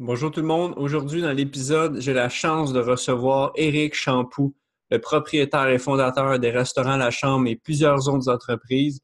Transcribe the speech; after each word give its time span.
Bonjour 0.00 0.32
tout 0.32 0.40
le 0.40 0.46
monde. 0.46 0.74
Aujourd'hui, 0.76 1.22
dans 1.22 1.30
l'épisode, 1.30 2.00
j'ai 2.00 2.12
la 2.12 2.28
chance 2.28 2.72
de 2.72 2.80
recevoir 2.80 3.52
Éric 3.54 3.94
Champoux, 3.94 4.52
le 4.90 5.00
propriétaire 5.00 5.68
et 5.68 5.78
fondateur 5.78 6.36
des 6.40 6.50
restaurants 6.50 6.96
La 6.96 7.12
Chambre 7.12 7.46
et 7.46 7.54
plusieurs 7.54 8.08
autres 8.08 8.28
entreprises 8.28 9.00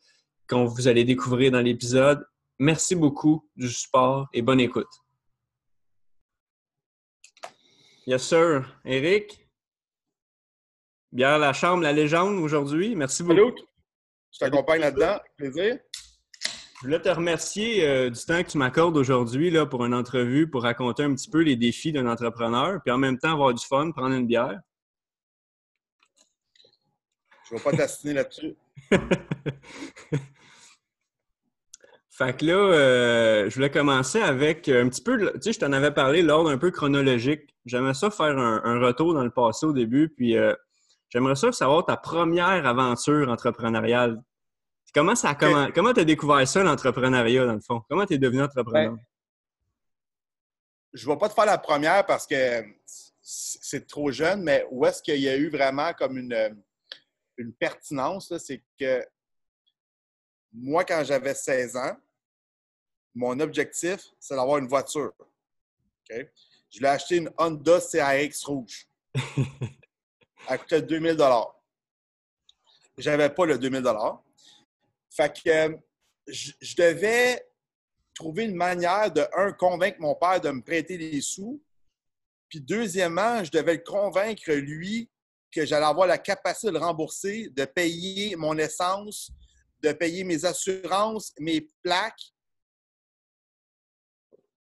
qu'on 0.48 0.64
vous 0.64 0.88
allez 0.88 1.04
découvrir 1.04 1.52
dans 1.52 1.60
l'épisode. 1.60 2.26
Merci 2.58 2.96
beaucoup 2.96 3.48
du 3.54 3.68
support 3.68 4.26
et 4.32 4.42
bonne 4.42 4.58
écoute. 4.58 4.90
Yes, 8.08 8.24
sir. 8.24 8.80
Éric, 8.84 9.48
Bière 11.12 11.38
La 11.38 11.52
Chambre, 11.52 11.84
la 11.84 11.92
légende 11.92 12.34
aujourd'hui. 12.40 12.96
Merci 12.96 13.22
beaucoup. 13.22 13.36
Salut. 13.36 13.54
Je 14.32 14.38
t'accompagne 14.40 14.80
là-dedans. 14.80 15.20
Plaisir. 15.36 15.78
Je 16.80 16.86
voulais 16.86 17.00
te 17.02 17.10
remercier 17.10 17.86
euh, 17.86 18.08
du 18.08 18.24
temps 18.24 18.42
que 18.42 18.48
tu 18.48 18.56
m'accordes 18.56 18.96
aujourd'hui 18.96 19.50
là, 19.50 19.66
pour 19.66 19.84
une 19.84 19.92
entrevue, 19.92 20.48
pour 20.48 20.62
raconter 20.62 21.02
un 21.02 21.14
petit 21.14 21.28
peu 21.28 21.42
les 21.42 21.54
défis 21.54 21.92
d'un 21.92 22.06
entrepreneur, 22.06 22.80
puis 22.82 22.90
en 22.90 22.96
même 22.96 23.18
temps 23.18 23.32
avoir 23.32 23.52
du 23.52 23.62
fun, 23.62 23.90
prendre 23.90 24.14
une 24.14 24.26
bière. 24.26 24.58
Je 27.44 27.54
ne 27.54 27.58
vais 27.58 27.64
pas 27.64 27.76
t'assiner 27.76 28.14
là-dessus. 28.14 28.56
fait 32.10 32.38
que 32.38 32.46
là, 32.46 32.54
euh, 32.54 33.50
je 33.50 33.54
voulais 33.56 33.70
commencer 33.70 34.22
avec 34.22 34.66
un 34.70 34.88
petit 34.88 35.02
peu, 35.02 35.18
tu 35.34 35.42
sais, 35.42 35.52
je 35.52 35.58
t'en 35.58 35.74
avais 35.74 35.90
parlé 35.90 36.22
l'ordre 36.22 36.48
un 36.48 36.56
peu 36.56 36.70
chronologique. 36.70 37.42
J'aimerais 37.66 37.92
ça 37.92 38.10
faire 38.10 38.38
un, 38.38 38.80
retour 38.80 39.12
dans 39.12 39.24
le 39.24 39.30
passé 39.30 39.66
au 39.66 39.74
début, 39.74 40.08
puis 40.08 40.38
euh, 40.38 40.54
j'aimerais 41.10 41.36
ça 41.36 41.52
savoir 41.52 41.84
ta 41.84 41.98
première 41.98 42.66
aventure 42.66 43.28
entrepreneuriale. 43.28 44.22
Comment 44.94 45.14
ça 45.14 45.34
comment 45.34 45.68
comment 45.72 45.92
tu 45.92 46.00
as 46.00 46.04
découvert 46.04 46.46
ça 46.46 46.62
l'entrepreneuriat 46.62 47.46
dans 47.46 47.54
le 47.54 47.60
fond? 47.60 47.82
Comment 47.88 48.06
tu 48.06 48.14
es 48.14 48.18
devenu 48.18 48.42
entrepreneur? 48.42 48.92
Ben, 48.92 49.00
Je 50.92 51.08
ne 51.08 51.12
vais 51.12 51.18
pas 51.18 51.28
te 51.28 51.34
faire 51.34 51.46
la 51.46 51.58
première 51.58 52.04
parce 52.06 52.26
que 52.26 52.64
c'est 53.22 53.86
trop 53.86 54.10
jeune, 54.10 54.42
mais 54.42 54.66
où 54.70 54.84
est-ce 54.84 55.02
qu'il 55.02 55.20
y 55.20 55.28
a 55.28 55.36
eu 55.36 55.48
vraiment 55.48 55.92
comme 55.92 56.18
une, 56.18 56.56
une 57.36 57.52
pertinence, 57.52 58.36
c'est 58.38 58.62
que 58.78 59.06
moi, 60.52 60.84
quand 60.84 61.02
j'avais 61.04 61.34
16 61.34 61.76
ans, 61.76 61.96
mon 63.14 63.38
objectif, 63.40 64.00
c'est 64.18 64.34
d'avoir 64.34 64.58
une 64.58 64.66
voiture. 64.68 65.12
Je 66.08 66.80
l'ai 66.80 66.88
acheté 66.88 67.16
une 67.16 67.30
Honda 67.38 67.80
CRX 67.80 68.44
rouge. 68.44 68.86
Elle 70.48 70.58
coûtait 70.58 70.82
2000 70.82 71.16
Je 72.98 73.10
n'avais 73.10 73.30
pas 73.30 73.46
le 73.46 73.58
2000 73.58 73.82
fait 75.10 75.42
que 75.42 75.50
euh, 75.50 75.76
je, 76.28 76.76
devais 76.76 77.44
trouver 78.14 78.44
une 78.44 78.54
manière 78.54 79.10
de, 79.10 79.26
un, 79.36 79.52
convaincre 79.52 79.98
mon 80.00 80.14
père 80.14 80.40
de 80.40 80.50
me 80.50 80.62
prêter 80.62 80.96
les 80.96 81.20
sous. 81.20 81.62
Puis 82.48 82.60
deuxièmement, 82.60 83.44
je 83.44 83.50
devais 83.50 83.74
le 83.74 83.82
convaincre, 83.82 84.52
lui, 84.52 85.10
que 85.52 85.66
j'allais 85.66 85.86
avoir 85.86 86.06
la 86.06 86.18
capacité 86.18 86.68
de 86.68 86.72
le 86.72 86.78
rembourser, 86.78 87.48
de 87.50 87.64
payer 87.64 88.36
mon 88.36 88.56
essence, 88.56 89.30
de 89.82 89.92
payer 89.92 90.24
mes 90.24 90.44
assurances, 90.44 91.32
mes 91.38 91.68
plaques. 91.82 92.32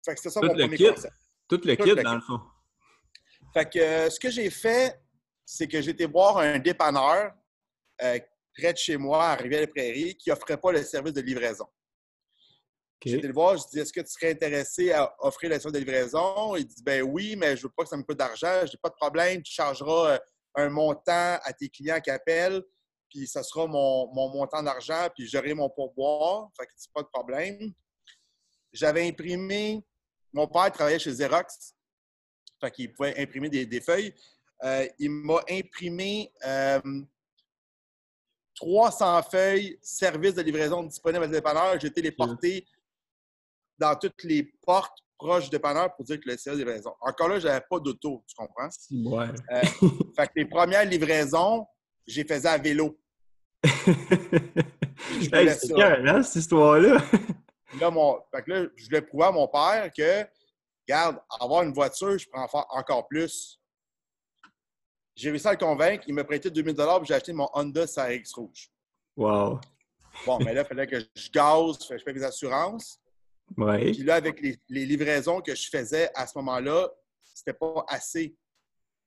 Fait 0.04 0.14
que 0.14 0.20
c'était 0.20 0.30
ça 0.30 0.40
mon 0.40 0.48
premier 0.48 0.78
concept. 0.78 1.14
Tout 1.48 1.60
le 1.64 1.74
kit, 1.76 1.94
dans 2.02 2.14
le 2.14 2.20
fond. 2.20 2.40
Fait 3.52 3.70
que 3.70 3.78
euh, 3.78 4.10
ce 4.10 4.20
que 4.20 4.30
j'ai 4.30 4.50
fait, 4.50 5.00
c'est 5.44 5.68
que 5.68 5.80
j'ai 5.80 5.92
été 5.92 6.06
voir 6.06 6.38
un 6.38 6.58
dépanneur 6.58 7.32
euh, 8.02 8.18
près 8.56 8.72
de 8.72 8.78
chez 8.78 8.96
moi, 8.96 9.24
à 9.24 9.34
Rivière-des-Prairies, 9.36 10.16
qui 10.16 10.30
n'offrait 10.30 10.56
pas 10.56 10.72
le 10.72 10.82
service 10.82 11.12
de 11.12 11.20
livraison. 11.20 11.66
J'ai 13.04 13.18
été 13.18 13.28
le 13.28 13.34
voir, 13.34 13.56
je 13.56 13.62
dis 13.70 13.78
Est-ce 13.78 13.92
que 13.92 14.00
tu 14.00 14.10
serais 14.10 14.32
intéressé 14.32 14.90
à 14.90 15.14
offrir 15.20 15.50
le 15.50 15.60
service 15.60 15.80
de 15.80 15.84
livraison? 15.84 16.56
Il 16.56 16.66
dit 16.66 16.82
Ben 16.82 17.02
oui, 17.02 17.36
mais 17.36 17.56
je 17.56 17.62
ne 17.62 17.68
veux 17.68 17.74
pas 17.76 17.84
que 17.84 17.90
ça 17.90 17.96
me 17.96 18.02
coûte 18.02 18.18
d'argent. 18.18 18.60
Je 18.62 18.72
n'ai 18.72 18.78
pas 18.82 18.88
de 18.88 18.94
problème, 18.94 19.42
tu 19.42 19.52
chargeras 19.52 20.14
euh, 20.14 20.18
un 20.56 20.70
montant 20.70 21.38
à 21.42 21.52
tes 21.52 21.68
clients 21.68 22.00
qui 22.00 22.10
appellent, 22.10 22.62
puis 23.10 23.26
ça 23.26 23.42
sera 23.42 23.66
mon, 23.66 24.12
montant 24.12 24.62
d'argent, 24.62 25.08
puis 25.14 25.28
j'aurai 25.28 25.54
mon 25.54 25.68
pourboire. 25.68 26.48
Fait 26.58 26.66
que 26.66 26.72
c'est 26.74 26.92
pas 26.92 27.02
de 27.02 27.08
problème. 27.12 27.72
J'avais 28.72 29.06
imprimé, 29.06 29.84
mon 30.32 30.48
père 30.48 30.72
travaillait 30.72 30.98
chez 30.98 31.12
Xerox, 31.12 31.74
fait 32.60 32.70
qu'il 32.70 32.92
pouvait 32.92 33.18
imprimer 33.20 33.48
des, 33.48 33.80
feuilles. 33.80 34.14
Euh, 34.64 34.88
il 34.98 35.10
m'a 35.10 35.42
imprimé 35.50 36.32
euh, 36.44 36.80
300 38.56 39.22
feuilles, 39.22 39.78
service 39.82 40.34
de 40.34 40.42
livraison 40.42 40.82
disponible 40.82 41.24
à 41.24 41.26
des 41.26 41.34
dépanneurs. 41.34 41.78
J'ai 41.78 42.10
porter 42.10 42.66
dans 43.78 43.94
toutes 43.94 44.22
les 44.24 44.42
portes 44.64 44.98
proches 45.18 45.44
du 45.44 45.50
dépanneur 45.50 45.94
pour 45.94 46.04
dire 46.04 46.18
que 46.20 46.30
le 46.30 46.36
service 46.36 46.60
de 46.60 46.64
livraison. 46.64 46.94
Encore 47.00 47.28
là, 47.28 47.38
je 47.38 47.46
n'avais 47.46 47.64
pas 47.68 47.78
d'auto, 47.78 48.24
tu 48.26 48.34
comprends? 48.34 48.68
Ouais. 48.90 49.28
Euh, 49.52 49.62
fait 50.16 50.26
que 50.26 50.32
les 50.36 50.46
premières 50.46 50.84
livraisons, 50.84 51.66
j'ai 52.06 52.24
faisais 52.24 52.48
à 52.48 52.58
vélo. 52.58 52.98
c'est 53.64 55.34
hein, 55.34 56.22
cette 56.22 56.36
histoire-là? 56.36 57.02
là, 57.80 57.90
mon... 57.90 58.18
fait 58.34 58.42
que 58.42 58.50
là, 58.50 58.66
je 58.74 58.84
voulais 58.84 59.02
prouver 59.02 59.24
à 59.24 59.32
mon 59.32 59.48
père 59.48 59.90
que, 59.96 60.26
regarde, 60.88 61.18
avoir 61.40 61.62
une 61.62 61.72
voiture, 61.72 62.18
je 62.18 62.26
prends 62.30 62.46
encore 62.70 63.06
plus. 63.08 63.60
J'ai 65.16 65.30
réussi 65.30 65.48
à 65.48 65.52
le 65.52 65.58
convaincre. 65.58 66.04
Il 66.06 66.14
m'a 66.14 66.24
prêté 66.24 66.50
2000 66.50 66.78
et 66.78 67.04
j'ai 67.04 67.14
acheté 67.14 67.32
mon 67.32 67.48
Honda 67.54 67.86
CRX 67.86 68.34
rouge. 68.34 68.70
Wow. 69.16 69.58
Bon, 70.26 70.38
mais 70.38 70.52
là, 70.52 70.62
il 70.62 70.66
fallait 70.66 70.86
que 70.86 71.00
je 71.00 71.30
gaze, 71.30 71.78
je 71.90 71.98
fais 72.04 72.12
mes 72.12 72.22
assurances. 72.22 73.00
Ouais. 73.56 73.92
Puis 73.92 74.02
là, 74.02 74.16
avec 74.16 74.40
les, 74.40 74.58
livraisons 74.68 75.40
que 75.40 75.54
je 75.54 75.68
faisais 75.70 76.10
à 76.14 76.26
ce 76.26 76.36
moment-là, 76.38 76.90
c'était 77.22 77.54
pas 77.54 77.84
assez 77.88 78.36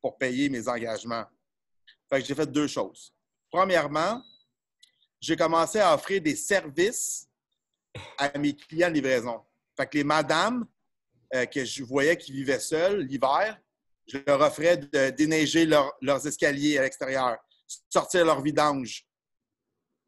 pour 0.02 0.18
payer 0.18 0.50
mes 0.50 0.68
engagements. 0.68 1.26
Fait 2.10 2.22
que 2.22 2.28
j'ai 2.28 2.36
fait 2.36 2.50
deux 2.52 2.68
choses. 2.68 3.14
Premièrement, 3.52 4.24
j'ai 5.22 5.36
commencé 5.36 5.80
à 5.80 5.94
offrir 5.94 6.22
des 6.22 6.36
services 6.36 7.28
à 8.18 8.36
mes 8.38 8.56
clients 8.56 8.90
de 8.90 8.96
livraison. 8.96 9.42
Fait 9.78 9.86
que 9.86 9.98
les 9.98 10.04
madames 10.04 10.66
euh, 11.36 11.46
que 11.46 11.66
je 11.66 11.84
voyais 11.84 12.18
qui 12.18 12.32
vivaient 12.32 12.60
seules 12.60 13.02
l'hiver, 13.02 13.60
je 14.10 14.18
leur 14.26 14.42
offrais 14.42 14.78
de 14.78 15.10
déneiger 15.12 15.66
leurs 15.66 16.28
escaliers 16.28 16.78
à 16.78 16.82
l'extérieur, 16.82 17.38
sortir 17.90 18.26
leur 18.26 18.42
vidange. 18.42 19.06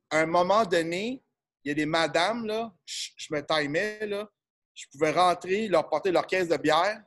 À 0.09 0.19
un 0.19 0.25
moment 0.25 0.65
donné, 0.65 1.23
il 1.63 1.69
y 1.69 1.71
a 1.71 1.75
des 1.75 1.85
madames, 1.85 2.45
là, 2.45 2.73
je, 2.85 3.27
me 3.31 3.41
timais, 3.41 4.05
là, 4.07 4.27
je 4.73 4.85
pouvais 4.91 5.11
rentrer, 5.11 5.67
leur 5.67 5.87
porter 5.87 6.11
leur 6.11 6.25
caisse 6.25 6.47
de 6.47 6.57
bière, 6.57 7.01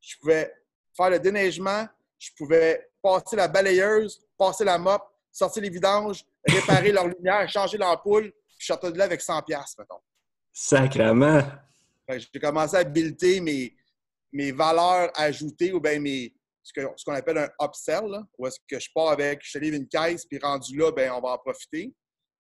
je 0.00 0.16
pouvais 0.18 0.54
faire 0.96 1.10
le 1.10 1.18
déneigement, 1.18 1.86
je 2.18 2.30
pouvais 2.36 2.88
passer 3.02 3.36
la 3.36 3.48
balayeuse, 3.48 4.24
passer 4.36 4.64
la 4.64 4.78
mop, 4.78 5.02
sortir 5.32 5.62
les 5.62 5.70
vidanges, 5.70 6.24
réparer 6.46 6.92
leur 6.92 7.08
lumière, 7.08 7.48
changer 7.48 7.76
l'ampoule, 7.76 8.32
je 8.56 8.66
sortais 8.66 8.92
de 8.92 8.98
là 8.98 9.04
avec 9.04 9.20
100 9.20 9.42
pièces 9.42 9.76
mettons. 9.78 10.00
Sacrement! 10.52 11.42
J'ai 12.08 12.40
commencé 12.40 12.74
à 12.76 12.84
builder 12.84 13.40
mes, 13.40 13.76
mes 14.32 14.52
valeurs 14.52 15.10
ajoutées 15.14 15.72
ou 15.72 15.80
bien 15.80 15.98
mes, 16.00 16.34
ce 16.62 17.04
qu'on 17.04 17.14
appelle 17.14 17.38
un 17.38 17.50
upsell, 17.60 18.22
où 18.38 18.46
est-ce 18.46 18.58
que 18.68 18.78
je 18.78 18.88
pars 18.94 19.10
avec, 19.10 19.40
je 19.42 19.52
te 19.52 19.58
livre 19.58 19.76
une 19.76 19.88
caisse, 19.88 20.26
puis 20.26 20.38
rendu 20.38 20.76
là, 20.76 20.92
ben, 20.92 21.12
on 21.12 21.20
va 21.20 21.30
en 21.30 21.38
profiter. 21.38 21.92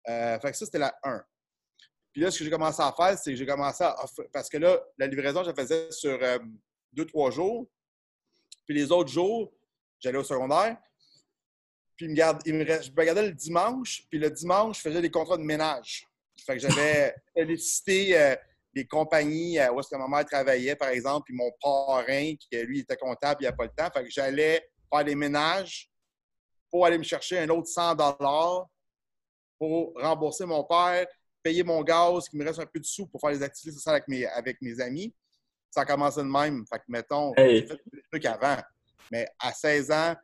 Euh, 0.09 0.38
fait 0.41 0.50
que 0.50 0.56
ça, 0.56 0.65
c'était 0.65 0.78
la 0.78 0.94
1. 1.03 1.22
Puis 2.12 2.20
là, 2.20 2.31
ce 2.31 2.38
que 2.38 2.44
j'ai 2.44 2.50
commencé 2.50 2.82
à 2.82 2.93
faire, 2.93 3.19
c'est 3.19 3.31
que 3.31 3.37
j'ai 3.37 3.47
commencé 3.47 3.82
à 3.82 3.97
parce 4.32 4.48
que 4.48 4.59
là, 4.59 4.78
la 4.98 5.06
livraison, 5.06 5.43
je 5.43 5.48
la 5.48 5.54
faisais 5.54 5.91
sur 5.91 6.22
euh, 6.22 6.38
deux, 6.93 7.06
trois 7.06 7.31
jours. 7.31 7.66
Puis 8.66 8.75
les 8.75 8.93
autres 8.93 9.10
jours, 9.10 9.53
j'allais 9.99 10.19
au 10.19 10.25
secondaire. 10.25 10.76
Puis 11.97 12.06
il 12.06 12.10
me 12.10 12.14
garde, 12.14 12.43
il 12.44 12.54
me 12.54 12.64
je 12.64 12.91
me 12.91 12.97
regardais 13.00 13.26
le 13.26 13.32
dimanche, 13.32 14.06
puis 14.10 14.19
le 14.19 14.31
dimanche, 14.31 14.78
je 14.78 14.82
faisais 14.82 15.00
des 15.00 15.10
contrats 15.10 15.38
de 15.38 15.43
ménage. 15.43 16.06
Fait 16.44 16.54
que 16.54 16.60
j'avais 16.60 17.14
félicité 17.34 18.19
euh, 18.19 18.37
des 18.74 18.86
compagnies 18.86 19.58
euh, 19.58 19.72
où 19.72 19.80
est-ce 19.80 19.88
que 19.88 19.96
ma 19.96 20.08
mère 20.08 20.24
travaillait, 20.24 20.76
par 20.76 20.88
exemple, 20.88 21.24
puis 21.26 21.34
mon 21.34 21.50
parrain, 21.60 22.34
qui 22.34 22.56
lui 22.64 22.80
était 22.80 22.96
comptable, 22.96 23.38
il 23.40 23.44
n'y 23.44 23.48
a 23.48 23.52
pas 23.52 23.64
le 23.64 23.70
temps. 23.76 23.88
Fait 23.92 24.04
que 24.04 24.10
j'allais 24.10 24.62
faire 24.92 25.04
des 25.04 25.14
ménages 25.14 25.90
pour 26.70 26.86
aller 26.86 26.98
me 26.98 27.02
chercher 27.02 27.38
un 27.38 27.48
autre 27.50 27.69
100 27.69 27.96
pour 29.58 29.92
rembourser 29.94 30.46
mon 30.46 30.64
père, 30.64 31.06
payer 31.42 31.62
mon 31.62 31.82
gaz, 31.82 32.28
qu'il 32.28 32.38
me 32.38 32.44
reste 32.44 32.58
un 32.58 32.66
peu 32.66 32.80
de 32.80 32.84
sous 32.84 33.06
pour 33.06 33.20
faire 33.20 33.30
les 33.30 33.42
activités 33.42 33.74
sociales 33.74 33.96
avec 33.96 34.08
mes, 34.08 34.26
avec 34.26 34.56
mes 34.62 34.80
amis. 34.80 35.14
Ça 35.70 35.82
a 35.82 35.84
commencé 35.84 36.20
de 36.20 36.26
même. 36.26 36.64
Fait 36.70 36.78
que, 36.78 36.84
mettons, 36.88 37.32
j'ai 37.36 37.66
fait 37.66 37.80
des 37.92 38.02
trucs 38.10 38.26
avant. 38.26 38.56
Mais 39.10 39.28
à 39.38 39.52
16 39.52 39.90
ans, 39.90 40.16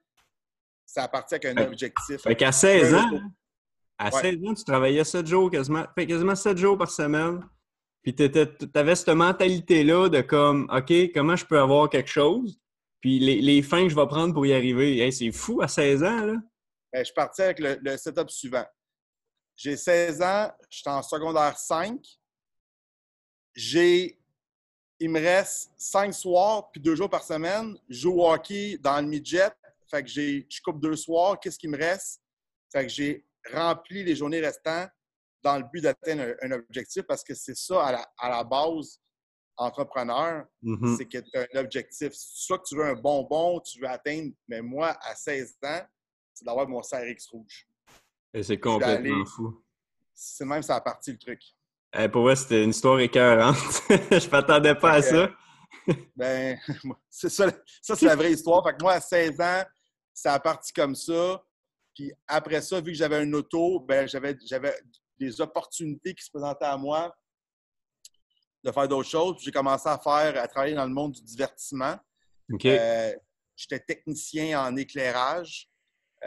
ça 0.84 1.06
parti 1.06 1.34
avec 1.34 1.44
un 1.44 1.56
objectif. 1.58 2.22
Fait 2.22 2.34
qu'à 2.34 2.50
16 2.50 2.94
ans, 2.94 3.20
à 3.98 4.10
16 4.10 4.36
ans, 4.46 4.54
tu 4.54 4.64
travaillais 4.64 5.04
7 5.04 5.26
jours, 5.26 5.50
quasiment, 5.50 5.84
quasiment 5.96 6.34
7 6.34 6.56
jours 6.56 6.78
par 6.78 6.90
semaine. 6.90 7.40
Puis 8.12 8.31
tu 8.31 8.78
avais 8.78 8.96
cette 8.96 9.08
mentalité-là 9.08 10.08
de 10.08 10.22
comme, 10.22 10.66
OK, 10.72 11.12
comment 11.12 11.37
je 11.37 11.44
peux 11.44 11.60
avoir 11.60 11.90
quelque 11.90 12.08
chose? 12.08 12.58
Puis 13.00 13.19
les, 13.19 13.43
les 13.43 13.60
fins 13.60 13.82
que 13.82 13.90
je 13.90 13.94
vais 13.94 14.06
prendre 14.06 14.32
pour 14.32 14.46
y 14.46 14.55
arriver. 14.55 15.10
c'est 15.10 15.31
fou 15.31 15.60
à 15.60 15.69
16 15.69 16.02
ans, 16.05 16.25
là. 16.25 16.37
Ben, 16.90 17.05
je 17.05 17.12
partais 17.12 17.43
avec 17.43 17.58
le, 17.60 17.96
setup 17.99 18.31
suivant. 18.31 18.64
J'ai 19.56 19.76
16 19.76 20.22
ans, 20.22 20.50
je 20.70 20.78
suis 20.78 20.88
en 20.88 21.02
secondaire 21.02 21.58
5. 21.58 22.00
J'ai 23.55 24.19
il 25.00 25.11
me 25.11 25.20
reste 25.20 25.70
cinq 25.76 26.12
soirs 26.12 26.70
puis 26.72 26.81
deux 26.81 26.96
jours 26.96 27.11
par 27.11 27.22
semaine. 27.22 27.76
Je 27.88 28.00
joue 28.00 28.25
hockey 28.25 28.78
dans 28.78 29.00
le 29.00 29.06
midget. 29.06 29.50
Fait 29.88 30.02
que 30.02 30.08
je 30.08 30.62
coupe 30.62 30.81
deux 30.81 30.96
soirs. 30.96 31.38
Qu'est-ce 31.38 31.58
qui 31.58 31.69
me 31.69 31.76
reste? 31.76 32.20
Fait 32.72 32.84
que 32.84 32.88
j'ai 32.88 33.25
rempli 33.52 34.02
les 34.02 34.16
journées 34.16 34.40
restantes 34.40 34.90
dans 35.43 35.58
le 35.58 35.64
but 35.73 35.81
d'atteindre 35.81 36.35
un, 36.43 36.52
objectif 36.52 37.02
parce 37.02 37.23
que 37.23 37.35
c'est 37.35 37.56
ça 37.56 38.06
à 38.19 38.29
la, 38.29 38.44
base, 38.44 39.00
entrepreneur, 39.56 40.44
mm-hmm. 40.62 40.96
c'est 40.96 41.06
que 41.06 41.19
tu 41.19 41.38
as 41.38 41.46
un 41.55 41.61
objectif. 41.61 42.12
Soit 42.12 42.58
que 42.58 42.64
tu 42.69 42.76
veux 42.76 42.85
un 42.85 42.94
bonbon, 42.94 43.61
tu 43.61 43.81
veux 43.81 43.88
atteindre, 43.88 44.32
mais 44.46 44.62
moi, 44.62 44.96
à 45.02 45.14
16 45.14 45.58
ans, 45.64 45.81
c'est 46.35 46.44
d'avoir 46.44 46.69
mon 46.69 46.81
CRX 46.81 47.29
rouge. 47.31 47.67
Et 48.35 48.43
c'est 48.43 48.58
complètement 48.58 49.25
fou. 49.25 49.62
C'est 50.14 50.44
même 50.44 50.62
ça 50.62 50.76
a 50.76 50.81
parti 50.81 51.12
le 51.12 51.19
truc. 51.19 51.40
Eh, 51.96 52.08
pour 52.08 52.23
moi, 52.23 52.37
c'était 52.37 52.64
une 52.64 52.70
histoire 52.70 53.00
écœurante. 53.00 53.56
je 53.88 54.31
m'attendais 54.31 54.75
pas 54.75 54.93
à 54.93 55.02
ça. 55.02 55.31
ben, 56.17 56.58
c'est 57.08 57.31
ça, 57.31 57.50
ça 57.81 57.96
c'est 57.96 58.06
la 58.06 58.17
vraie 58.17 58.32
histoire. 58.32 58.62
Fait 58.64 58.76
que 58.76 58.82
moi, 58.82 58.94
à 58.94 59.00
16 59.00 59.40
ans, 59.40 59.62
ça 60.12 60.35
a 60.35 60.40
parti 60.40 60.73
comme 60.73 60.94
ça. 60.94 61.43
Puis 61.94 62.12
après 62.26 62.61
ça, 62.61 62.81
vu 62.81 62.93
que 62.93 62.99
j'avais 62.99 63.17
un 63.17 63.32
auto, 63.32 63.81
ben, 63.81 64.06
j'avais, 64.06 64.37
des 65.18 65.40
opportunités 65.40 66.14
qui 66.14 66.24
se 66.24 66.30
présentaient 66.30 66.64
à 66.64 66.76
moi 66.76 67.14
de 68.64 68.72
faire 68.72 68.88
d'autres 68.88 69.08
choses. 69.08 69.36
J'ai 69.40 69.52
commencé 69.52 69.88
à 69.88 69.98
faire, 69.98 70.42
à 70.42 70.48
travailler 70.48 70.74
dans 70.74 70.86
le 70.86 70.92
monde 70.92 71.12
du 71.12 71.22
divertissement. 71.22 71.96
Euh, 72.64 73.14
j'étais 73.56 73.80
technicien 73.80 74.60
en 74.60 74.76
éclairage. 74.76 75.68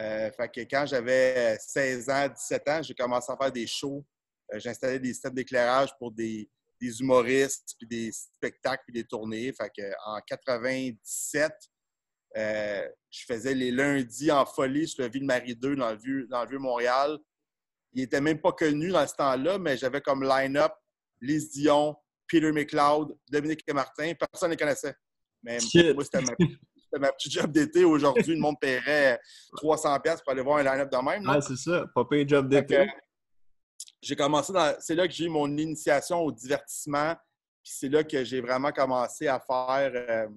Euh, 0.00 0.30
fait 0.32 0.48
que 0.48 0.60
quand 0.62 0.86
j'avais 0.86 1.56
16 1.58 2.08
ans, 2.08 2.28
17 2.28 2.68
ans, 2.68 2.82
j'ai 2.82 2.94
commencé 2.94 3.30
à 3.30 3.36
faire 3.36 3.52
des 3.52 3.66
shows. 3.66 4.04
Euh, 4.52 4.58
j'installais 4.58 4.98
des 4.98 5.12
systèmes 5.12 5.34
d'éclairage 5.34 5.90
pour 5.98 6.12
des, 6.12 6.48
humoristes, 6.80 7.76
puis 7.78 7.86
des 7.86 8.10
spectacles, 8.10 8.82
puis 8.84 8.94
des 8.94 9.04
tournées. 9.04 9.52
Fait 9.52 9.70
que 9.70 9.92
en 10.04 10.20
97, 10.26 11.52
euh, 12.36 12.88
je 13.10 13.24
faisais 13.24 13.54
les 13.54 13.70
lundis 13.70 14.32
en 14.32 14.44
folie 14.44 14.88
sur 14.88 15.04
le 15.04 15.10
Ville-Marie 15.10 15.54
2 15.54 15.76
dans 15.76 15.90
le 15.90 15.96
vieux, 15.96 16.26
dans 16.28 16.42
le 16.42 16.48
vieux 16.48 16.58
Montréal. 16.58 17.18
Il 17.94 18.02
n'était 18.02 18.20
même 18.20 18.40
pas 18.40 18.52
connu 18.52 18.88
dans 18.88 19.06
ce 19.06 19.14
temps-là, 19.14 19.58
mais 19.58 19.76
j'avais 19.76 20.00
comme 20.00 20.24
line-up 20.24 20.72
Lise 21.20 21.50
Dion, 21.52 21.96
Peter 22.26 22.50
McLeod, 22.52 23.16
Dominique 23.30 23.62
et 23.66 23.72
Martin. 23.72 24.12
Personne 24.14 24.48
ne 24.50 24.54
les 24.54 24.58
connaissait. 24.58 24.94
Mais 25.42 25.58
moi, 25.94 26.04
c'était 26.04 26.20
ma, 26.98 27.12
petite 27.12 27.32
job 27.32 27.50
d'été. 27.50 27.84
Aujourd'hui, 27.84 28.34
le 28.34 28.40
monde 28.40 28.56
paierait 28.60 29.20
300$ 29.56 30.22
pour 30.22 30.32
aller 30.32 30.42
voir 30.42 30.58
un 30.58 30.62
line-up 30.62 30.90
de 30.90 30.96
même. 31.04 31.24
Ah, 31.28 31.40
c'est 31.40 31.56
ça. 31.56 31.84
Pas 31.94 32.04
payer 32.04 32.26
job 32.26 32.48
d'été. 32.48 32.86
J'ai 34.00 34.16
commencé 34.16 34.52
dans. 34.52 34.74
C'est 34.80 34.94
là 34.94 35.06
que 35.06 35.14
j'ai 35.14 35.26
eu 35.26 35.28
mon 35.28 35.48
initiation 35.56 36.20
au 36.20 36.32
divertissement. 36.32 37.14
Puis 37.62 37.72
c'est 37.76 37.88
là 37.88 38.02
que 38.02 38.24
j'ai 38.24 38.40
vraiment 38.40 38.72
commencé 38.72 39.28
à 39.28 39.38
faire 39.38 39.92
euh, 39.94 40.28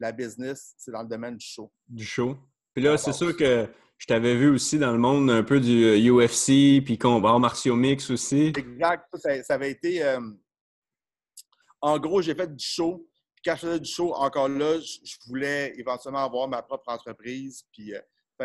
la 0.00 0.12
business. 0.12 0.74
C'est 0.76 0.90
dans 0.90 1.02
le 1.02 1.08
domaine 1.08 1.36
du 1.36 1.46
show. 1.46 1.70
Du 1.88 2.04
show. 2.04 2.36
Puis 2.74 2.82
là, 2.82 2.96
c'est 2.96 3.12
sûr 3.12 3.36
que 3.36 3.68
je 3.98 4.06
t'avais 4.06 4.34
vu 4.36 4.50
aussi 4.50 4.78
dans 4.78 4.92
le 4.92 4.98
monde 4.98 5.30
un 5.30 5.42
peu 5.42 5.60
du 5.60 6.10
UFC, 6.10 6.50
euh, 6.50 6.84
puis 6.84 6.98
combat 6.98 7.38
martiaux 7.38 7.76
mix 7.76 8.10
aussi. 8.10 8.52
Exact. 8.56 9.06
Ça, 9.16 9.54
avait 9.54 9.70
été. 9.70 10.02
Euh, 10.02 10.20
en 11.80 11.98
gros, 11.98 12.20
j'ai 12.20 12.34
fait 12.34 12.54
du 12.54 12.64
show 12.64 13.08
quand 13.44 13.54
je 13.56 13.60
faisais 13.60 13.80
du 13.80 13.90
show, 13.90 14.14
encore 14.14 14.48
là, 14.48 14.78
je, 14.80 15.16
voulais 15.26 15.72
éventuellement 15.76 16.24
avoir 16.24 16.48
ma 16.48 16.62
propre 16.62 16.90
entreprise. 16.90 17.64
Puis, 17.72 17.94
euh, 17.94 18.00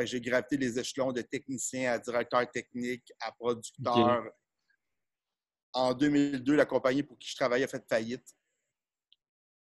j'ai 0.05 0.21
gravité 0.21 0.57
les 0.57 0.77
échelons 0.77 1.11
de 1.11 1.21
technicien 1.21 1.93
à 1.93 1.99
directeur 1.99 2.49
technique 2.51 3.11
à 3.21 3.31
producteur. 3.31 4.23
En 5.71 5.93
2002, 5.93 6.55
la 6.55 6.65
compagnie 6.65 7.03
pour 7.03 7.17
qui 7.17 7.29
je 7.29 7.35
travaillais 7.35 7.65
a 7.65 7.67
fait 7.67 7.83
faillite. 7.87 8.25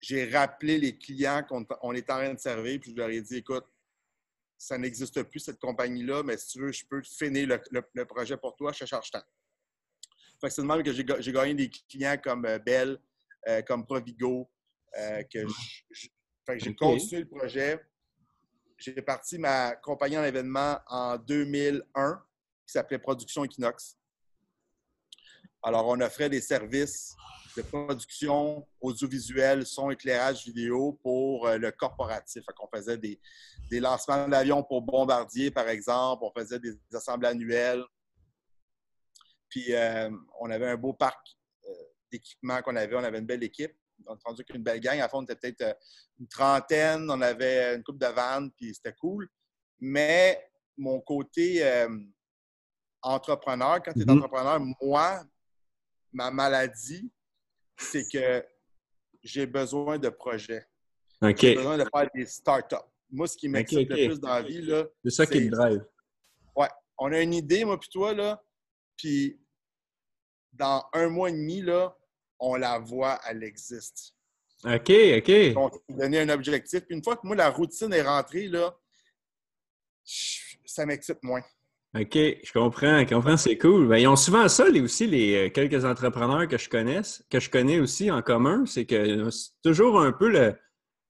J'ai 0.02 0.30
rappelé 0.30 0.78
les 0.78 0.98
clients 0.98 1.44
qu'on 1.48 1.94
était 1.94 2.12
en 2.12 2.18
train 2.18 2.34
de 2.34 2.40
servir, 2.40 2.80
puis 2.80 2.92
je 2.92 2.98
leur 2.98 3.10
ai 3.10 3.22
dit 3.22 3.38
écoute, 3.38 3.66
ça 4.64 4.78
n'existe 4.78 5.22
plus, 5.24 5.42
cette 5.42 5.60
compagnie-là, 5.60 6.24
mais 6.24 6.38
si 6.38 6.48
tu 6.48 6.62
veux, 6.62 6.72
je 6.72 6.86
peux 6.86 7.02
finir 7.02 7.60
le, 7.70 8.06
projet 8.06 8.38
pour 8.38 8.56
toi, 8.56 8.72
je 8.72 8.80
te 8.80 8.86
charge 8.86 9.12
tant. 9.12 9.22
c'est 10.42 10.62
de 10.62 10.66
même 10.68 10.82
que 10.82 10.94
j'ai 10.94 11.34
gagné 11.34 11.54
des 11.54 11.70
clients 11.70 12.18
comme 12.24 12.46
euh, 12.46 12.60
Bell, 12.60 12.98
euh, 13.48 13.62
comme 13.64 13.86
Provigo, 13.86 14.50
euh, 14.98 15.22
que 15.24 15.46
j'ai 16.56 16.76
continué 16.76 17.22
le 17.22 17.28
projet. 17.28 17.86
J'ai 18.78 19.02
parti 19.02 19.38
ma 19.38 19.76
compagnie 19.76 20.18
en 20.18 20.24
événement 20.24 20.80
en 20.88 21.18
2001 21.18 22.24
qui 22.66 22.72
s'appelait 22.72 23.00
Production 23.00 23.44
Equinox. 23.44 23.98
Alors, 25.62 25.88
on 25.88 26.00
offrait 26.00 26.30
des 26.30 26.42
services 26.42 27.16
de 27.56 27.62
production 27.62 28.68
audiovisuelle, 28.82 29.66
son, 29.66 29.92
éclairage 29.92 30.46
vidéo 30.46 31.00
pour 31.04 31.48
euh, 31.48 31.58
le 31.58 31.72
corporatif. 31.72 32.44
on 32.60 32.78
faisait 32.78 32.98
des, 32.98 33.20
lancements 33.80 34.28
d'avions 34.28 34.64
pour 34.64 34.82
Bombardier, 34.82 35.52
par 35.52 35.68
exemple. 35.70 36.24
On 36.24 36.32
faisait 36.40 36.60
des, 36.60 36.78
assemblées 36.94 37.30
annuelles. 37.30 37.84
Puis, 39.50 39.74
euh, 39.74 40.10
on 40.40 40.50
avait 40.50 40.70
un 40.70 40.78
beau 40.78 40.94
parc 40.94 41.36
d'équipements 42.12 42.62
qu'on 42.62 42.76
avait. 42.76 42.96
On 42.96 43.04
avait 43.04 43.20
une 43.20 43.26
belle 43.26 43.44
équipe 43.44 43.76
on 44.08 44.12
a 44.12 44.16
entendu 44.16 44.44
qu'une 44.44 44.64
belle 44.64 44.80
gang. 44.80 45.00
À 45.00 45.10
fond, 45.10 45.20
on 45.20 45.24
était 45.24 45.36
peut-être 45.36 45.62
euh, 45.62 45.74
une 46.20 46.28
trentaine, 46.28 47.10
on 47.10 47.22
avait 47.22 47.76
une 47.76 47.84
coupe 47.84 47.98
de 47.98 48.08
vannes, 48.08 48.52
puis 48.52 48.74
c'était 48.74 48.94
cool. 48.94 49.30
Mais 49.80 50.50
mon 50.78 51.00
côté 51.02 51.66
euh, 51.66 51.90
entrepreneur, 53.02 53.82
quand 53.84 53.94
tu 53.94 54.02
es 54.02 54.04
mm-hmm. 54.04 54.18
entrepreneur, 54.18 54.60
moi, 54.82 55.24
ma 56.12 56.32
maladie, 56.32 57.12
c'est 57.78 58.08
que 58.12 58.46
j'ai 59.24 59.46
besoin 59.46 59.98
de 59.98 60.10
projets. 60.10 60.66
J'ai 61.22 61.56
besoin 61.56 61.78
de 61.78 61.86
faire 61.94 62.10
des 62.14 62.26
startups. 62.26 62.76
Moi, 63.10 63.28
ce 63.28 63.38
qui 63.38 63.48
m'excite 63.48 63.90
le 63.90 64.08
plus 64.08 64.20
dans 64.20 64.30
la 64.30 64.42
vie, 64.42 64.62
là. 64.62 64.86
C'est 65.04 65.12
ça 65.12 65.26
qui 65.26 65.42
me 65.42 65.50
drive. 65.50 65.86
Ouais. 66.56 66.68
On 66.98 67.12
a 67.12 67.22
une 67.22 67.34
idée, 67.34 67.64
moi, 67.64 67.80
puis 67.80 67.90
toi, 67.90 68.14
là. 68.14 68.44
Puis, 68.98 69.40
dans 70.52 70.84
un 70.94 71.10
mois 71.10 71.30
et 71.30 71.34
demi, 71.34 71.62
là, 71.62 71.96
on 72.40 72.56
la 72.56 72.80
voit, 72.80 73.20
elle 73.28 73.44
existe. 73.44 74.14
OK, 74.66 74.92
OK. 75.18 75.54
Donc, 75.54 75.74
donner 75.90 76.22
un 76.22 76.30
objectif. 76.30 76.82
Puis 76.82 76.96
une 76.96 77.04
fois 77.04 77.18
que 77.18 77.26
moi, 77.26 77.36
la 77.36 77.50
routine 77.50 77.92
est 77.94 78.02
rentrée, 78.02 78.48
là, 78.48 78.76
ça 80.66 80.86
m'excite 80.86 81.22
moins. 81.24 81.44
OK, 81.96 82.16
je 82.16 82.52
comprends, 82.52 83.00
je 83.00 83.14
comprends, 83.14 83.38
c'est 83.38 83.58
cool. 83.58 83.88
Ben, 83.88 83.98
ils 83.98 84.08
ont 84.08 84.16
souvent 84.16 84.48
ça, 84.48 84.68
les, 84.68 84.82
aussi, 84.82 85.06
les 85.06 85.36
euh, 85.36 85.50
quelques 85.52 85.86
entrepreneurs 85.86 86.48
que 86.48 86.58
je 86.58 86.68
connais, 86.68 87.02
que 87.30 87.40
je 87.40 87.52
connais 87.52 87.80
aussi 87.80 88.10
en 88.10 88.24
commun, 88.24 88.66
c'est 88.66 88.86
que 88.86 89.30
c'est 89.30 89.52
toujours 89.64 90.02
un 90.02 90.12
peu 90.12 90.28
le, 90.28 90.56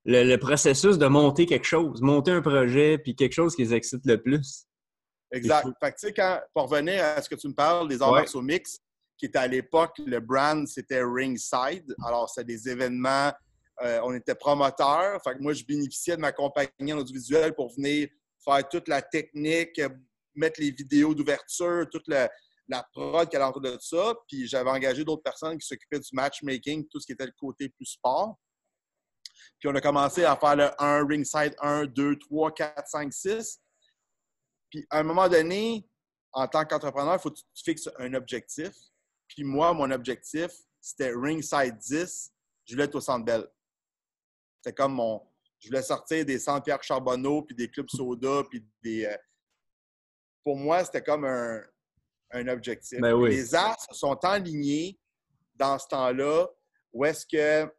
le, 0.03 0.35
processus 0.35 0.97
de 0.97 1.06
monter 1.07 1.45
quelque 1.45 1.66
chose, 1.66 2.02
monter 2.02 2.31
un 2.31 2.42
projet, 2.42 2.97
puis 2.97 3.16
quelque 3.16 3.31
chose 3.31 3.56
qui 3.56 3.63
les 3.63 3.73
excite 3.73 4.06
le 4.06 4.21
plus. 4.21 4.66
Exact. 5.31 5.68
Fait 5.81 5.92
que, 5.92 5.97
tu 5.99 6.07
sais, 6.07 6.13
quand, 6.13 6.42
pour 6.54 6.69
revenir 6.69 7.02
à 7.02 7.21
ce 7.21 7.30
que 7.30 7.35
tu 7.35 7.47
me 7.47 7.54
parles, 7.54 7.87
des 7.87 8.02
arts 8.02 8.25
au 8.33 8.42
mix, 8.42 8.78
qui 9.18 9.28
était 9.28 9.40
à 9.40 9.47
l'époque, 9.47 9.95
le 10.06 10.19
brand, 10.19 10.68
c'était 10.68 11.02
Ringside. 11.02 11.95
Alors, 12.06 12.30
c'était 12.30 12.45
des 12.45 12.68
événements, 12.68 13.31
euh, 13.83 13.99
on 14.04 14.13
était 14.13 14.35
promoteurs. 14.35 15.21
Fait 15.23 15.35
que 15.35 15.40
moi, 15.42 15.54
je 15.54 15.63
bénéficiais 15.63 16.18
de 16.18 16.21
ma 16.21 16.33
compagnie 16.33 16.92
en 16.92 16.97
audiovisuel 16.97 17.54
pour 17.54 17.73
venir 17.73 18.09
faire 18.44 18.68
toute 18.68 18.90
la 18.90 19.02
technique, 19.02 19.81
mettre 20.35 20.59
les 20.59 20.71
vidéos 20.71 21.13
d'ouverture, 21.13 21.87
toute 21.92 22.07
la, 22.07 22.30
prod 22.94 23.30
qui 23.30 23.35
allait 23.35 23.52
de 23.61 23.78
ça. 23.80 24.16
Puis 24.28 24.47
j'avais 24.47 24.69
engagé 24.69 25.04
d'autres 25.04 25.23
personnes 25.23 25.57
qui 25.57 25.68
s'occupaient 25.68 25.99
du 25.99 26.09
matchmaking, 26.13 26.87
tout 26.90 26.99
ce 26.99 27.06
qui 27.06 27.13
était 27.13 27.25
le 27.25 27.33
côté 27.37 27.69
plus 27.69 27.85
sport. 27.85 28.37
Puis 29.59 29.69
on 29.69 29.75
a 29.75 29.81
commencé 29.81 30.23
à 30.23 30.35
faire 30.35 30.56
le 30.56 30.69
1, 30.81 31.07
Ringside 31.07 31.56
1, 31.59 31.85
2, 31.85 32.19
3, 32.19 32.54
4, 32.54 32.87
5, 32.87 33.13
6. 33.13 33.59
Puis 34.69 34.85
à 34.90 34.99
un 34.99 35.04
moment 35.04 35.30
donné, 35.30 35.87
en 36.31 36.47
tant 36.47 36.66
qu'entrepreneur, 36.66 37.16
il 37.16 37.19
faut 37.19 37.31
que 37.31 37.37
tu 37.37 37.63
fixes 37.63 37.90
un 37.99 38.13
objectif. 38.13 38.73
Puis 39.28 39.44
moi, 39.44 39.73
mon 39.73 39.90
objectif, 39.92 40.52
c'était 40.81 41.13
ringside 41.16 41.78
10. 41.78 42.31
Je 42.66 42.73
voulais 42.73 42.85
être 42.85 42.95
au 42.95 43.02
Centre 43.02 43.25
Bell. 43.25 43.47
C'était 44.57 44.75
comme 44.75 44.94
mon... 44.94 45.21
Je 45.59 45.69
voulais 45.69 45.81
sortir 45.81 46.25
des 46.25 46.40
Centre 46.40 46.63
Pierre 46.63 46.83
Charbonneau, 46.83 47.44
puis 47.44 47.56
des 47.56 47.69
clubs 47.69 47.90
soda, 47.90 48.44
puis 48.49 48.66
des... 48.83 49.16
Pour 50.44 50.57
moi, 50.57 50.83
c'était 50.83 51.04
comme 51.04 51.26
un, 51.26 52.47
objectif. 52.47 53.00
Ben 53.00 53.16
Les 53.26 53.54
As 53.56 53.88
sont 53.92 54.16
alignés 54.23 55.00
dans 55.56 55.78
ce 55.78 55.88
temps-là 55.88 56.47
où 56.92 57.06
est-ce 57.06 57.26
que 57.26 57.71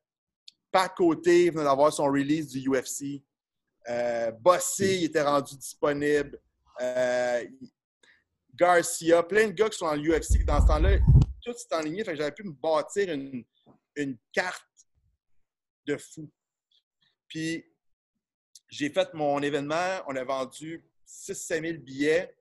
pas 0.71 0.89
Côté 0.89 1.51
venait 1.51 1.65
d'avoir 1.65 1.93
son 1.93 2.07
release 2.07 2.49
du 2.49 2.69
UFC. 2.69 3.23
Euh, 3.89 4.33
Bossy 4.33 5.05
était 5.05 5.23
rendu 5.23 5.57
disponible. 5.57 6.41
Euh, 6.81 7.45
Garcia, 8.55 9.23
plein 9.23 9.49
de 9.49 9.53
gars 9.53 9.69
qui 9.69 9.79
sont 9.79 9.87
dans 9.87 9.95
l'UFC 9.95 10.45
dans 10.45 10.61
ce 10.61 10.67
temps-là, 10.67 10.99
tout 11.43 11.53
s'est 11.53 11.75
enligné. 11.75 12.05
Fait 12.05 12.13
que 12.13 12.19
j'avais 12.19 12.33
pu 12.33 12.45
me 12.45 12.53
bâtir 12.53 13.13
une, 13.13 13.45
carte 14.33 14.67
de 15.87 15.97
fou. 15.97 16.29
Puis, 17.29 17.65
j'ai 18.69 18.91
fait 18.91 19.13
mon 19.15 19.41
événement. 19.43 20.03
On 20.09 20.17
a 20.17 20.25
vendu 20.25 20.85
6-5 21.07 21.63
000 21.63 21.79
billets. 21.79 22.35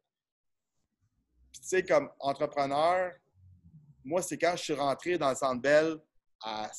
Puis, 1.53 1.62
tu 1.62 1.67
sais, 1.67 1.83
comme 1.83 2.10
entrepreneur, 2.19 3.13
moi, 4.03 4.22
c'est 4.22 4.38
quand 4.38 4.55
je 4.57 4.63
suis 4.63 4.74
rentré 4.74 5.17
dans 5.17 5.29
le 5.29 5.36
Centre 5.36 5.62
Bell 5.62 5.98
à 6.41 6.69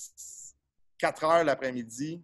4 0.98 1.24
heures 1.24 1.44
l'après-midi, 1.44 2.22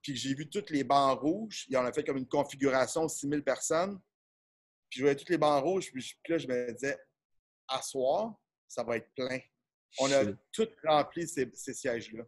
puis 0.00 0.16
j'ai 0.16 0.34
vu 0.34 0.48
tous 0.48 0.70
les 0.70 0.84
bancs 0.84 1.20
rouges. 1.20 1.66
Et 1.70 1.76
on 1.76 1.84
a 1.84 1.92
fait 1.92 2.04
comme 2.04 2.16
une 2.16 2.28
configuration 2.28 3.08
6000 3.08 3.42
personnes. 3.42 4.00
Puis 4.88 5.00
je 5.00 5.02
voyais 5.02 5.16
tous 5.16 5.28
les 5.28 5.38
bancs 5.38 5.62
rouges. 5.62 5.90
Puis, 5.90 6.16
là, 6.28 6.38
je 6.38 6.46
me 6.46 6.72
disais, 6.72 6.96
à 7.68 7.82
soir, 7.82 8.34
ça 8.68 8.84
va 8.84 8.96
être 8.98 9.12
plein. 9.16 9.40
On 9.98 10.12
a 10.12 10.24
tout 10.52 10.68
rempli 10.84 11.26
ces, 11.26 11.50
sièges-là. 11.52 12.22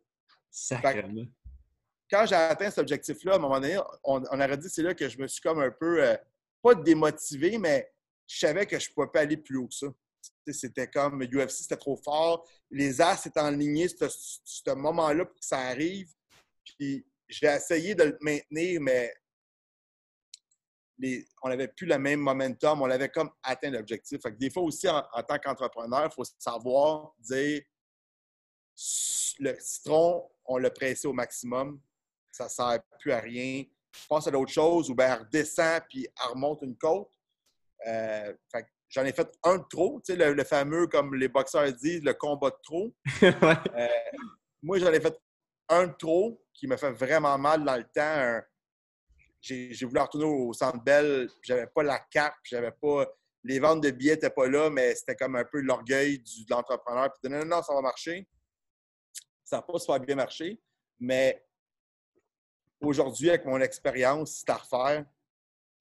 Quand 2.10 2.26
j'ai 2.26 2.34
atteint 2.34 2.70
cet 2.70 2.78
objectif-là, 2.78 3.34
à 3.34 3.36
un 3.36 3.38
moment 3.38 3.60
donné, 3.60 3.78
on, 4.02 4.24
aurait 4.24 4.56
dit 4.56 4.68
c'est 4.68 4.82
là 4.82 4.94
que 4.94 5.08
je 5.08 5.18
me 5.18 5.26
suis 5.26 5.42
comme 5.42 5.60
un 5.60 5.70
peu, 5.70 6.02
euh, 6.02 6.16
pas 6.62 6.74
démotivé, 6.74 7.58
mais 7.58 7.92
je 8.28 8.38
savais 8.38 8.66
que 8.66 8.78
je 8.78 8.88
ne 8.88 8.94
pouvais 8.94 9.08
pas 9.08 9.20
aller 9.20 9.36
plus 9.36 9.56
haut 9.56 9.66
que 9.66 9.74
ça. 9.74 9.88
C'était 10.50 10.88
comme 10.88 11.22
UFC, 11.22 11.50
c'était 11.50 11.76
trop 11.76 11.96
fort. 11.96 12.46
Les 12.70 13.00
As 13.00 13.26
étaient 13.26 13.40
en 13.40 13.50
ligne, 13.50 13.88
ce, 13.88 14.06
ce 14.44 14.70
moment-là 14.70 15.24
pour 15.24 15.34
que 15.34 15.44
ça 15.44 15.58
arrive. 15.58 16.12
Puis 16.64 17.06
j'ai 17.28 17.46
essayé 17.46 17.94
de 17.94 18.04
le 18.04 18.18
maintenir, 18.20 18.80
mais 18.80 19.12
on 21.42 21.48
n'avait 21.48 21.68
plus 21.68 21.86
le 21.86 21.98
même 21.98 22.20
momentum, 22.20 22.82
on 22.82 22.90
avait 22.90 23.08
comme 23.08 23.30
atteint 23.42 23.70
l'objectif. 23.70 24.20
Des 24.38 24.50
fois 24.50 24.62
aussi, 24.62 24.88
en, 24.88 25.02
tant 25.26 25.38
qu'entrepreneur, 25.38 26.06
il 26.10 26.14
faut 26.14 26.24
savoir 26.38 27.14
dire 27.18 27.62
le 29.40 29.56
citron, 29.60 30.28
on 30.44 30.58
l'a 30.58 30.70
pressé 30.70 31.06
au 31.06 31.12
maximum, 31.12 31.80
ça 32.30 32.44
ne 32.44 32.48
sert 32.48 32.82
plus 32.98 33.12
à 33.12 33.20
rien. 33.20 33.64
Je 33.92 34.06
pense 34.06 34.26
à 34.26 34.30
d'autres 34.30 34.52
choses, 34.52 34.90
ou 34.90 34.94
bien 34.94 35.14
elle 35.14 35.22
redescend 35.22 35.82
puis 35.88 36.06
elle 36.06 36.30
remonte 36.30 36.62
une 36.62 36.76
côte. 36.76 37.10
Euh, 37.86 38.32
j'en 38.88 39.04
ai 39.04 39.12
fait 39.12 39.28
un 39.44 39.58
de 39.58 39.64
trop, 39.70 40.00
tu 40.04 40.16
sais, 40.16 40.34
le, 40.34 40.44
fameux, 40.44 40.86
comme 40.86 41.14
les 41.14 41.28
boxeurs 41.28 41.72
disent, 41.72 42.02
le 42.02 42.14
combat 42.14 42.50
de 42.50 42.58
trop. 42.62 42.94
Euh, 43.22 43.88
moi, 44.62 44.78
j'en 44.78 44.92
ai 44.92 45.00
fait 45.00 45.16
un 45.68 45.86
de 45.86 45.92
trop 45.92 46.42
qui 46.52 46.66
m'a 46.66 46.76
fait 46.76 46.90
vraiment 46.90 47.38
mal 47.38 47.64
dans 47.64 47.76
le 47.76 47.84
temps. 47.84 48.40
J'ai 49.40 49.84
voulu 49.84 50.00
retourner 50.00 50.26
au 50.26 50.52
Centre 50.52 50.82
Bell, 50.82 51.28
j'avais 51.42 51.68
pas 51.68 51.82
la 51.82 51.98
carte, 51.98 52.38
j'avais 52.44 52.72
pas... 52.72 53.06
Les 53.44 53.60
ventes 53.60 53.82
de 53.82 53.90
billets 53.90 54.14
n'étaient 54.14 54.30
pas 54.30 54.48
là, 54.48 54.68
mais 54.68 54.96
c'était 54.96 55.14
comme 55.14 55.36
un 55.36 55.44
peu 55.44 55.60
l'orgueil 55.60 56.18
de 56.18 56.50
l'entrepreneur. 56.50 57.12
Puis 57.12 57.30
non, 57.30 57.44
non, 57.44 57.62
ça 57.62 57.72
va 57.72 57.80
marcher. 57.80 58.28
Ça 59.44 59.56
n'a 59.56 59.62
pas 59.62 59.78
super 59.78 60.00
bien 60.00 60.16
marché. 60.16 60.60
Mais 60.98 61.46
aujourd'hui, 62.80 63.28
avec 63.28 63.44
mon 63.44 63.60
expérience, 63.60 64.38
c'est 64.40 64.50
à 64.50 64.56
refaire. 64.56 65.06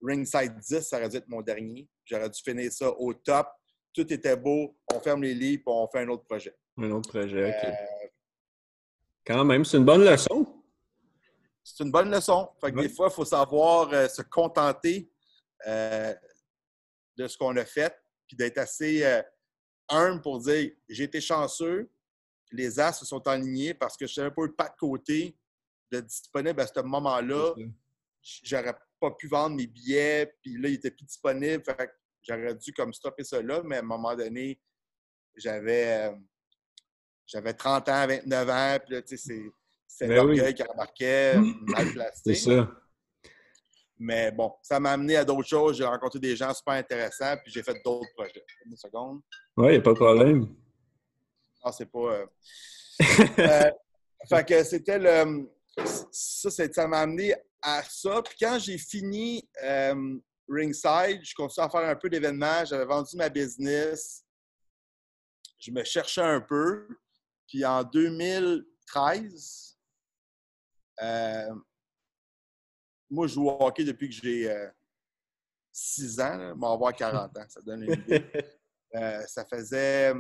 Ringside 0.02 0.58
10, 0.60 0.82
ça 0.82 0.98
aurait 0.98 1.10
dû 1.10 1.18
être 1.18 1.28
mon 1.28 1.42
dernier. 1.42 1.88
J'aurais 2.06 2.30
dû 2.30 2.40
finir 2.42 2.72
ça 2.72 2.90
au 2.90 3.14
top. 3.14 3.48
Tout 3.94 4.12
était 4.14 4.36
beau. 4.36 4.78
On 4.94 5.00
ferme 5.00 5.24
les 5.24 5.34
lits 5.34 5.56
et 5.56 5.64
on 5.66 5.88
fait 5.88 6.00
un 6.00 6.10
autre 6.10 6.24
projet. 6.24 6.56
Un 6.78 6.92
autre 6.92 7.10
projet, 7.10 7.50
OK. 7.50 7.68
Euh, 7.68 8.08
Quand 9.26 9.44
même, 9.44 9.66
c'est 9.66 9.78
une 9.78 9.86
bonne 9.86 10.04
leçon 10.04 10.54
c'est 11.70 11.84
une 11.84 11.92
bonne 11.92 12.10
leçon. 12.10 12.50
Des 12.64 12.88
fois, 12.88 13.10
il 13.12 13.14
faut 13.14 13.26
savoir 13.26 13.92
euh, 13.92 14.08
se 14.08 14.22
contenter 14.22 15.12
euh, 15.68 16.14
de 17.18 17.28
ce 17.28 17.38
qu'on 17.38 17.56
a 17.58 17.66
fait, 17.66 17.94
puis 18.26 18.38
d'être 18.38 18.58
assez 18.58 19.04
humble 19.90 20.22
pour 20.22 20.40
dire 20.40 20.72
j'ai 20.88 21.04
été 21.04 21.20
chanceux, 21.20 21.92
les 22.52 22.80
as 22.80 22.94
se 22.94 23.06
sont 23.06 23.26
alignés 23.28 23.74
parce 23.74 23.98
que 23.98 24.08
je 24.08 24.22
n'avais 24.22 24.34
pas 24.34 24.44
eu 24.44 24.52
pas 24.54 24.70
de 24.70 24.78
côté 24.78 25.38
de 25.92 26.00
disponible 26.00 26.62
à 26.62 26.68
ce 26.68 26.80
moment-là. 26.80 27.54
J'aurais 28.22 28.76
pas 29.00 29.12
pu 29.12 29.28
vendre 29.28 29.56
mes 29.56 29.68
billets, 29.68 30.34
puis 30.42 30.58
là, 30.58 30.70
il 30.70 30.76
était 30.76 30.92
plus 30.92 31.06
disponible. 31.06 31.64
j'aurais 32.22 32.56
dû 32.56 32.74
comme 32.74 32.94
stopper 32.94 33.24
ça 33.24 33.42
là, 33.42 33.62
mais 33.64 33.78
à 33.78 33.80
un 33.80 33.84
moment 33.84 34.16
donné, 34.16 34.60
j'avais 35.36 36.12
j'avais 37.26 37.54
30 37.54 37.90
ans, 37.90 38.08
29 38.08 38.50
ans, 38.50 38.78
puis 38.86 38.96
là, 38.96 39.02
tu 39.02 39.18
sais, 39.18 39.18
c'est 39.18 39.52
c'est 39.88 40.08
ben 40.08 40.16
l'orgueil 40.16 40.54
qui 40.54 40.64
remarquait, 40.64 41.38
mm. 41.38 41.66
mal 41.68 41.92
placé. 41.94 42.22
C'est 42.24 42.36
ça. 42.36 42.72
Mais 44.00 44.32
bon, 44.32 44.54
ça 44.62 44.80
m'a 44.80 44.92
amené 44.92 45.16
à 45.16 45.26
d'autres 45.26 45.48
choses. 45.48 45.78
J'ai 45.78 45.86
rencontré 45.86 46.20
des 46.20 46.36
gens 46.36 46.54
super 46.54 46.76
intéressants, 46.76 47.36
puis 47.44 47.52
j'ai 47.52 47.64
fait 47.64 47.82
d'autres 47.84 48.10
projets. 48.16 48.46
Une 48.66 48.78
seconde. 48.78 49.22
Oui, 49.56 49.70
il 49.70 49.72
n'y 49.72 49.78
a 49.78 49.82
pas 49.82 49.94
de 49.94 49.96
problème. 49.96 50.42
Non, 51.66 51.72
c'est 51.72 51.92
pas. 51.92 52.00
Euh... 52.00 52.26
euh 53.40 53.72
fait 54.30 54.48
que 54.48 54.64
c'était 54.64 55.00
le. 55.00 55.50
Ça, 56.12 56.50
ça 56.50 56.88
m'a 56.88 57.02
amené 57.02 57.36
à 57.62 57.84
ça. 57.84 58.22
Puis 58.24 58.36
quand 58.40 58.58
j'ai 58.60 58.78
fini 58.78 59.48
euh, 59.64 60.18
Ringside, 60.50 61.24
je 61.24 61.34
continuais 61.36 61.66
à 61.66 61.70
faire 61.70 61.90
un 61.90 61.96
peu 61.96 62.10
d'événements. 62.10 62.66
J'avais 62.66 62.86
vendu 62.86 63.16
ma 63.18 63.30
business. 63.30 64.24
Je 65.60 65.72
me 65.72 65.84
cherchais 65.84 66.22
un 66.22 66.42
peu. 66.42 66.88
Puis 67.48 67.64
en 67.66 67.84
2013, 67.84 69.78
euh, 71.02 71.56
moi, 73.10 73.28
je 73.28 73.34
joue 73.34 73.48
au 73.48 73.58
hockey 73.64 73.84
depuis 73.84 74.10
que 74.10 74.16
j'ai 74.16 74.70
6 75.72 76.20
euh, 76.20 76.24
ans. 76.24 76.34
Je 76.34 76.60
vais 76.60 76.68
avoir 76.68 76.94
40 76.94 77.38
ans, 77.38 77.46
ça 77.48 77.62
donne 77.62 77.84
une 77.84 77.94
idée. 77.94 78.26
Ça 79.28 79.46
faisait 79.46 80.14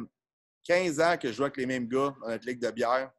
15 0.66 1.00
ans 1.00 1.18
que 1.18 1.30
je 1.30 1.34
jouais 1.34 1.46
avec 1.46 1.58
les 1.58 1.66
mêmes 1.66 1.88
gars 1.88 2.14
dans 2.22 2.28
notre 2.28 2.46
ligue 2.46 2.60
de 2.60 2.70
bière. 2.70 3.12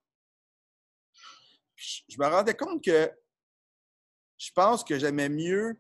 Je 1.78 2.18
me 2.18 2.26
rendais 2.26 2.54
compte 2.54 2.82
que 2.84 3.10
je 4.36 4.50
pense 4.54 4.82
que 4.82 4.98
j'aimais 4.98 5.28
mieux 5.28 5.76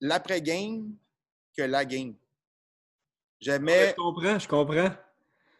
l'après-game 0.00 0.94
que 1.56 1.62
la 1.62 1.84
game. 1.84 2.14
J'aimais. 3.40 3.90
Je 3.90 3.94
comprends, 3.94 4.38
je 4.38 4.48
comprends. 4.48 4.90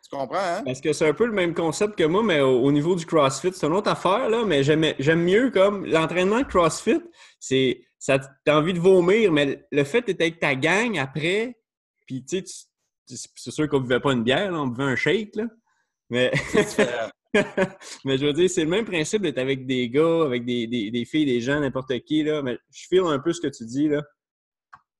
Tu 0.02 0.10
comprends, 0.10 0.38
hein? 0.38 0.62
Parce 0.64 0.82
que 0.82 0.92
c'est 0.92 1.08
un 1.08 1.14
peu 1.14 1.24
le 1.24 1.32
même 1.32 1.54
concept 1.54 1.96
que 1.96 2.04
moi, 2.04 2.22
mais 2.22 2.40
au, 2.40 2.70
niveau 2.70 2.94
du 2.94 3.06
CrossFit, 3.06 3.52
c'est 3.54 3.66
une 3.66 3.72
autre 3.72 3.90
affaire, 3.90 4.28
là, 4.28 4.44
mais 4.44 4.62
j'aime 4.62 5.22
mieux 5.22 5.50
comme 5.50 5.86
l'entraînement 5.86 6.40
de 6.40 6.46
CrossFit, 6.46 7.00
c'est 7.40 7.86
ça 7.98 8.18
t'as 8.44 8.58
envie 8.58 8.74
de 8.74 8.80
vomir, 8.80 9.32
mais 9.32 9.66
le 9.72 9.84
fait 9.84 10.02
d'être 10.02 10.20
avec 10.20 10.40
ta 10.40 10.54
gang 10.54 10.98
après, 10.98 11.58
puis 12.06 12.22
tu 12.22 12.44
sais, 12.44 13.28
c'est 13.34 13.50
sûr 13.50 13.66
qu'on 13.66 13.78
ne 13.78 13.84
buvait 13.84 14.00
pas 14.00 14.12
une 14.12 14.24
bière, 14.24 14.52
on 14.52 14.66
buvait 14.66 14.90
un 14.92 14.96
shake, 14.96 15.36
là. 15.36 15.44
Mais... 16.10 16.30
mais 18.04 18.18
je 18.18 18.26
veux 18.26 18.32
dire, 18.32 18.48
c'est 18.48 18.64
le 18.64 18.70
même 18.70 18.84
principe 18.84 19.22
d'être 19.22 19.38
avec 19.38 19.66
des 19.66 19.88
gars, 19.90 20.24
avec 20.24 20.44
des, 20.44 20.66
des, 20.66 21.04
filles, 21.04 21.26
des 21.26 21.40
gens, 21.40 21.60
n'importe 21.60 21.98
qui, 22.00 22.22
là. 22.22 22.42
Mais 22.42 22.58
je 22.70 22.86
file 22.88 23.02
un 23.04 23.18
peu 23.18 23.32
ce 23.32 23.40
que 23.40 23.48
tu 23.48 23.64
dis, 23.64 23.88
là. 23.88 24.02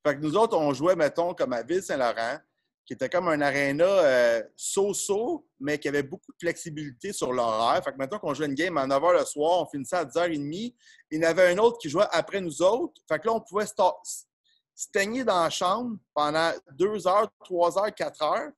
Fait 0.05 0.15
que 0.15 0.21
nous 0.21 0.35
autres, 0.35 0.57
on 0.57 0.73
jouait, 0.73 0.95
mettons, 0.95 1.33
comme 1.33 1.53
à 1.53 1.63
Ville-Saint-Laurent 1.63 2.39
qui 2.85 2.93
était 2.93 3.09
comme 3.09 3.27
un 3.27 3.41
aréna 3.41 3.83
euh, 3.83 4.43
so-so, 4.55 5.47
mais 5.59 5.79
qui 5.79 5.87
avait 5.87 6.03
beaucoup 6.03 6.31
de 6.31 6.37
flexibilité 6.39 7.11
sur 7.13 7.33
l'horaire. 7.33 7.83
Fait 7.83 7.91
que 7.91 7.97
maintenant 7.97 8.19
qu'on 8.19 8.33
jouait 8.33 8.45
une 8.45 8.53
game 8.53 8.77
à 8.77 8.85
9 8.85 9.01
h 9.01 9.19
le 9.19 9.25
soir, 9.25 9.61
on 9.61 9.65
finissait 9.65 9.95
à 9.95 10.05
10h30. 10.05 10.75
Il 11.09 11.23
y 11.23 11.25
en 11.25 11.29
avait 11.29 11.51
un 11.51 11.57
autre 11.57 11.79
qui 11.79 11.89
jouait 11.89 12.05
après 12.11 12.41
nous 12.41 12.61
autres. 12.61 13.01
Fait 13.07 13.19
que 13.19 13.27
là, 13.27 13.33
on 13.33 13.41
pouvait 13.41 13.65
se 13.65 14.87
teigner 14.93 15.23
dans 15.23 15.43
la 15.43 15.49
chambre 15.49 15.97
pendant 16.13 16.51
2 16.73 17.07
heures, 17.07 17.27
3 17.43 17.79
heures, 17.79 17.95
4 17.95 18.21
heures. 18.21 18.51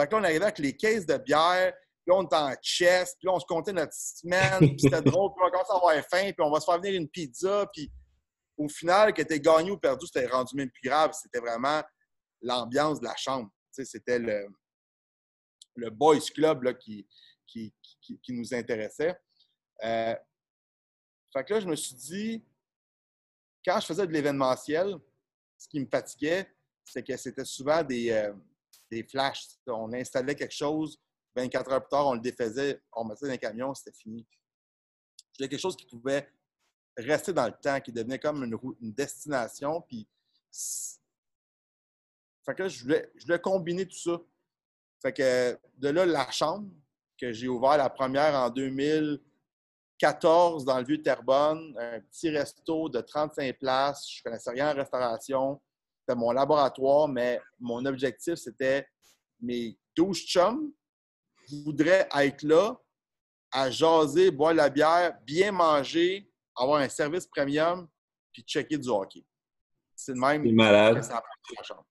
Fait 0.00 0.06
que 0.06 0.12
là, 0.12 0.20
on 0.20 0.24
arrivait 0.24 0.44
avec 0.44 0.58
les 0.58 0.74
caisses 0.74 1.04
de 1.04 1.18
bière, 1.18 1.74
là, 2.06 2.14
on 2.16 2.24
était 2.24 2.36
en 2.36 2.54
chest, 2.62 3.16
puis 3.18 3.26
là, 3.26 3.32
on 3.34 3.40
se 3.40 3.46
comptait 3.46 3.72
notre 3.72 3.94
semaine, 3.94 4.58
puis 4.60 4.80
c'était 4.80 5.02
drôle, 5.02 5.32
puis 5.32 5.44
on 5.46 5.50
commençait 5.50 5.72
à 5.72 5.76
avoir 5.76 5.94
faim, 6.10 6.32
puis 6.32 6.46
on 6.46 6.50
va 6.50 6.60
se 6.60 6.64
faire 6.66 6.80
venir 6.80 7.00
une 7.00 7.08
pizza, 7.08 7.66
puis 7.72 7.90
au 8.56 8.68
final, 8.68 9.12
que 9.12 9.22
tu 9.22 9.40
gagné 9.40 9.70
ou 9.70 9.78
perdu, 9.78 10.06
c'était 10.06 10.26
rendu 10.26 10.54
même 10.56 10.70
plus 10.70 10.88
grave. 10.88 11.12
C'était 11.12 11.40
vraiment 11.40 11.82
l'ambiance 12.40 13.00
de 13.00 13.04
la 13.04 13.16
chambre. 13.16 13.50
C'était 13.70 14.18
le, 14.18 14.46
le 15.76 15.90
Boys 15.90 16.20
Club 16.32 16.62
là, 16.62 16.74
qui, 16.74 17.06
qui, 17.46 17.72
nous 18.28 18.54
intéressait. 18.54 19.16
Euh, 19.82 20.14
fait 21.32 21.44
que 21.44 21.54
là, 21.54 21.60
je 21.60 21.66
me 21.66 21.76
suis 21.76 21.94
dit, 21.96 22.44
quand 23.64 23.80
je 23.80 23.86
faisais 23.86 24.06
de 24.06 24.12
l'événementiel, 24.12 24.96
ce 25.58 25.68
qui 25.68 25.80
me 25.80 25.86
fatiguait, 25.86 26.48
c'est 26.84 27.02
que 27.02 27.16
c'était 27.16 27.44
souvent 27.44 27.82
des, 27.82 28.10
euh, 28.10 28.32
des 28.90 29.02
flashs. 29.02 29.56
On 29.66 29.92
installait 29.92 30.34
quelque 30.34 30.54
chose, 30.54 31.00
24 31.36 31.72
heures 31.72 31.80
plus 31.80 31.90
tard, 31.90 32.06
on 32.06 32.14
le 32.14 32.20
défaisait, 32.20 32.80
on 32.92 33.04
mettait 33.04 33.26
dans 33.26 33.32
un 33.32 33.36
camion, 33.36 33.74
c'était 33.74 33.96
fini. 33.96 34.26
C'était 35.32 35.48
quelque 35.48 35.60
chose 35.60 35.76
qui 35.76 35.86
pouvait 35.86 36.28
rester 36.96 37.32
dans 37.32 37.46
le 37.46 37.54
temps, 37.60 37.80
qui 37.80 37.92
devenait 37.92 38.18
comme 38.18 38.44
une, 38.44 38.56
une 38.80 38.92
destination. 38.92 39.80
Puis 39.82 40.08
que 42.52 42.68
je 42.68 42.82
voulais, 42.82 43.10
je 43.16 43.24
voulais 43.24 43.40
combiner 43.40 43.86
tout 43.86 43.96
ça. 43.96 44.20
Fait 45.00 45.12
que 45.12 45.58
de 45.78 45.88
là, 45.88 46.04
la 46.04 46.30
chambre, 46.30 46.68
que 47.18 47.32
j'ai 47.32 47.48
ouvert 47.48 47.78
la 47.78 47.88
première 47.88 48.34
en 48.34 48.50
2014 48.50 50.64
dans 50.64 50.78
le 50.78 50.84
Vieux-Terrebonne, 50.84 51.76
un 51.78 52.00
petit 52.00 52.28
resto 52.30 52.88
de 52.88 53.00
35 53.00 53.56
places. 53.58 54.10
Je 54.10 54.20
ne 54.20 54.24
connaissais 54.24 54.50
rien 54.50 54.72
en 54.72 54.74
restauration. 54.74 55.62
C'était 56.00 56.18
mon 56.18 56.32
laboratoire, 56.32 57.06
mais 57.08 57.40
mon 57.58 57.86
objectif, 57.86 58.34
c'était 58.34 58.86
mes 59.40 59.78
12 59.96 60.18
chums 60.18 60.72
voudraient 61.50 62.08
être 62.14 62.42
là 62.42 62.76
à 63.52 63.70
jaser, 63.70 64.30
boire 64.30 64.54
la 64.54 64.68
bière, 64.68 65.16
bien 65.24 65.52
manger, 65.52 66.28
avoir 66.56 66.80
un 66.80 66.88
service 66.88 67.26
premium, 67.26 67.88
puis 68.32 68.42
checker 68.42 68.78
du 68.78 68.88
hockey. 68.88 69.24
C'est 69.94 70.12
le 70.12 70.20
même 70.20 70.52
malade. 70.54 71.02
ça 71.02 71.22
la 71.56 71.62
chambre. 71.62 71.86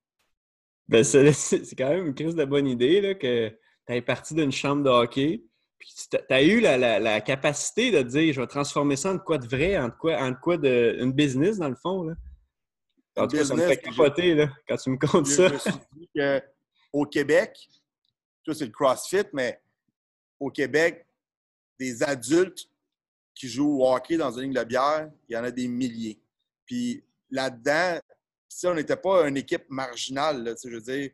Ben, 0.88 1.04
c'est 1.34 1.76
quand 1.78 1.90
même 1.90 2.08
une 2.08 2.16
crise 2.16 2.36
de 2.36 2.46
bonne 2.46 2.68
idée 2.68 3.02
là, 3.02 3.16
que 3.16 3.50
tu 3.88 3.94
es 3.94 4.02
parti 4.02 4.36
d'une 4.36 4.52
chambre 4.52 4.84
de 4.84 4.90
hockey, 4.90 5.44
Puis 5.80 5.90
tu 6.10 6.18
as 6.34 6.44
eu 6.44 6.60
la, 6.60 7.22
capacité 7.22 7.92
de 7.92 8.02
dire 8.02 8.34
je 8.34 8.42
vais 8.42 8.48
transformer 8.48 8.96
ça 8.96 9.14
en 9.14 9.20
quoi 9.20 9.38
de 9.38 9.48
vrai, 9.48 9.78
en 9.78 9.90
quoi, 9.90 10.18
en 10.18 10.34
quoi 10.34 10.58
de 10.58 10.98
une 11.00 11.14
business 11.14 11.58
dans 11.58 11.70
le 11.70 11.76
fond. 11.76 12.04
Là. 12.04 12.16
En 13.16 13.28
tout 13.28 13.38
cas, 13.38 13.46
ça 13.46 13.56
me 13.56 13.62
fait 13.62 13.78
capoter 13.78 14.36
là, 14.36 14.50
quand 14.68 14.76
tu 14.76 14.90
me 14.90 14.98
comptes 14.98 15.28
ça. 15.28 15.48
Je 15.48 15.54
me 15.54 15.60
suis 15.60 15.72
dit 15.94 16.10
qu'au 16.14 17.06
Québec, 17.06 17.58
tout 18.44 18.54
c'est 18.54 18.66
le 18.66 18.72
CrossFit, 18.72 19.26
mais 19.34 19.62
au 20.40 20.50
Québec, 20.50 21.06
des 21.80 22.04
adultes 22.04 22.70
qui 23.36 23.48
jouent 23.48 23.82
au 23.82 23.94
hockey 23.94 24.18
dans 24.18 24.32
une 24.32 24.44
ligne 24.44 24.54
de 24.54 24.64
bière, 24.64 25.10
il 25.28 25.34
y 25.34 25.38
en 25.38 25.44
a 25.44 25.52
des 25.52 25.68
milliers. 25.68 26.22
Puis 26.66 27.04
là-dedans, 27.30 28.00
si 28.48 28.68
on 28.68 28.76
n'était 28.76 28.98
pas 28.98 29.28
une 29.28 29.38
équipe 29.38 29.66
marginale, 29.70 30.44
là, 30.44 30.54
je 30.64 30.70
veux 30.70 30.82
dire, 30.82 31.12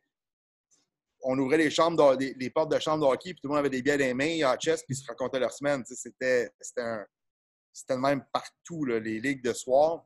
on 1.21 1.37
ouvrait 1.37 1.57
les 1.57 1.69
chambres, 1.69 2.17
les, 2.17 2.49
portes 2.49 2.71
de 2.71 2.79
chambre 2.79 3.05
de 3.05 3.11
hockey, 3.11 3.33
puis 3.33 3.41
tout 3.41 3.47
le 3.47 3.49
monde 3.49 3.59
avait 3.59 3.69
des 3.69 3.81
billets 3.81 3.97
dans 3.97 4.05
les 4.05 4.13
mains, 4.13 4.51
en 4.51 4.57
chest, 4.57 4.85
puis 4.85 4.95
ils 4.95 5.01
se 5.01 5.07
racontaient 5.07 5.39
leur 5.39 5.51
semaine. 5.51 5.83
C'était, 5.85 6.49
c'était, 6.61 7.97
même 7.97 8.23
partout, 8.31 8.85
les 8.85 9.19
ligues 9.19 9.43
de 9.43 9.53
soir. 9.53 10.05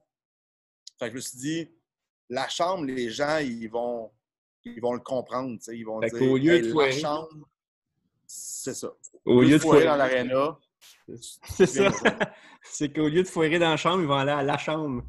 Fait 1.00 1.06
que 1.06 1.12
je 1.12 1.16
me 1.16 1.22
suis 1.22 1.38
dit, 1.38 1.72
la 2.30 2.48
chambre, 2.50 2.86
les 2.86 3.10
gens, 3.10 3.38
ils 3.38 3.68
vont, 3.68 4.12
ils 4.66 4.82
vont 4.82 4.94
le 4.94 5.00
comprendre. 5.00 5.58
Ils 5.68 5.84
vont 5.84 6.00
dire, 6.00 6.22
au 6.22 6.38
lieu 6.38 6.60
de 6.60 6.80
la 6.80 6.92
chambre, 6.92 7.50
c'est 8.26 8.74
ça. 8.74 8.92
Au, 9.26 9.42
lieu 9.42 9.58
de 9.58 9.58
foirer 9.58 9.86
dans 9.86 9.96
l'aréna. 9.96 10.58
C'est 11.50 11.66
ça. 11.66 11.92
c'est 12.64 12.94
qu'au 12.94 13.08
lieu 13.08 13.24
de 13.24 13.28
foirer 13.28 13.60
dans 13.60 13.70
la 13.70 13.78
chambre, 13.78 14.02
ils 14.02 14.08
vont 14.08 14.16
aller 14.18 14.32
à 14.32 14.44
la 14.44 14.58
chambre. 14.58 15.04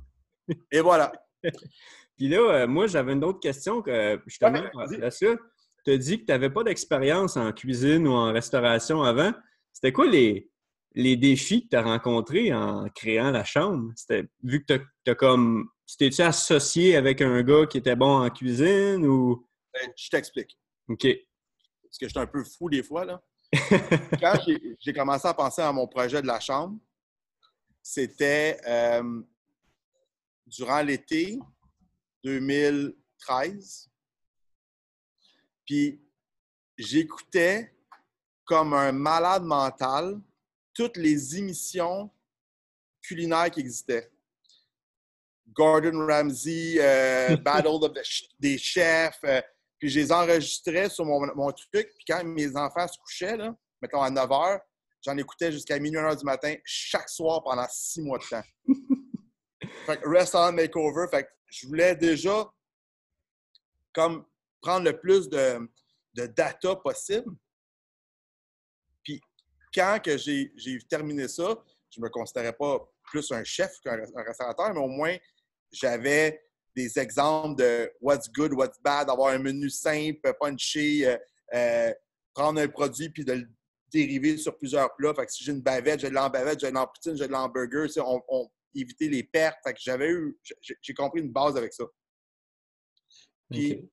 Et 0.71 0.81
voilà. 0.81 1.13
Puis 2.17 2.29
là, 2.29 2.39
euh, 2.39 2.67
moi, 2.67 2.87
j'avais 2.87 3.13
une 3.13 3.25
autre 3.25 3.41
question 3.41 3.81
que 3.81 4.21
justement, 4.27 4.63
là-dessus 4.75 5.37
tu 5.85 5.93
as 5.93 5.99
dit 5.99 6.21
que 6.21 6.25
tu 6.25 6.33
n'avais 6.33 6.51
pas 6.51 6.65
d'expérience 6.65 7.37
en 7.37 7.53
cuisine 7.53 8.09
ou 8.09 8.13
en 8.13 8.33
restauration 8.33 9.03
avant. 9.03 9.33
C'était 9.73 9.93
quoi 9.93 10.07
les, 10.07 10.51
les 10.95 11.17
défis 11.17 11.65
que 11.65 11.71
tu 11.71 11.77
as 11.77 11.83
rencontrés 11.83 12.53
en 12.55 12.89
créant 12.95 13.31
la 13.31 13.45
chambre? 13.45 13.93
C'était, 13.95 14.25
vu 14.43 14.65
que 14.65 14.75
tu 15.05 15.11
as 15.11 15.15
comme. 15.15 15.69
T'es-tu 15.99 16.23
associé 16.23 16.97
avec 16.97 17.21
un 17.21 17.43
gars 17.43 17.67
qui 17.67 17.79
était 17.79 17.97
bon 17.97 18.25
en 18.25 18.31
cuisine 18.31 19.05
ou? 19.07 19.47
Ben, 19.73 19.93
je 19.97 20.09
t'explique. 20.09 20.59
OK. 20.89 21.07
Parce 21.83 21.99
que 21.99 22.09
j'étais 22.09 22.21
un 22.21 22.27
peu 22.27 22.43
fou 22.45 22.69
des 22.69 22.83
fois, 22.83 23.05
là. 23.05 23.23
Quand 24.21 24.35
j'ai 24.81 24.93
commencé 24.93 25.29
à 25.29 25.35
penser 25.35 25.63
à 25.63 25.73
mon 25.73 25.87
projet 25.87 26.21
de 26.21 26.27
la 26.27 26.41
chambre, 26.41 26.79
c'était 27.83 28.59
euh, 28.67 29.23
durant 30.47 30.83
l'été 30.83 31.39
2013. 32.25 33.91
Puis 35.67 36.01
j'écoutais 36.77 37.75
comme 38.45 38.75
un 38.75 38.93
malade 38.93 39.45
mental 39.45 40.21
toutes 40.73 40.97
les 40.97 41.39
émissions 41.39 42.11
culinaires 43.01 43.51
qui 43.51 43.61
existaient. 43.61 44.11
Gordon 45.53 46.07
Ramsay, 46.07 46.77
euh, 46.79 47.37
Battle 47.45 47.79
des 48.39 48.59
chefs. 48.59 49.19
Euh, 49.25 49.41
puis 49.79 49.89
je 49.89 50.01
les 50.01 50.13
enregistrais 50.13 50.89
sur 50.89 51.05
mon, 51.05 51.53
truc. 51.53 51.91
Puis 51.97 52.05
quand 52.09 52.25
mes 52.25 52.57
enfants 52.57 52.89
se 52.89 52.99
couchaient, 52.99 53.37
là, 53.37 53.55
mettons 53.83 54.03
à 54.03 54.11
9 54.11 54.29
h, 54.29 54.61
j'en 55.03 55.17
écoutais 55.17 55.53
jusqu'à 55.53 55.79
minuit 55.79 55.99
1 55.99 56.09
h 56.11 56.19
du 56.19 56.25
matin 56.25 56.55
chaque 56.65 57.09
soir 57.09 57.43
pendant 57.43 57.67
six 57.69 58.01
mois 58.01 58.19
de 58.19 58.25
temps. 58.25 58.43
fait 59.87 60.01
que 60.01 60.09
Restaurant 60.09 60.53
Makeover. 60.53 61.07
Fait 61.11 61.25
que 61.25 61.29
je 61.51 61.67
voulais 61.67 61.95
déjà 61.95 62.51
comme 63.93 64.25
prendre 64.61 64.85
le 64.85 64.99
plus 64.99 65.29
de, 65.29 65.71
data 66.15 66.77
possible. 66.77 67.31
Puis 69.03 69.21
quand 69.75 69.99
que 70.03 70.17
j'ai 70.17 70.51
terminé 70.89 71.29
ça, 71.29 71.63
je 71.91 72.01
ne 72.01 72.05
me 72.05 72.11
considérais 72.11 72.53
pas 72.53 72.79
plus 73.03 73.31
un 73.33 73.45
chef 73.45 73.79
qu'un 73.81 73.97
restaurateur, 73.97 74.73
mais 74.73 74.81
au 74.81 74.89
moins 74.89 75.17
j'avais 75.75 76.41
des 76.75 76.99
exemples 76.99 77.63
de 77.63 77.91
what's 78.01 78.31
good, 78.33 78.53
what's 78.53 78.81
bad, 78.83 79.09
avoir 79.09 79.33
un 79.33 79.39
menu 79.39 79.71
simple, 79.71 80.33
punché, 80.41 81.07
euh, 81.07 81.17
euh, 81.55 81.93
prendre 82.35 82.61
un 82.61 82.69
produit 82.69 83.11
puis 83.11 83.25
de 83.25 83.33
le 83.33 83.49
dériver 83.93 84.37
sur 84.37 84.57
plusieurs 84.57 84.95
plats. 84.97 85.15
Fait 85.15 85.27
que 85.27 85.33
si 85.33 85.45
j'ai 85.45 85.53
une 85.53 85.63
bavette, 85.63 86.01
j'ai 86.01 86.09
de 86.09 86.15
l'embavette, 86.15 86.61
j'ai 86.61 86.71
de 86.71 86.75
l'empoutine, 86.75 87.17
j'ai 87.17 87.27
de 87.27 87.33
l'hamburger, 87.33 87.87
on, 87.99 88.23
on, 88.29 88.51
éviter 88.75 89.09
les 89.09 89.23
pertes. 89.23 89.59
Fait 89.65 89.73
que 89.73 89.81
j'avais 89.81 90.11
eu, 90.11 90.37
j'ai 90.61 90.95
compris 90.95 91.21
une 91.21 91.31
base 91.31 91.57
avec 91.57 91.73
ça. 91.73 91.85
Puis 93.51 93.89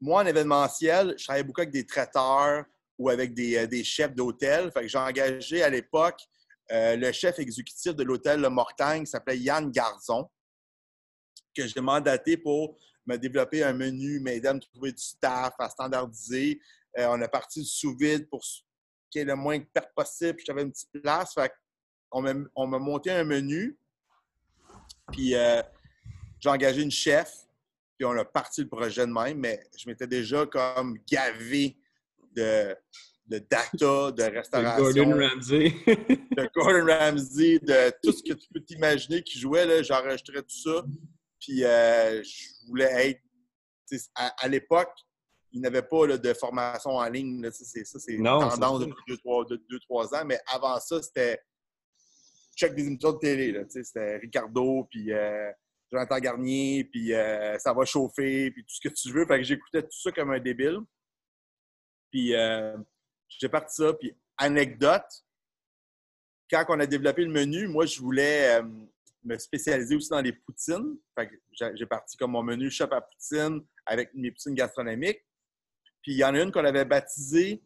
moi, 0.00 0.22
en 0.22 0.26
événementiel, 0.26 1.14
je 1.16 1.24
travaillais 1.24 1.44
beaucoup 1.44 1.62
avec 1.62 1.72
des 1.72 1.86
traiteurs 1.86 2.64
ou 2.98 3.08
avec 3.08 3.34
des, 3.34 3.56
euh, 3.56 3.82
chefs 3.82 4.14
d'hôtel. 4.14 4.70
Fait 4.72 4.82
que 4.82 4.88
j'ai 4.88 4.98
engagé 4.98 5.62
à 5.62 5.70
l'époque 5.70 6.20
euh, 6.70 6.96
le 6.96 7.12
chef 7.12 7.38
exécutif 7.38 7.94
de 7.94 8.04
l'hôtel 8.04 8.40
Le 8.40 8.48
Mortagne, 8.48 9.04
qui 9.04 9.10
s'appelait 9.10 9.38
Yann 9.38 9.70
Garzon, 9.70 10.28
que 11.54 11.66
j'ai 11.66 11.80
mandaté 11.80 12.36
pour 12.36 12.76
me 13.06 13.16
développer 13.16 13.62
un 13.62 13.72
menu, 13.72 14.20
m'aider 14.20 14.48
à 14.48 14.54
me 14.54 14.60
trouver 14.60 14.92
du 14.92 15.02
staff, 15.02 15.54
à 15.58 15.68
standardiser. 15.68 16.60
Euh, 16.98 17.06
on 17.08 17.20
a 17.20 17.28
parti 17.28 17.60
du 17.60 17.66
sous-vide 17.66 18.28
pour 18.28 18.40
qu'il 19.10 19.20
y 19.20 19.22
ait 19.22 19.24
le 19.24 19.36
moins 19.36 19.58
de 19.58 19.64
pertes 19.64 19.94
possible. 19.94 20.38
J'avais 20.46 20.62
une 20.62 20.72
petite 20.72 20.90
place. 21.02 21.34
Fait 21.34 21.52
on 22.10 22.22
m'a 22.22 22.78
monté 22.78 23.10
un 23.10 23.24
menu. 23.24 23.76
Puis 25.12 25.34
j'ai 26.40 26.48
engagé 26.48 26.82
une 26.82 26.90
chef 26.90 27.44
puis 27.96 28.04
on 28.04 28.12
a 28.18 28.24
parti 28.24 28.62
le 28.62 28.68
projet 28.68 29.06
de 29.06 29.12
même, 29.12 29.38
mais 29.38 29.62
je 29.76 29.88
m'étais 29.88 30.06
déjà 30.06 30.46
comme 30.46 30.98
gavé 31.08 31.76
de, 32.34 32.74
de 33.26 33.38
data, 33.38 34.10
de 34.10 34.22
restauration. 34.34 34.84
De 34.84 35.04
Gordon 35.04 35.28
Ramsay. 35.28 35.74
de 35.86 36.50
Gordon 36.54 36.86
Ramsay, 36.86 37.58
de 37.60 37.92
tout 38.02 38.12
ce 38.12 38.22
que 38.22 38.32
tu 38.32 38.48
peux 38.52 38.60
t'imaginer 38.60 39.22
qui 39.22 39.38
jouait. 39.38 39.84
J'enregistrais 39.84 40.42
tout 40.42 40.56
ça. 40.56 40.84
Puis 41.44 41.64
euh, 41.64 42.22
je 42.22 42.68
voulais 42.68 43.10
être. 43.10 43.20
À, 44.14 44.48
l'époque, 44.48 44.94
il 45.52 45.60
n'y 45.60 45.66
avait 45.66 45.82
pas 45.82 46.06
de 46.06 46.34
formation 46.34 46.92
en 46.92 47.08
ligne. 47.08 47.48
C'est, 47.52 47.84
ça, 47.84 47.98
c'est 47.98 48.16
tendance 48.16 48.80
depuis 48.80 49.14
2-3 49.90 50.16
ans. 50.16 50.24
Mais 50.24 50.40
avant 50.46 50.80
ça, 50.80 51.02
c'était 51.02 51.38
check 52.56 52.74
des 52.74 52.86
émissions 52.86 53.12
de 53.12 53.18
télé. 53.18 53.64
C'était 53.68 54.16
Ricardo, 54.16 54.88
puis 54.90 55.12
euh, 55.12 55.50
Jonathan 55.92 56.18
Garnier, 56.18 56.84
puis 56.84 57.12
euh, 57.12 57.58
ça 57.58 57.74
va 57.74 57.84
chauffer, 57.84 58.50
puis 58.50 58.64
tout 58.64 58.74
ce 58.74 58.88
que 58.88 58.94
tu 58.94 59.12
veux. 59.12 59.26
Fait 59.26 59.38
que 59.38 59.44
j'écoutais 59.44 59.82
tout 59.82 60.00
ça 60.00 60.10
comme 60.10 60.30
un 60.30 60.40
débile. 60.40 60.80
Puis 62.10 62.34
euh, 62.34 62.76
j'ai 63.28 63.50
parti 63.50 63.74
ça. 63.76 63.92
Puis 63.92 64.16
anecdote, 64.38 65.24
quand 66.50 66.64
on 66.70 66.80
a 66.80 66.86
développé 66.86 67.22
le 67.22 67.30
menu, 67.30 67.68
moi, 67.68 67.84
je 67.84 68.00
voulais 68.00 68.60
me 69.24 69.38
spécialiser 69.38 69.96
aussi 69.96 70.10
dans 70.10 70.20
les 70.20 70.32
poutines. 70.32 70.98
Fait 71.18 71.28
que 71.28 71.34
j'ai 71.74 71.86
parti 71.86 72.16
comme 72.16 72.32
mon 72.32 72.42
menu 72.42 72.70
shop 72.70 72.88
à 72.92 73.00
poutine 73.00 73.64
avec 73.86 74.12
mes 74.14 74.30
poutines 74.30 74.54
gastronomiques. 74.54 75.24
Puis 76.02 76.12
il 76.12 76.18
y 76.18 76.24
en 76.24 76.34
a 76.34 76.42
une 76.42 76.52
qu'on 76.52 76.64
avait 76.64 76.84
baptisée 76.84 77.62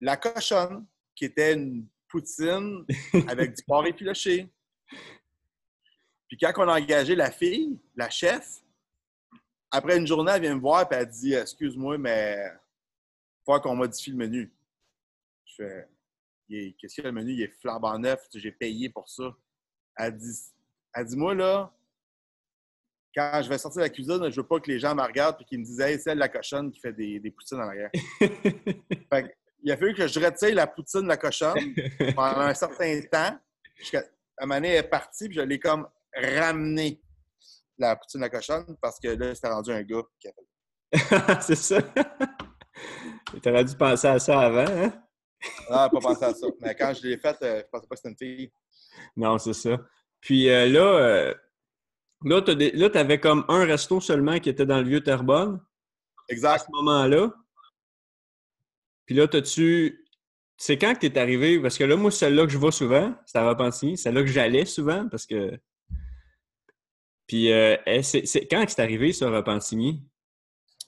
la 0.00 0.16
cochonne, 0.16 0.86
qui 1.14 1.24
était 1.24 1.54
une 1.54 1.88
poutine 2.08 2.84
avec 3.28 3.54
du 3.54 3.62
porc 3.64 3.86
effiloché. 3.86 4.48
Puis 6.28 6.38
quand 6.40 6.52
on 6.56 6.68
a 6.68 6.80
engagé 6.80 7.14
la 7.14 7.30
fille, 7.30 7.80
la 7.96 8.08
chef, 8.10 8.62
après 9.70 9.98
une 9.98 10.06
journée, 10.06 10.32
elle 10.34 10.42
vient 10.42 10.54
me 10.54 10.60
voir 10.60 10.90
et 10.90 10.94
elle 10.94 11.08
dit 11.08 11.34
Excuse-moi, 11.34 11.98
mais 11.98 12.38
il 12.40 13.44
faut 13.44 13.60
qu'on 13.60 13.76
modifie 13.76 14.10
le 14.10 14.16
menu. 14.16 14.52
Je 15.44 15.54
fais 15.56 15.88
Qu'est-ce 16.48 17.00
que 17.00 17.06
le 17.06 17.12
menu? 17.12 17.32
Il 17.32 17.42
est 17.42 17.60
flambant 17.60 17.98
neuf, 17.98 18.26
j'ai 18.34 18.52
payé 18.52 18.88
pour 18.88 19.08
ça. 19.08 19.36
Elle 19.96 20.16
dit, 20.16 20.34
elle 20.94 21.06
dit 21.06 21.16
Moi, 21.16 21.34
là, 21.34 21.72
quand 23.14 23.40
je 23.42 23.48
vais 23.48 23.58
sortir 23.58 23.80
de 23.80 23.86
la 23.86 23.90
cuisine, 23.90 24.30
je 24.30 24.36
veux 24.36 24.46
pas 24.46 24.60
que 24.60 24.70
les 24.70 24.78
gens 24.78 24.94
me 24.94 25.02
regardent 25.02 25.40
et 25.40 25.44
qu'ils 25.44 25.60
me 25.60 25.64
disent 25.64 25.80
Hey, 25.80 25.98
c'est 25.98 26.14
la 26.14 26.28
cochonne 26.28 26.70
qui 26.70 26.80
fait 26.80 26.92
des, 26.92 27.20
des 27.20 27.30
poutines 27.30 27.58
en 27.58 27.68
arrière. 27.68 27.90
il 29.62 29.72
a 29.72 29.76
fallu 29.76 29.94
que 29.94 30.06
je 30.06 30.20
retire 30.20 30.54
la 30.54 30.66
poutine 30.66 31.02
de 31.02 31.08
la 31.08 31.16
cochonne 31.16 31.74
pendant 32.14 32.40
un 32.40 32.54
certain 32.54 33.00
temps. 33.10 33.38
Jusqu'à, 33.76 34.04
un 34.38 34.62
est 34.62 34.82
partie, 34.84 35.28
puis 35.28 35.36
je 35.36 35.42
l'ai 35.42 35.58
comme 35.58 35.88
ramener 36.14 37.00
la 37.78 37.96
poutine 37.96 38.22
à 38.22 38.28
cochonne 38.28 38.76
parce 38.80 38.98
que 38.98 39.08
là, 39.08 39.34
c'était 39.34 39.48
rendu 39.48 39.70
un 39.70 39.82
gars 39.82 40.02
qui 40.20 40.28
a 40.28 40.32
fait. 40.32 41.40
c'est 41.42 41.54
ça. 41.54 41.82
Tu 43.42 43.48
aurais 43.48 43.64
dû 43.64 43.76
penser 43.76 44.06
à 44.06 44.18
ça 44.18 44.40
avant, 44.40 44.66
hein? 44.66 44.92
non, 45.70 45.88
pas 45.88 46.00
pensé 46.00 46.24
à 46.24 46.34
ça. 46.34 46.46
Mais 46.60 46.74
quand 46.74 46.92
je 46.94 47.06
l'ai 47.06 47.18
fait, 47.18 47.36
euh, 47.42 47.62
je 47.62 47.68
pensais 47.70 47.86
pas 47.86 47.94
que 47.94 48.00
c'était 48.02 48.08
une 48.08 48.16
fille. 48.16 48.52
Non, 49.16 49.38
c'est 49.38 49.52
ça. 49.52 49.76
Puis 50.20 50.50
euh, 50.50 50.68
là, 50.68 50.80
euh, 50.80 51.34
là, 52.24 52.90
tu 52.90 52.98
avais 52.98 53.20
comme 53.20 53.44
un 53.48 53.64
resto 53.64 54.00
seulement 54.00 54.38
qui 54.38 54.48
était 54.48 54.66
dans 54.66 54.78
le 54.78 54.88
vieux 54.88 55.02
Terrebonne. 55.02 55.60
Exact. 56.28 56.54
À 56.54 56.58
ce 56.58 56.70
moment-là. 56.72 57.32
Puis 59.06 59.14
là, 59.14 59.26
as-tu. 59.32 60.04
C'est 60.56 60.76
quand 60.76 60.94
que 60.94 61.00
tu 61.00 61.06
es 61.06 61.18
arrivé? 61.18 61.60
Parce 61.60 61.78
que 61.78 61.84
là, 61.84 61.96
moi, 61.96 62.10
celle-là 62.10 62.44
que 62.44 62.52
je 62.52 62.58
vois 62.58 62.72
souvent, 62.72 63.14
c'est 63.26 63.38
à 63.38 63.48
Repentigny. 63.48 63.96
Celle-là 63.96 64.22
que 64.22 64.28
j'allais 64.28 64.64
souvent 64.64 65.08
parce 65.08 65.24
que 65.24 65.56
puis, 67.28 67.52
euh, 67.52 67.76
c'est, 68.02 68.48
quand 68.50 68.64
c'est 68.66 68.80
arrivé, 68.80 69.12
ça, 69.12 69.30
Repentigny? 69.30 70.02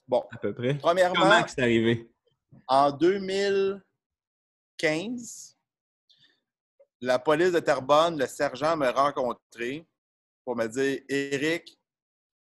Bon. 0.09 0.25
À 0.33 0.39
peu 0.39 0.53
près. 0.55 0.79
Premièrement. 0.79 1.21
Comment 1.21 1.47
c'est 1.47 1.61
arrivé? 1.61 2.11
En 2.67 2.91
2015, 2.91 5.50
la 7.01 7.19
police 7.19 7.53
de 7.53 7.61
Terrebonne, 7.61 8.19
le 8.19 8.27
sergent 8.27 8.77
m'a 8.77 8.93
rencontré 8.93 9.87
pour 10.45 10.57
me 10.57 10.67
dire 10.67 11.03
Éric, 11.09 11.79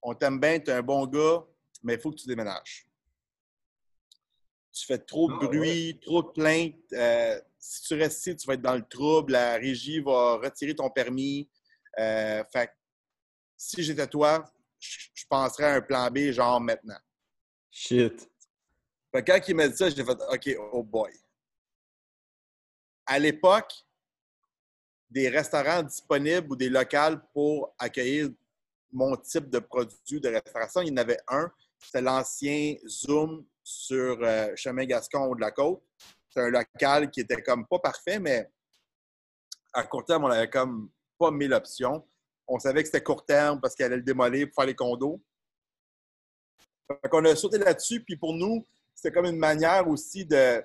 on 0.03 0.15
t'aime 0.15 0.39
bien, 0.41 0.59
tu 0.61 0.71
es 0.71 0.75
un 0.75 0.83
bon 0.83 1.07
gars, 1.07 1.45
mais 1.83 1.95
il 1.95 2.01
faut 2.01 2.11
que 2.11 2.17
tu 2.17 2.27
déménages. 2.29 2.87
Tu 4.73 4.85
fais 4.87 4.99
trop 4.99 5.29
de 5.31 5.35
Ah, 5.41 5.47
bruit, 5.47 5.99
trop 6.03 6.23
de 6.23 6.29
plaintes. 6.29 6.75
euh, 6.93 7.41
si 7.59 7.83
tu 7.83 7.95
restes 7.95 8.19
ici, 8.21 8.37
tu 8.37 8.47
vas 8.47 8.55
être 8.55 8.63
dans 8.63 8.75
le 8.77 8.87
trouble. 8.87 9.33
La 9.33 9.55
régie 9.55 10.01
va 10.01 10.37
retirer 10.37 10.75
ton 10.75 10.91
permis. 10.91 11.51
Euh, 11.99 12.45
fait 12.53 12.69
que 12.69 12.73
si 13.57 13.83
j'étais 13.83 14.07
toi, 14.07 14.45
je 14.79 14.99
je 15.15 15.25
penserais 15.29 15.65
à 15.65 15.75
un 15.77 15.81
plan 15.81 16.09
B, 16.11 16.31
genre 16.31 16.61
maintenant. 16.61 16.99
Shit. 17.71 18.31
Fait 19.13 19.25
quand 19.25 19.41
il 19.49 19.55
m'a 19.57 19.67
dit 19.69 19.77
ça, 19.77 19.89
j'ai 19.91 20.05
fait 20.05 20.11
OK, 20.31 20.57
oh 20.73 20.83
boy. 20.83 21.11
À 23.07 23.19
l'époque, 23.19 23.73
des 25.17 25.31
restaurants 25.31 25.83
disponibles 25.83 26.53
ou 26.53 26.57
des 26.57 26.69
locales 26.69 27.23
pour 27.33 27.75
accueillir 27.79 28.29
mon 28.93 29.17
type 29.17 29.49
de 29.49 29.59
produit 29.61 30.21
de 30.21 30.29
restauration, 30.29 30.83
il 30.83 30.89
y 30.89 30.93
en 30.93 30.99
avait 30.99 31.19
un. 31.29 31.51
C'était 31.79 32.03
l'ancien 32.03 32.75
Zoom 32.87 33.47
sur 33.63 34.19
euh, 34.23 34.53
Chemin 34.57 34.85
Gascon 34.85 35.25
haut 35.25 35.35
de 35.35 35.41
la 35.41 35.53
côte. 35.53 35.83
C'est 36.29 36.43
un 36.43 36.51
local 36.51 37.11
qui 37.11 37.21
était 37.21 37.41
comme 37.41 37.67
pas 37.67 37.79
parfait, 37.79 38.19
mais 38.19 38.47
à 39.73 39.85
court 39.85 40.05
terme, 40.05 40.25
on 40.25 40.31
avait 40.31 40.51
comme 40.51 40.91
pas 41.19 41.31
mille 41.31 41.55
options. 41.55 42.07
On 42.47 42.59
savait 42.59 42.83
que 42.83 42.89
c'était 42.89 43.03
court 43.03 43.25
terme 43.25 43.59
parce 43.59 43.75
qu'elle 43.75 43.87
allait 43.87 43.97
le 43.97 44.03
démolir 44.03 44.49
pour 44.49 44.57
faire 44.57 44.67
les 44.67 44.75
condos. 44.75 45.19
Fait 46.91 47.09
qu'on 47.09 47.25
a 47.25 47.35
sauté 47.35 47.57
là-dessus, 47.57 48.05
puis 48.05 48.19
pour 48.19 48.35
nous, 48.35 48.67
c'était 48.95 49.15
comme 49.15 49.25
une 49.25 49.39
manière 49.39 49.89
aussi 49.89 50.27
de, 50.27 50.63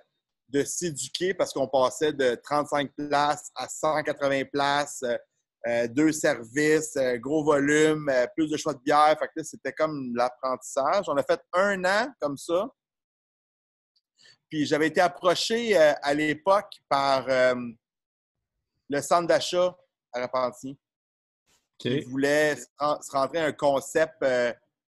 de 0.51 0.63
s'éduquer 0.63 1.33
parce 1.33 1.53
qu'on 1.53 1.67
passait 1.67 2.13
de 2.13 2.35
35 2.35 2.91
places 2.95 3.51
à 3.55 3.67
180 3.67 4.43
places, 4.51 5.03
euh, 5.03 5.17
euh, 5.67 5.87
deux 5.87 6.11
services, 6.11 6.95
euh, 6.97 7.17
gros 7.17 7.43
volume, 7.43 8.09
euh, 8.09 8.25
plus 8.35 8.49
de 8.49 8.57
choix 8.57 8.73
de 8.73 8.79
bière. 8.79 9.15
Fait 9.19 9.27
que 9.27 9.33
là, 9.35 9.43
c'était 9.43 9.73
comme 9.73 10.11
l'apprentissage. 10.15 11.05
On 11.07 11.15
a 11.17 11.23
fait 11.23 11.39
un 11.53 11.85
an 11.85 12.11
comme 12.19 12.35
ça. 12.37 12.67
Puis 14.49 14.65
j'avais 14.65 14.87
été 14.87 14.99
approché 14.99 15.77
à 15.77 16.13
l'époque 16.13 16.73
par 16.89 17.25
le 18.89 19.01
centre 19.01 19.27
d'achat 19.27 19.73
à 20.11 20.23
Repentigny 20.23 20.73
OK. 20.73 20.79
qui 21.77 22.01
voulait 22.01 22.57
se 22.57 22.65
ren- 22.77 23.01
se 23.01 23.11
rentrer 23.13 23.39
un 23.39 23.53
concept 23.53 24.21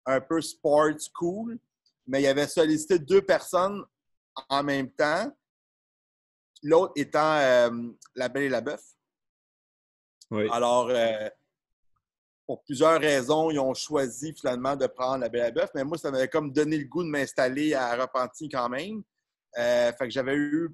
un 0.05 0.21
peu 0.21 0.41
sports 0.41 0.99
cool, 1.15 1.61
mais 2.09 2.23
il 2.23 2.27
avait 2.27 2.49
sollicité 2.49 2.99
deux 2.99 3.23
personnes 3.23 3.85
en 4.49 4.65
même 4.65 4.91
temps. 4.91 5.31
L'autre 6.63 6.93
étant 6.97 7.37
euh, 7.37 7.71
La 8.15 8.29
Belle 8.29 8.45
et 8.45 8.49
la 8.49 8.61
Bœuf. 8.61 8.83
Oui. 10.31 10.49
Alors, 10.51 10.89
euh, 10.89 11.29
pour 12.47 12.63
plusieurs 12.63 13.01
raisons, 13.01 13.51
ils 13.51 13.59
ont 13.59 13.75
choisi 13.75 14.33
finalement 14.33 14.77
de 14.77 14.87
prendre 14.87 15.19
La 15.19 15.29
Belle 15.29 15.41
et 15.41 15.45
la 15.45 15.51
Bœuf, 15.51 15.71
mais 15.75 15.85
moi, 15.85 15.99
ça 15.99 16.11
m'avait 16.11 16.29
comme 16.29 16.53
donné 16.53 16.79
le 16.79 16.85
goût 16.85 17.03
de 17.03 17.09
m'installer 17.09 17.75
à 17.75 17.97
Repentigny 17.97 18.49
quand 18.49 18.69
même. 18.69 19.03
Euh, 19.59 19.93
fait 19.93 20.05
que 20.05 20.11
j'avais 20.11 20.35
eu. 20.35 20.71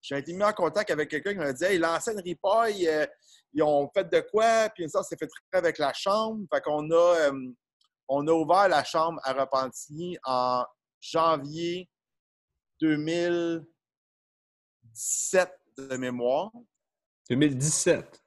J'ai 0.00 0.18
été 0.18 0.32
mis 0.32 0.42
en 0.42 0.52
contact 0.52 0.90
avec 0.90 1.10
quelqu'un 1.10 1.32
qui 1.32 1.38
m'a 1.38 1.52
dit 1.52 1.64
Hey, 1.64 1.78
l'ancienne 1.78 2.20
ripaille, 2.20 2.88
euh, 2.88 3.06
ils 3.52 3.62
ont 3.62 3.90
fait 3.92 4.08
de 4.10 4.20
quoi? 4.20 4.68
Puis 4.70 4.88
ça, 4.88 5.02
c'est 5.02 5.18
fait 5.18 5.28
très 5.28 5.58
avec 5.58 5.78
la 5.78 5.92
chambre. 5.92 6.44
Fait 6.52 6.60
qu'on 6.62 6.90
a, 6.90 7.30
on 8.08 8.26
a 8.26 8.32
ouvert 8.32 8.68
la 8.68 8.82
chambre 8.82 9.20
à 9.24 9.32
Repentigny 9.34 10.16
en 10.24 10.64
janvier 11.00 11.88
2017 14.92 15.60
de 15.78 15.96
mémoire. 15.96 16.50
2017. 17.30 18.22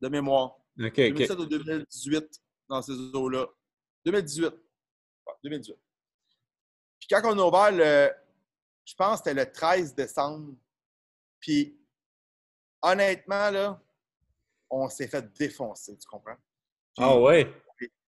De 0.00 0.08
mémoire. 0.08 0.56
OK, 0.78 0.86
OK. 0.86 0.94
2017 0.96 1.38
ou 1.38 1.46
2018, 1.46 2.42
dans 2.68 2.82
ces 2.82 2.92
eaux-là. 2.92 3.46
2018. 4.04 4.44
Ouais, 4.46 5.34
2018. 5.44 5.76
Puis 7.00 7.08
quand 7.10 7.20
on 7.24 7.38
a 7.38 7.46
ouvert 7.46 7.72
le. 7.72 8.12
Je 8.84 8.94
pense 8.94 9.20
que 9.20 9.28
c'était 9.30 9.44
le 9.44 9.52
13 9.52 9.94
décembre. 9.94 10.54
Puis 11.40 11.78
honnêtement, 12.82 13.50
là, 13.50 13.80
on 14.70 14.88
s'est 14.88 15.08
fait 15.08 15.32
défoncer, 15.34 15.96
tu 15.98 16.06
comprends? 16.08 16.34
Puis- 16.94 17.04
Ah 17.04 17.18
ouais? 17.18 17.52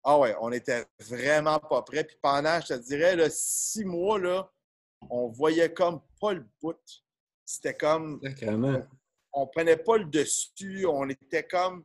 Ah 0.04 0.18
ouais, 0.18 0.36
on 0.40 0.52
était 0.52 0.86
vraiment 1.00 1.60
pas 1.60 1.82
prêts. 1.82 2.04
Puis 2.06 2.18
pendant, 2.22 2.60
je 2.62 2.68
te 2.68 2.74
dirais, 2.76 3.16
là, 3.16 3.30
six 3.30 3.84
mois, 3.84 4.18
là, 4.20 4.50
on 5.10 5.28
voyait 5.28 5.74
comme 5.74 6.02
pas 6.20 6.34
le 6.34 6.46
bout. 6.62 6.78
C'était 7.50 7.74
comme 7.74 8.22
on 9.34 9.48
prenait 9.48 9.78
pas 9.78 9.98
le 9.98 10.06
dessus, 10.06 10.86
on 10.86 11.10
était 11.10 11.48
comme. 11.48 11.84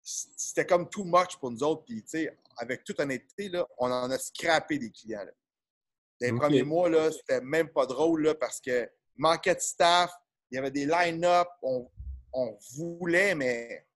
C'était 0.00 0.64
comme 0.64 0.88
too 0.88 1.04
much 1.04 1.36
pour 1.40 1.50
nous 1.50 1.62
autres. 1.64 1.84
Puis, 1.84 2.00
tu 2.04 2.10
sais, 2.10 2.38
avec 2.56 2.84
toute 2.84 3.00
honnêteté, 3.00 3.48
là, 3.48 3.66
on 3.78 3.90
en 3.90 4.08
a 4.08 4.16
scrappé 4.16 4.78
des 4.78 4.92
clients. 4.92 5.24
Là. 5.24 5.32
Les 6.20 6.32
premiers 6.32 6.62
mois, 6.62 6.88
là, 6.88 7.10
c'était 7.10 7.40
même 7.40 7.68
pas 7.70 7.84
drôle 7.84 8.22
là, 8.22 8.34
parce 8.36 8.60
que 8.60 8.88
manquait 9.16 9.56
de 9.56 9.60
staff, 9.60 10.12
il 10.50 10.54
y 10.54 10.58
avait 10.58 10.70
des 10.70 10.86
line-up, 10.86 11.48
on, 11.60 11.90
on 12.32 12.56
voulait, 12.76 13.34
mais 13.34 13.88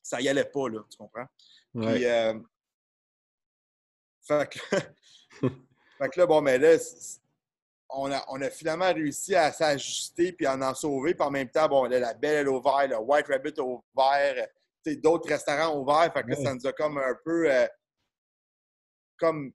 ça 0.00 0.20
y 0.20 0.28
allait 0.28 0.44
pas, 0.44 0.68
là, 0.68 0.84
tu 0.88 0.96
comprends? 0.96 1.26
Ouais. 1.74 1.94
Puis, 1.94 2.04
euh, 2.06 2.38
fait, 4.22 4.48
que, 4.48 4.58
fait 5.98 6.08
que 6.08 6.20
là, 6.20 6.26
bon, 6.26 6.40
mais 6.40 6.58
là, 6.58 6.78
on 7.90 8.10
a, 8.12 8.24
on 8.28 8.40
a 8.42 8.50
finalement 8.50 8.92
réussi 8.92 9.34
à 9.34 9.52
s'ajuster 9.52 10.32
puis 10.32 10.46
à 10.46 10.54
en 10.56 10.74
sauver. 10.74 11.14
Puis 11.14 11.26
en 11.26 11.30
même 11.30 11.48
temps, 11.50 11.68
bon, 11.68 11.84
là, 11.84 11.98
la 11.98 12.14
Belle, 12.14 12.36
elle 12.38 12.48
ouvert, 12.48 12.88
le 12.88 12.96
White 12.98 13.26
Rabbit 13.28 13.54
a 13.58 13.62
ouvert, 13.62 14.48
d'autres 15.02 15.28
restaurants 15.28 15.76
ont 15.76 15.82
ouvert. 15.82 16.12
Fait 16.12 16.24
que 16.24 16.34
ça 16.34 16.54
nous 16.54 16.66
a 16.66 16.72
comme 16.72 16.98
un 16.98 17.16
peu. 17.24 17.50
euh, 17.50 17.66
comme. 19.18 19.52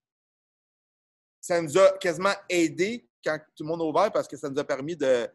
Ça 1.40 1.62
nous 1.62 1.78
a 1.78 1.98
quasiment 1.98 2.34
aidé 2.50 3.10
quand 3.24 3.40
tout 3.56 3.64
le 3.64 3.70
monde 3.70 3.82
a 3.82 3.86
ouvert 3.86 4.12
parce 4.12 4.28
que 4.28 4.38
ça 4.38 4.50
nous 4.50 4.60
a 4.60 4.64
permis 4.64 4.96
de, 4.96 5.28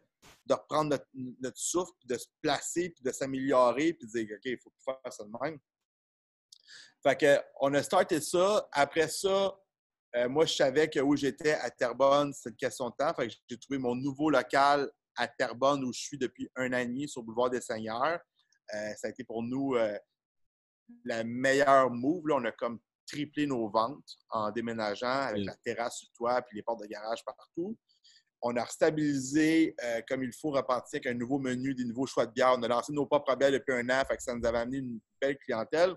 de 0.45 0.53
reprendre 0.53 0.91
notre, 0.91 1.07
notre 1.13 1.57
souffle, 1.57 1.91
puis 1.99 2.07
de 2.07 2.17
se 2.17 2.27
placer, 2.41 2.89
puis 2.89 3.03
de 3.03 3.11
s'améliorer, 3.11 3.93
puis 3.93 4.07
de 4.07 4.11
dire, 4.11 4.35
OK, 4.37 4.45
il 4.45 4.57
faut 4.57 4.71
faire 4.85 5.13
ça 5.13 5.23
de 5.23 5.31
même. 5.41 5.59
Fait 7.03 7.15
que, 7.17 7.39
on 7.59 7.73
a 7.73 7.83
starté 7.83 8.21
ça. 8.21 8.67
Après 8.71 9.07
ça, 9.07 9.57
euh, 10.15 10.29
moi, 10.29 10.45
je 10.45 10.53
savais 10.55 10.89
que 10.89 10.99
où 10.99 11.15
j'étais 11.15 11.51
à 11.53 11.69
Terrebonne, 11.69 12.33
c'est 12.33 12.49
une 12.49 12.55
question 12.55 12.89
de 12.89 12.95
temps. 12.97 13.13
Fait 13.13 13.27
que 13.27 13.33
j'ai 13.49 13.57
trouvé 13.59 13.77
mon 13.77 13.95
nouveau 13.95 14.29
local 14.29 14.89
à 15.15 15.27
Terrebonne 15.27 15.83
où 15.83 15.91
je 15.91 15.99
suis 15.99 16.17
depuis 16.17 16.49
un 16.55 16.71
an 16.73 16.77
et 16.77 16.85
demi 16.87 17.07
sur 17.07 17.21
le 17.21 17.25
boulevard 17.25 17.49
des 17.49 17.61
Seigneurs. 17.61 18.19
Euh, 18.73 18.93
ça 18.95 19.07
a 19.07 19.09
été 19.09 19.23
pour 19.23 19.43
nous 19.43 19.75
euh, 19.75 19.97
la 21.05 21.23
meilleure 21.23 21.89
move. 21.89 22.27
Là. 22.27 22.35
On 22.35 22.45
a 22.45 22.51
comme 22.51 22.79
triplé 23.05 23.45
nos 23.47 23.69
ventes 23.69 24.17
en 24.29 24.51
déménageant 24.51 25.07
avec 25.07 25.39
Oui. 25.39 25.45
la 25.45 25.55
terrasse 25.57 25.97
sur 25.97 26.09
le 26.11 26.17
toit 26.17 26.41
puis 26.41 26.57
les 26.57 26.63
portes 26.63 26.81
de 26.81 26.87
garage 26.87 27.23
partout. 27.25 27.77
On 28.41 28.55
a 28.55 28.63
restabilisé 28.63 29.75
euh, 29.83 30.01
comme 30.07 30.23
il 30.23 30.33
faut 30.33 30.51
repartir 30.51 30.97
avec 30.97 31.07
un 31.07 31.13
nouveau 31.15 31.39
menu, 31.39 31.73
des 31.73 31.85
nouveaux 31.85 32.05
choix 32.05 32.25
de 32.25 32.31
bière. 32.31 32.53
On 32.57 32.63
a 32.63 32.67
lancé 32.67 32.93
nos 32.93 33.05
propres 33.05 33.35
bières 33.35 33.51
depuis 33.51 33.73
un 33.73 33.89
an, 33.89 34.03
fait 34.07 34.17
que 34.17 34.23
ça 34.23 34.35
nous 34.35 34.45
avait 34.45 34.59
amené 34.59 34.77
une 34.77 34.99
belle 35.19 35.37
clientèle. 35.39 35.95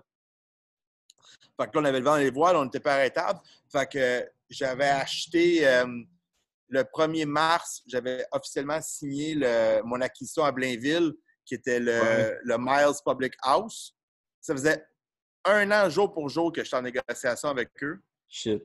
Fait 1.59 1.67
que 1.69 1.75
là, 1.77 1.81
on 1.81 1.85
avait 1.85 1.99
le 1.99 2.05
vent 2.05 2.11
dans 2.11 2.17
les 2.17 2.29
voiles, 2.31 2.55
on 2.55 2.65
n'était 2.65 2.79
pas 2.79 2.93
arrêtable. 2.95 3.39
Fait 3.71 3.89
que 3.89 4.29
j'avais 4.49 4.87
acheté 4.89 5.67
euh, 5.67 5.85
le 6.69 6.81
1er 6.83 7.25
mars, 7.25 7.81
j'avais 7.87 8.25
officiellement 8.31 8.81
signé 8.81 9.35
le- 9.35 9.81
mon 9.83 9.99
acquisition 10.01 10.43
à 10.43 10.51
Blainville, 10.51 11.13
qui 11.45 11.55
était 11.55 11.79
le, 11.79 11.99
Ouais. 11.99 12.37
le 12.43 12.57
Miles 12.59 12.95
Public 13.05 13.33
House. 13.43 13.95
Ça 14.39 14.53
faisait 14.53 14.85
un 15.45 15.71
an 15.71 15.89
jour 15.89 16.13
pour 16.13 16.29
jour 16.29 16.51
que 16.51 16.63
j'étais 16.63 16.77
en 16.77 16.81
négociation 16.81 17.49
avec 17.49 17.69
eux. 17.83 17.99
Shit. 18.27 18.63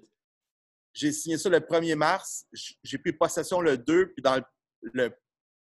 J'ai 0.92 1.12
signé 1.12 1.36
ça 1.38 1.48
le 1.48 1.60
1er 1.60 1.94
mars. 1.94 2.46
J'ai 2.82 2.98
pris 2.98 3.12
possession 3.12 3.60
le 3.60 3.76
2. 3.76 4.12
Puis 4.12 4.22
dans 4.22 4.36
le, 4.36 4.42
le- 4.92 5.10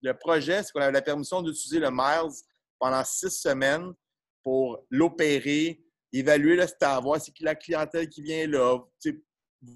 le 0.02 0.12
projet, 0.12 0.62
c'est 0.62 0.70
qu'on 0.72 0.80
avait 0.80 0.92
la 0.92 1.02
permission 1.02 1.40
d'utiliser 1.40 1.78
le 1.78 1.90
Miles 1.90 2.32
pendant 2.78 3.02
six 3.04 3.30
semaines 3.30 3.92
pour 4.42 4.84
l'opérer, 4.90 5.82
évaluer 6.18 6.56
le 6.56 6.66
staff, 6.66 7.02
voir 7.02 7.20
c'est 7.20 7.32
qui 7.32 7.44
la 7.44 7.54
clientèle 7.54 8.08
qui 8.08 8.22
vient 8.22 8.46
là, 8.46 8.78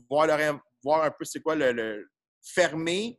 voir, 0.09 0.27
leur- 0.27 0.61
voir 0.83 1.03
un 1.05 1.11
peu 1.11 1.25
c'est 1.25 1.41
quoi 1.41 1.55
le, 1.55 2.09
fermer, 2.41 3.19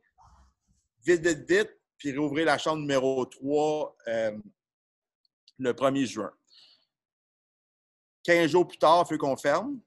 vite, 1.05 1.25
vite, 1.25 1.49
vite, 1.49 1.71
puis 1.97 2.11
réouvrir 2.11 2.45
la 2.45 2.57
chambre 2.57 2.79
numéro 2.79 3.25
3 3.25 3.97
euh, 4.07 4.37
le 5.57 5.73
1er 5.73 6.05
juin. 6.05 6.31
15 8.23 8.49
jours 8.51 8.67
plus 8.67 8.77
tard, 8.77 9.05
il 9.05 9.13
faut 9.13 9.17
qu'on 9.17 9.35
ferme 9.37 9.79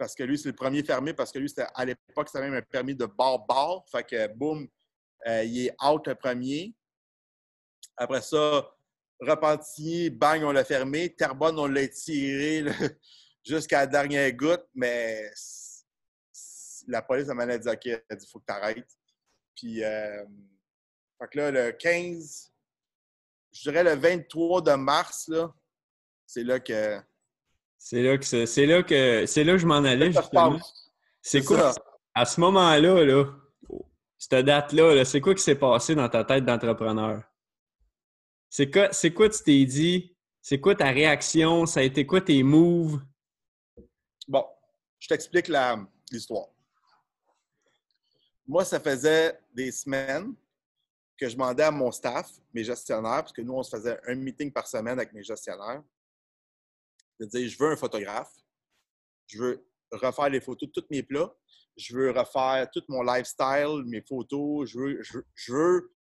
parce 0.00 0.14
que 0.14 0.22
lui, 0.22 0.38
c'est 0.38 0.48
le 0.48 0.54
premier 0.54 0.82
fermé, 0.82 1.12
parce 1.12 1.30
que 1.30 1.38
lui, 1.38 1.52
à 1.74 1.84
l'époque, 1.84 2.28
c'était 2.28 2.40
même 2.40 2.54
un 2.54 2.62
permis 2.62 2.94
de 2.94 3.04
bar-bar. 3.04 3.84
Fait 3.92 4.02
que, 4.02 4.28
boum, 4.28 4.66
euh, 5.26 5.44
il 5.44 5.66
est 5.66 5.76
out 5.84 6.06
le 6.06 6.14
premier. 6.14 6.74
Après 7.98 8.22
ça, 8.22 8.66
Repentigny, 9.20 10.10
bang, 10.10 10.42
on 10.44 10.52
l'a 10.52 10.64
fermé. 10.64 11.14
Terrebonne, 11.14 11.58
on 11.58 11.66
l'a 11.66 11.86
tiré 11.88 12.62
là, 12.62 12.72
jusqu'à 13.44 13.80
la 13.80 13.86
dernière 13.86 14.32
goutte, 14.32 14.66
mais 14.74 15.30
la 16.88 17.02
police, 17.02 17.28
elle 17.28 17.34
m'a 17.34 17.58
dit 17.58 17.68
OK, 17.68 17.86
elle 17.86 18.02
a 18.08 18.16
dit 18.16 18.26
faut 18.26 18.38
que 18.38 18.46
tu 18.46 18.52
arrêtes. 18.52 18.98
Puis, 19.54 19.84
euh, 19.84 20.24
Fait 21.18 21.28
que 21.32 21.38
là, 21.38 21.50
le 21.50 21.72
15, 21.72 22.50
je 23.52 23.62
dirais 23.62 23.84
le 23.84 23.94
23 23.94 24.62
de 24.62 24.72
mars, 24.72 25.28
là, 25.28 25.52
c'est 26.26 26.44
là 26.44 26.60
que. 26.60 26.98
C'est 27.78 28.02
là 28.02 28.18
que 28.18 28.24
c'est 28.24 28.66
là 28.66 28.82
que 28.82 29.24
c'est 29.26 29.44
là 29.44 29.52
que 29.52 29.58
je 29.58 29.66
m'en 29.66 29.84
allais, 29.84 30.12
justement. 30.12 30.58
C'est 31.22 31.42
quoi, 31.42 31.72
ça. 31.72 31.82
à 32.14 32.24
ce 32.24 32.40
moment-là, 32.40 33.04
là, 33.04 33.24
cette 34.18 34.44
date-là, 34.44 34.94
là, 34.94 35.04
c'est 35.04 35.20
quoi 35.20 35.34
qui 35.34 35.42
s'est 35.42 35.54
passé 35.54 35.94
dans 35.94 36.08
ta 36.08 36.24
tête 36.24 36.44
d'entrepreneur? 36.44 37.22
C'est 38.52 38.68
quoi, 38.68 38.92
c'est 38.92 39.14
quoi 39.14 39.28
tu 39.28 39.42
t'es 39.44 39.64
dit? 39.64 40.16
C'est 40.42 40.60
quoi 40.60 40.74
ta 40.74 40.90
réaction? 40.90 41.66
Ça 41.66 41.80
a 41.80 41.82
été 41.84 42.04
quoi 42.04 42.20
tes 42.20 42.42
moves? 42.42 43.00
Bon, 44.26 44.44
je 44.98 45.06
t'explique 45.06 45.48
l'histoire. 46.10 46.48
Moi, 48.46 48.64
ça 48.64 48.80
faisait 48.80 49.38
des 49.54 49.70
semaines 49.70 50.34
que 51.16 51.28
je 51.28 51.34
demandais 51.34 51.62
à 51.62 51.70
mon 51.70 51.92
staff, 51.92 52.28
mes 52.52 52.64
gestionnaires, 52.64 53.22
parce 53.22 53.32
que 53.32 53.42
nous, 53.42 53.52
on 53.52 53.62
se 53.62 53.76
faisait 53.76 54.00
un 54.08 54.16
meeting 54.16 54.50
par 54.50 54.66
semaine 54.66 54.98
avec 54.98 55.12
mes 55.12 55.22
gestionnaires, 55.22 55.84
de 57.20 57.26
dire 57.26 57.48
je 57.48 57.56
veux 57.56 57.70
un 57.70 57.76
photographe, 57.76 58.32
je 59.28 59.38
veux 59.38 59.66
refaire 59.92 60.30
les 60.30 60.40
photos 60.40 60.68
de 60.68 60.80
tous 60.80 60.86
mes 60.90 61.04
plats, 61.04 61.32
je 61.76 61.94
veux 61.94 62.10
refaire 62.10 62.68
tout 62.72 62.82
mon 62.88 63.02
lifestyle, 63.02 63.84
mes 63.86 64.02
photos, 64.02 64.68
je 64.68 65.52
veux 65.52 65.94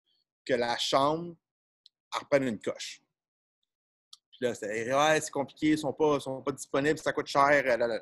que 0.45 0.53
la 0.53 0.77
chambre 0.77 1.35
reprenne 2.11 2.43
une 2.43 2.59
coche. 2.59 3.01
Puis 4.31 4.39
là, 4.41 4.51
ouais, 4.51 5.21
c'est 5.21 5.31
compliqué, 5.31 5.71
ils 5.71 5.77
sont 5.77 5.93
pas, 5.93 6.19
sont 6.19 6.41
pas 6.41 6.51
disponibles, 6.51 6.99
ça 6.99 7.13
coûte 7.13 7.27
cher. 7.27 7.63
là, 7.63 7.77
là, 7.77 7.87
là. 7.87 8.01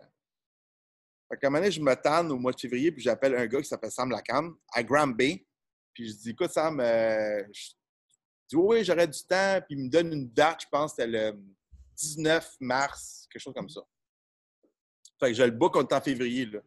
Fait 1.30 1.38
qu'à 1.38 1.48
un 1.48 1.50
moment 1.50 1.60
donné, 1.60 1.72
je 1.72 1.82
me 1.82 1.93
tanne 1.96 2.32
au 2.32 2.38
mois 2.38 2.54
de 2.54 2.60
février, 2.60 2.91
puis 2.91 3.02
j'appelle 3.02 3.36
un 3.36 3.46
gars 3.48 3.62
qui 3.62 3.67
s'appelle 3.67 3.91
Sam 3.91 4.10
Lacam 4.10 4.56
à 4.72 4.82
Grand 4.84 5.08
Bay. 5.08 5.46
Puis 5.93 6.10
je 6.10 6.15
dis, 6.15 6.30
écoute, 6.30 6.52
Sam, 6.52 6.80
euh, 6.80 7.43
je 7.52 7.70
dis, 8.50 8.56
oui, 8.56 8.78
oui, 8.78 8.84
j'aurais 8.86 9.08
du 9.08 9.20
temps. 9.24 9.60
Puis 9.67 9.76
il 9.76 9.86
me 9.86 9.89
donne 9.89 10.13
une 10.13 10.30
date, 10.30 10.62
je 10.62 10.67
pense, 10.72 10.91
c'était 10.91 11.08
le 11.08 11.38
19 11.98 12.58
mars, 12.62 13.28
quelque 13.30 13.41
chose 13.41 13.54
comme 13.54 13.70
ça. 13.70 13.82
Fait 15.20 15.30
que 15.30 15.34
je 15.34 15.43
le 15.43 15.52
book, 15.52 15.76
on 15.76 15.82
est 15.82 15.93
en 15.93 16.02
février. 16.02 16.46
Là. 16.46 16.60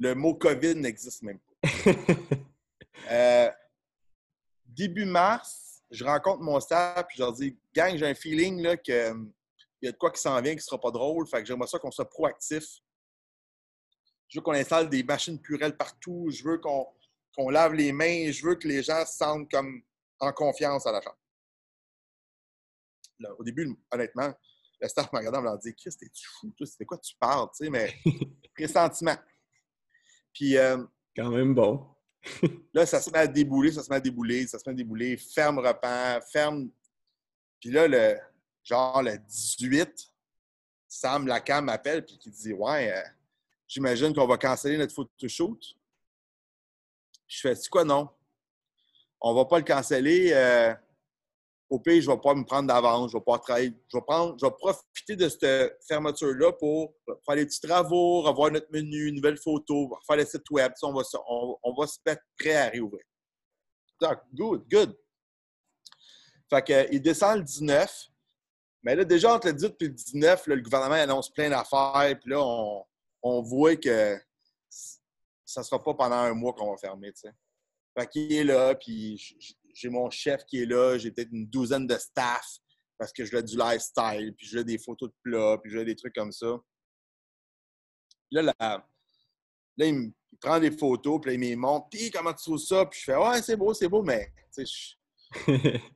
Le 0.00 0.14
mot 0.14 0.34
COVID 0.34 0.74
n'existe 0.76 1.22
même 1.22 1.38
pas. 1.38 1.68
Euh, 3.10 3.48
début 4.66 5.04
mars, 5.04 5.67
je 5.90 6.04
rencontre 6.04 6.40
mon 6.42 6.60
staff, 6.60 7.06
puis 7.06 7.16
je 7.16 7.22
leur 7.22 7.32
dis, 7.32 7.58
gang, 7.74 7.96
j'ai 7.96 8.06
un 8.06 8.14
feeling 8.14 8.60
là, 8.62 8.76
que 8.76 9.10
hum, 9.10 9.32
il 9.80 9.86
y 9.86 9.88
a 9.88 9.92
de 9.92 9.96
quoi 9.96 10.10
qui 10.10 10.20
s'en 10.20 10.40
vient 10.40 10.54
qui 10.54 10.62
sera 10.62 10.80
pas 10.80 10.90
drôle. 10.90 11.26
Fait 11.28 11.40
que 11.40 11.46
j'aimerais 11.46 11.68
ça 11.68 11.78
qu'on 11.78 11.90
soit 11.90 12.08
proactif. 12.08 12.64
Je 14.28 14.38
veux 14.38 14.42
qu'on 14.42 14.52
installe 14.52 14.88
des 14.88 15.02
machines 15.02 15.40
purelles 15.40 15.76
partout. 15.76 16.28
Je 16.30 16.42
veux 16.42 16.58
qu'on 16.58 17.50
lave 17.50 17.74
les 17.74 17.92
mains. 17.92 18.30
Je 18.30 18.44
veux 18.44 18.56
que 18.56 18.66
les 18.66 18.82
gens 18.82 19.04
se 19.06 19.16
sentent 19.16 19.50
comme 19.50 19.82
en 20.20 20.32
confiance 20.32 20.86
à 20.86 20.92
la 20.92 21.00
chambre. 21.00 21.18
Là, 23.20 23.30
au 23.38 23.44
début, 23.44 23.72
honnêtement, 23.90 24.32
le 24.80 24.88
staff 24.88 25.12
m'a 25.12 25.20
regardé 25.20 25.38
en 25.38 25.42
me 25.42 25.58
disant 25.58 25.74
Chris, 25.76 25.96
t'es-tu 25.98 26.28
fou? 26.38 26.52
toi? 26.56 26.66
C'est 26.66 26.84
quoi 26.84 26.98
tu 26.98 27.14
parles? 27.16 27.48
Tu 27.56 27.64
sais, 27.64 27.70
mais 27.70 27.94
pressentiment. 28.54 29.16
Puis 30.32 30.56
euh, 30.56 30.84
Quand 31.16 31.30
même 31.30 31.54
bon. 31.54 31.86
là, 32.74 32.86
ça 32.86 33.00
se 33.00 33.10
met 33.10 33.18
à 33.18 33.26
débouler, 33.26 33.72
ça 33.72 33.82
se 33.82 33.90
met 33.90 33.96
à 33.96 34.00
débouler, 34.00 34.46
ça 34.46 34.58
se 34.58 34.68
met 34.68 34.72
à 34.72 34.76
débouler. 34.76 35.16
Ferme 35.16 35.58
repas, 35.58 36.20
ferme. 36.20 36.70
Puis 37.60 37.70
là, 37.70 37.88
le, 37.88 38.18
genre 38.62 39.02
le 39.02 39.16
18, 39.18 40.12
Sam 40.88 41.26
Lacan 41.26 41.62
m'appelle 41.62 42.04
puis 42.04 42.18
qui 42.18 42.30
dit 42.30 42.52
Ouais, 42.52 42.92
euh, 42.92 43.02
j'imagine 43.66 44.14
qu'on 44.14 44.26
va 44.26 44.36
canceller 44.36 44.78
notre 44.78 44.94
photoshoot. 44.94 45.60
Je 47.26 47.40
fais 47.40 47.54
C'est 47.54 47.68
quoi, 47.68 47.84
non? 47.84 48.08
On 49.20 49.34
va 49.34 49.44
pas 49.44 49.58
le 49.58 49.64
canceller. 49.64 50.30
euh, 50.32 50.74
au 51.70 51.78
pire, 51.78 52.00
je 52.00 52.10
vais 52.10 52.18
pas 52.18 52.34
me 52.34 52.44
prendre 52.44 52.68
d'avance, 52.68 53.12
je 53.12 53.16
vais 53.18 53.24
pas 53.24 53.38
travailler. 53.38 53.72
Je 53.92 53.96
vais, 53.96 54.02
prendre, 54.02 54.36
je 54.40 54.46
vais 54.46 54.52
profiter 54.52 55.16
de 55.16 55.28
cette 55.28 55.78
fermeture-là 55.86 56.52
pour 56.52 56.94
faire 57.26 57.36
des 57.36 57.46
petits 57.46 57.60
travaux, 57.60 58.22
revoir 58.22 58.50
notre 58.50 58.70
menu, 58.72 59.12
nouvelles 59.12 59.36
photos, 59.36 59.90
faire 60.06 60.16
le 60.16 60.24
site 60.24 60.48
web. 60.50 60.72
On 60.82 60.92
va, 60.92 61.04
se- 61.04 61.16
on, 61.28 61.74
va 61.78 61.86
se 61.86 61.98
mettre 62.06 62.22
prêt 62.38 62.56
à 62.56 62.68
réouvrir. 62.68 63.04
Donc, 64.00 64.18
good, 64.32 64.64
good. 64.70 64.98
Fait 66.48 66.62
que, 66.62 66.92
il 66.92 67.02
descend 67.02 67.38
le 67.38 67.44
19. 67.44 68.08
Mais 68.82 68.94
là, 68.94 69.04
déjà, 69.04 69.34
entre 69.34 69.48
le 69.48 69.54
18 69.54 69.74
et 69.80 69.84
le 69.84 69.90
19, 69.90 70.46
là, 70.46 70.54
le 70.54 70.62
gouvernement 70.62 70.94
annonce 70.94 71.30
plein 71.30 71.50
d'affaires. 71.50 72.18
Puis 72.18 72.30
là, 72.30 72.40
on, 73.22 73.42
voit 73.42 73.76
que 73.76 74.18
ça 75.44 75.60
ne 75.60 75.64
sera 75.64 75.82
pas 75.82 75.92
pendant 75.92 76.16
un 76.16 76.32
mois 76.32 76.54
qu'on 76.54 76.70
va 76.70 76.78
fermer. 76.78 77.12
Fait 77.98 78.06
qu'il 78.08 78.32
est 78.32 78.44
là, 78.44 78.74
puis 78.74 79.20
j'ai 79.74 79.88
mon 79.88 80.10
chef 80.10 80.44
qui 80.44 80.62
est 80.62 80.66
là, 80.66 80.98
j'ai 80.98 81.10
peut-être 81.10 81.30
une 81.32 81.46
douzaine 81.46 81.86
de 81.86 81.96
staff 81.96 82.46
parce 82.98 83.12
que 83.12 83.24
je 83.24 83.34
veux 83.34 83.42
du 83.42 83.56
lifestyle, 83.56 84.34
puis 84.36 84.46
je 84.46 84.58
veux 84.58 84.64
des 84.64 84.78
photos 84.78 85.08
de 85.08 85.14
plats, 85.22 85.58
puis 85.62 85.70
je 85.70 85.78
veux 85.78 85.84
des 85.84 85.94
trucs 85.94 86.14
comme 86.14 86.32
ça. 86.32 86.58
Puis 88.28 88.36
là, 88.42 88.42
la- 88.42 88.86
là 89.76 89.86
il, 89.86 89.94
me- 89.94 90.12
il 90.32 90.38
prend 90.38 90.58
des 90.58 90.70
photos, 90.70 91.20
puis 91.20 91.30
là, 91.30 91.34
il 91.44 91.56
me 91.56 91.56
montre. 91.56 91.88
Puis 91.90 92.10
comment 92.10 92.32
tu 92.32 92.42
trouves 92.42 92.58
ça? 92.58 92.84
Puis 92.86 93.00
je 93.00 93.04
fais 93.04 93.16
Ouais, 93.16 93.40
c'est 93.40 93.56
beau, 93.56 93.72
c'est 93.72 93.88
beau, 93.88 94.02
mais 94.02 94.32
je- 94.56 94.94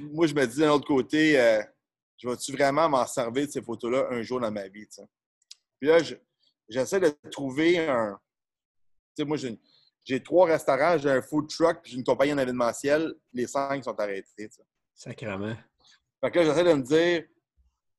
moi, 0.00 0.26
je 0.26 0.34
me 0.34 0.46
dis 0.46 0.58
d'un 0.60 0.72
autre 0.72 0.86
côté, 0.86 1.38
euh, 1.40 1.62
je 2.18 2.28
vais-tu 2.28 2.52
vraiment 2.52 2.88
m'en 2.88 3.06
servir 3.06 3.46
de 3.46 3.52
ces 3.52 3.62
photos-là 3.62 4.08
un 4.10 4.22
jour 4.22 4.40
dans 4.40 4.50
ma 4.50 4.68
vie? 4.68 4.86
Puis 5.80 5.88
là, 5.88 6.02
je- 6.02 6.16
j'essaie 6.68 7.00
de 7.00 7.10
trouver 7.30 7.78
un. 7.88 8.18
Tu 9.16 9.22
sais, 9.22 9.24
moi, 9.24 9.36
j'ai 9.36 9.48
une- 9.48 9.58
j'ai 10.08 10.22
trois 10.22 10.46
restaurants, 10.46 10.96
j'ai 10.96 11.10
un 11.10 11.20
food 11.20 11.50
truck, 11.50 11.82
puis 11.82 11.92
j'ai 11.92 11.98
une 11.98 12.04
compagnie 12.04 12.32
en 12.32 12.38
événementiel. 12.38 13.14
Les 13.30 13.46
cinq 13.46 13.84
sont 13.84 14.00
arrêtés. 14.00 14.24
tu 14.36 14.48
sais. 14.50 14.62
Sacrement. 14.94 15.54
Fait 16.22 16.30
que 16.30 16.38
là, 16.38 16.44
j'essaie 16.46 16.64
de 16.64 16.72
me 16.72 16.82
dire, 16.82 17.24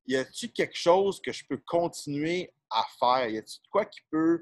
y 0.08 0.16
a-t-il 0.16 0.52
quelque 0.52 0.76
chose 0.76 1.22
que 1.22 1.32
je 1.32 1.46
peux 1.48 1.60
continuer 1.68 2.52
à 2.72 2.84
faire? 3.00 3.30
Y 3.30 3.38
a-t-il 3.38 3.62
de 3.62 3.68
quoi 3.70 3.86
qui 3.86 4.00
peut. 4.10 4.42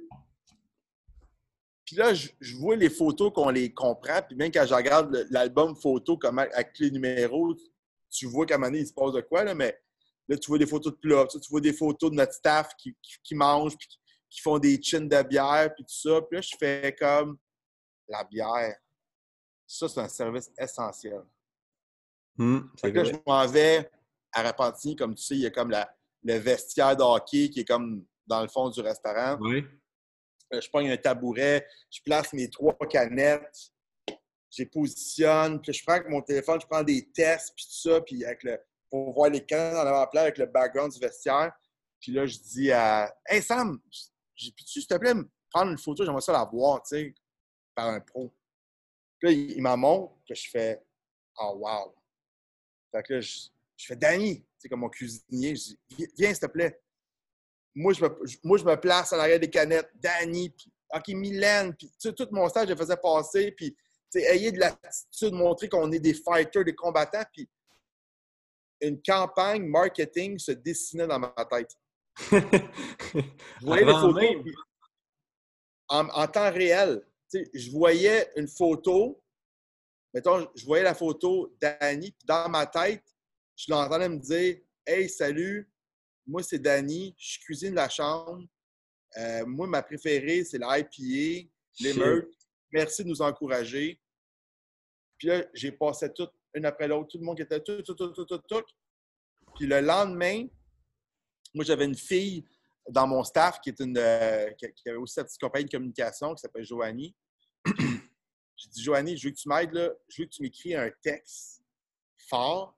Puis 1.86 1.98
là, 1.98 2.14
je, 2.14 2.30
je 2.40 2.56
vois 2.56 2.78
les 2.78 2.90
photos 2.90 3.34
qu'on 3.34 3.50
les 3.50 3.74
comprend, 3.74 4.22
puis 4.26 4.38
même 4.38 4.52
quand 4.52 4.66
je 4.66 4.74
regarde 4.74 5.28
l'album 5.30 5.76
photo 5.76 6.18
comme 6.18 6.40
avec 6.40 6.80
les 6.80 6.90
numéros, 6.90 7.54
tu 8.10 8.28
vois 8.28 8.46
qu'à 8.46 8.56
un 8.56 8.60
moment 8.60 8.72
donné, 8.72 8.84
il 8.84 8.88
se 8.88 8.94
passe 8.94 9.12
de 9.12 9.22
quoi, 9.22 9.44
là, 9.44 9.54
mais 9.54 9.78
là, 10.30 10.38
tu 10.38 10.48
vois 10.48 10.58
des 10.58 10.66
photos 10.66 10.94
de 10.94 10.98
plats, 11.00 11.28
tu, 11.28 11.40
vois 11.50 11.62
des 11.62 11.74
photos 11.74 12.12
de 12.12 12.16
notre 12.16 12.34
staff 12.34 12.70
qui, 12.78 12.96
qui, 13.02 13.18
qui 13.24 13.36
puis 13.36 13.78
qui, 13.78 14.00
qui 14.30 14.42
font 14.42 14.58
des 14.58 14.82
chins 14.82 15.02
de 15.02 15.22
bière, 15.24 15.74
puis 15.76 15.84
tout 15.84 16.10
ça. 16.10 16.22
Puis 16.22 16.38
là, 16.38 16.42
je 16.42 16.56
fais 16.58 16.96
comme 16.98 17.38
la 18.08 18.24
bière. 18.24 18.76
Ça, 19.66 19.88
c'est 19.90 20.00
un 20.00 20.08
service 20.08 20.52
essentiel. 20.58 21.22
Fait 22.80 22.92
que 22.92 22.98
là, 23.00 23.04
je 23.04 23.14
m'en 23.26 23.46
vais 23.48 23.90
à 24.32 24.44
Repentigny, 24.48 24.96
comme 24.96 25.16
tu 25.16 25.24
sais, 25.24 25.36
il 25.36 25.42
y 25.42 25.46
a 25.46 25.52
comme 25.52 25.72
la- 25.72 25.92
le 26.24 26.36
vestiaire 26.36 26.96
de 26.96 27.02
hockey 27.04 27.50
qui 27.50 27.62
est 27.62 27.66
comme 27.68 28.06
dans 28.26 28.42
le 28.42 28.48
fond 28.48 28.70
du 28.70 28.80
restaurant. 28.82 29.38
Oui. 29.42 29.66
Euh, 30.54 30.62
Je 30.62 30.70
prends 30.70 30.80
un 30.86 30.98
tabouret, 30.98 31.68
je 31.90 32.00
place 32.04 32.32
mes 32.34 32.50
trois 32.50 32.76
canettes, 32.90 33.72
je 34.50 34.64
les 34.64 34.66
positionne, 34.66 35.62
puis 35.62 35.74
je 35.74 35.84
prends 35.84 35.96
avec 35.96 36.10
mon 36.10 36.22
téléphone, 36.22 36.60
je 36.62 36.68
prends 36.68 36.84
des 36.84 37.10
tests, 37.12 37.54
puis 37.56 37.66
tout 37.66 37.90
ça, 37.90 38.02
puis 38.02 38.24
avec 38.24 38.44
le, 38.44 38.58
pour 38.90 39.14
voir 39.14 39.30
les 39.30 39.44
canettes 39.46 39.76
en 39.78 39.88
avant-plan 39.88 40.22
avec 40.22 40.38
le 40.38 40.46
background 40.46 40.92
du 40.94 41.00
vestiaire. 41.00 41.52
Puis 42.00 42.12
là, 42.14 42.26
je 42.26 42.38
dis 42.38 42.72
à 42.72 43.14
Hey 43.26 43.42
Sam, 43.42 43.80
peux-tu, 43.80 44.66
s'il 44.66 44.88
te 44.88 44.96
plaît, 44.96 45.14
me 45.14 45.30
prendre 45.52 45.72
une 45.72 45.78
photo, 45.78 46.06
j'aimerais 46.06 46.22
ça 46.22 46.32
la 46.34 46.46
voir, 46.46 46.82
tu 46.84 46.96
sais, 46.96 47.16
par 47.78 47.90
un 47.90 48.00
pro. 48.00 48.34
Puis 49.20 49.30
là, 49.30 49.32
il, 49.32 49.52
il 49.52 49.62
m'en 49.62 49.78
montre, 49.78 50.16
que 50.28 50.34
je 50.34 50.50
fais 50.50 50.84
Oh 51.40 51.54
wow! 51.60 51.96
Fait 52.92 53.04
que 53.04 53.14
là, 53.14 53.22
je, 53.22 53.50
je 53.78 53.86
fais 53.86 53.96
Danny, 53.96 54.44
c'est 54.58 54.68
comme 54.68 54.80
mon 54.80 54.90
cuisinier, 54.90 55.56
je 55.56 55.62
dis 55.96 56.08
Viens, 56.18 56.34
s'il 56.34 56.40
te 56.40 56.48
plaît. 56.48 56.82
Moi 57.76 57.94
je, 57.94 58.04
me, 58.04 58.10
moi, 58.44 58.58
je 58.58 58.66
me 58.66 58.76
place 58.76 59.14
à 59.14 59.18
l'arrière 59.18 59.40
des 59.40 59.52
canettes. 59.52 59.92
Danny, 59.96 60.50
puis 60.50 60.74
OK, 60.96 61.08
Mylène, 61.10 61.76
puis 61.76 61.88
tu 61.90 62.10
sais, 62.10 62.14
tout 62.14 62.28
mon 62.32 62.50
stage, 62.50 62.68
je 62.68 62.74
le 62.74 62.78
faisais 62.78 62.98
passer, 62.98 63.52
puis 63.52 63.76
tu 64.12 64.20
sais, 64.20 64.22
ayez 64.34 64.52
de 64.52 64.60
l'attitude, 64.60 65.34
montrer 65.34 65.70
qu'on 65.70 65.92
est 65.92 66.00
des 66.00 66.16
fighters, 66.16 66.66
des 66.66 66.74
combattants, 66.74 67.26
puis 67.32 67.48
une 68.82 69.00
campagne 69.04 69.64
marketing 69.68 70.40
se 70.40 70.54
dessinait 70.54 71.08
dans 71.08 71.20
ma 71.20 71.34
tête. 71.50 71.78
Je 72.32 73.66
voyais 73.66 73.86
les 73.86 73.92
photos 73.92 74.34
en 75.90 76.28
temps 76.28 76.52
réel. 76.52 77.04
Je 77.34 77.72
voyais 77.72 78.30
une 78.36 78.48
photo, 78.48 79.22
mettons, 80.14 80.48
je 80.56 80.66
voyais 80.66 80.84
la 80.84 80.96
photo 80.96 81.56
d'Annie, 81.60 82.12
puis 82.12 82.26
dans 82.26 82.50
ma 82.50 82.66
tête, 82.66 83.04
je 83.56 83.72
l'entendais 83.72 84.10
me 84.10 84.18
dire 84.18 84.58
Hey, 84.86 85.10
salut, 85.10 85.70
moi 86.26 86.44
c'est 86.44 86.60
Danny, 86.60 87.16
je 87.18 87.40
cuisine 87.40 87.74
la 87.74 87.90
chambre. 87.90 88.44
Euh, 89.18 89.46
moi, 89.46 89.68
ma 89.68 89.82
préférée, 89.82 90.44
c'est 90.44 90.60
l'IPA, 90.60 91.50
l'émeute. 91.80 92.34
Merci 92.72 93.04
de 93.04 93.10
nous 93.10 93.22
encourager. 93.22 94.00
Puis 95.18 95.30
là, 95.30 95.46
j'ai 95.54 95.72
passé 95.72 96.12
tout, 96.14 96.28
une 96.54 96.66
après 96.66 96.88
l'autre, 96.88 97.10
tout 97.10 97.18
le 97.18 97.24
monde 97.24 97.38
qui 97.38 97.44
était 97.44 97.62
tout, 97.62 97.82
tout, 97.82 97.96
tout, 97.96 98.10
tout, 98.10 98.26
tout, 98.26 98.38
tout. 98.38 98.64
Puis 99.56 99.66
le 99.66 99.82
lendemain, 99.82 100.46
moi, 101.54 101.66
j'avais 101.66 101.86
une 101.86 101.96
fille 101.96 102.46
dans 102.90 103.08
mon 103.08 103.24
staff 103.24 103.60
qui, 103.62 103.70
est 103.70 103.80
une, 103.80 103.98
euh, 103.98 104.50
qui 104.52 104.90
avait 104.90 104.98
aussi 104.98 105.16
sa 105.16 105.24
petite 105.24 105.40
compagnie 105.40 105.66
de 105.66 105.72
communication 105.72 106.34
qui 106.34 106.42
s'appelle 106.42 106.66
Joanie. 106.66 107.16
J'ai 107.66 108.70
dit, 108.70 108.84
Joanie, 108.84 109.18
je 109.18 109.28
veux 109.28 109.34
que 109.34 109.40
tu 109.40 109.50
m'aides. 109.50 109.98
Je 110.08 110.22
veux 110.22 110.28
que 110.28 110.34
tu 110.34 110.42
m'écris 110.42 110.76
un 110.76 110.90
texte 111.02 111.64
fort. 112.30 112.78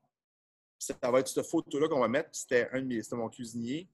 ça 0.78 0.95
va 1.04 1.19
être 1.19 1.28
cette 1.28 1.45
photo-là 1.45 1.88
qu'on 1.88 2.00
va 2.00 2.08
mettre. 2.08 2.30
C'était 2.34 2.69
un 2.74 2.82
de 2.82 3.15
mon 3.15 3.30
cuisinier. 3.30 3.89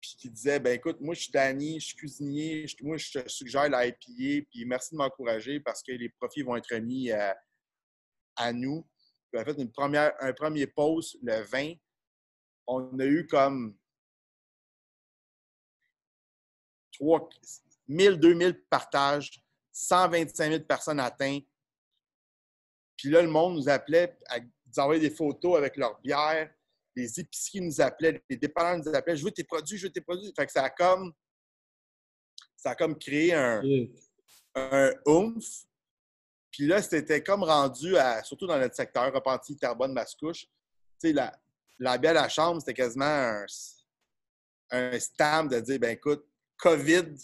Puis 0.00 0.16
qui 0.18 0.30
disait, 0.30 0.60
ben 0.60 0.74
écoute, 0.74 1.00
moi, 1.00 1.14
je 1.14 1.22
suis 1.22 1.32
Danny, 1.32 1.80
je 1.80 1.86
suis 1.86 1.96
cuisinier. 1.96 2.66
moi, 2.82 2.96
je 2.96 3.18
te 3.18 3.28
suggère 3.28 3.68
la. 3.68 3.90
Puis 3.92 4.46
merci 4.66 4.94
de 4.94 4.98
m'encourager 4.98 5.60
parce 5.60 5.82
que 5.82 5.92
les 5.92 6.08
profits 6.08 6.42
vont 6.42 6.56
être 6.56 6.74
mis 6.76 7.10
à, 7.12 7.36
à 8.36 8.52
nous. 8.52 8.86
Puis, 9.30 9.40
en 9.40 9.44
fait, 9.44 9.60
une 9.60 9.72
première, 9.72 10.12
un 10.20 10.32
premier 10.32 10.66
post, 10.66 11.16
le 11.22 11.42
20. 11.42 11.74
On 12.68 12.98
a 12.98 13.04
eu 13.04 13.26
comme 13.28 13.76
3, 16.98 17.28
1000, 17.88 18.18
2000 18.18 18.64
partages, 18.68 19.42
125 19.72 20.50
000 20.50 20.64
personnes 20.64 21.00
atteintes. 21.00 21.44
Puis 22.96 23.10
là, 23.10 23.22
le 23.22 23.28
monde 23.28 23.56
nous 23.56 23.68
appelait 23.68 24.18
à 24.28 24.40
nous 24.40 24.78
envoyer 24.78 25.00
des 25.00 25.14
photos 25.14 25.56
avec 25.56 25.76
leur 25.76 26.00
bière. 26.00 26.50
Les 26.94 27.20
épiceries 27.20 27.60
nous 27.60 27.80
appelaient, 27.80 28.22
les 28.28 28.36
dépendants 28.36 28.82
nous 28.84 28.96
appelaient 28.96 29.16
Je 29.16 29.24
veux 29.24 29.30
tes 29.30 29.44
produits, 29.44 29.76
je 29.76 29.86
veux 29.86 29.92
tes 29.92 30.00
produits. 30.00 30.32
Fait 30.34 30.46
que 30.46 30.52
ça 30.52 30.64
a 30.64 30.70
comme, 30.70 31.12
ça 32.56 32.70
a 32.70 32.74
comme 32.74 32.98
créé 32.98 33.34
un, 33.34 33.62
un 34.54 34.92
oomph. 35.04 35.66
Puis 36.50 36.66
là, 36.66 36.80
c'était 36.80 37.22
comme 37.22 37.42
rendu 37.42 37.96
à, 37.98 38.22
surtout 38.24 38.46
dans 38.46 38.58
notre 38.58 38.74
secteur, 38.74 39.12
Repentis, 39.12 39.58
Terrebonne, 39.58 39.92
Mascouche. 39.92 40.46
Tu 40.98 41.08
sais, 41.08 41.12
la, 41.12 41.38
la 41.78 41.98
bière 41.98 42.12
à 42.12 42.22
la 42.22 42.28
chambre, 42.30 42.60
c'était 42.60 42.72
quasiment 42.72 43.04
un, 43.04 43.44
un 44.70 44.98
stamp 44.98 45.44
de 45.44 45.60
dire 45.60 45.78
ben 45.78 45.90
écoute, 45.90 46.26
COVID, 46.58 47.14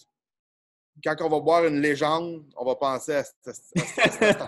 quand 1.03 1.16
on 1.21 1.29
va 1.29 1.40
boire 1.40 1.64
une 1.66 1.81
légende, 1.81 2.45
on 2.57 2.64
va 2.64 2.77
penser 2.77 3.14
à 3.14 3.25
cette, 3.25 3.59
affaire-là. 3.99 4.47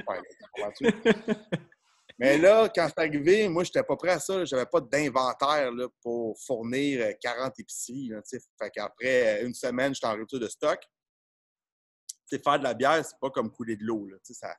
Mais 2.19 2.39
là, 2.39 2.69
quand 2.73 2.89
c'est 2.89 2.99
arrivé, 3.01 3.49
moi, 3.49 3.65
je 3.65 3.71
n'étais 3.71 3.83
pas 3.83 3.97
prêt 3.97 4.13
à 4.13 4.21
ça. 4.21 4.45
Je 4.45 4.55
n'avais 4.55 4.69
pas 4.69 4.81
d'inventaire 4.81 5.73
pour 6.01 6.39
fournir 6.39 7.13
40 7.21 7.47
euh, 7.47 7.51
épiceries. 7.59 8.13
fait 8.31 8.71
qu'après 8.71 9.45
une 9.45 9.55
semaine, 9.55 9.95
j'étais 9.95 10.07
en 10.07 10.15
rupture 10.15 10.39
de 10.39 10.49
stock. 10.49 10.81
faire 12.31 12.59
de 12.59 12.65
la 12.65 12.75
bière, 12.75 13.05
c'est 13.05 13.19
pas 13.19 13.31
comme 13.31 13.51
couler 13.51 13.77
de 13.77 13.85
l'eau. 13.85 14.09
Ça, 14.23 14.55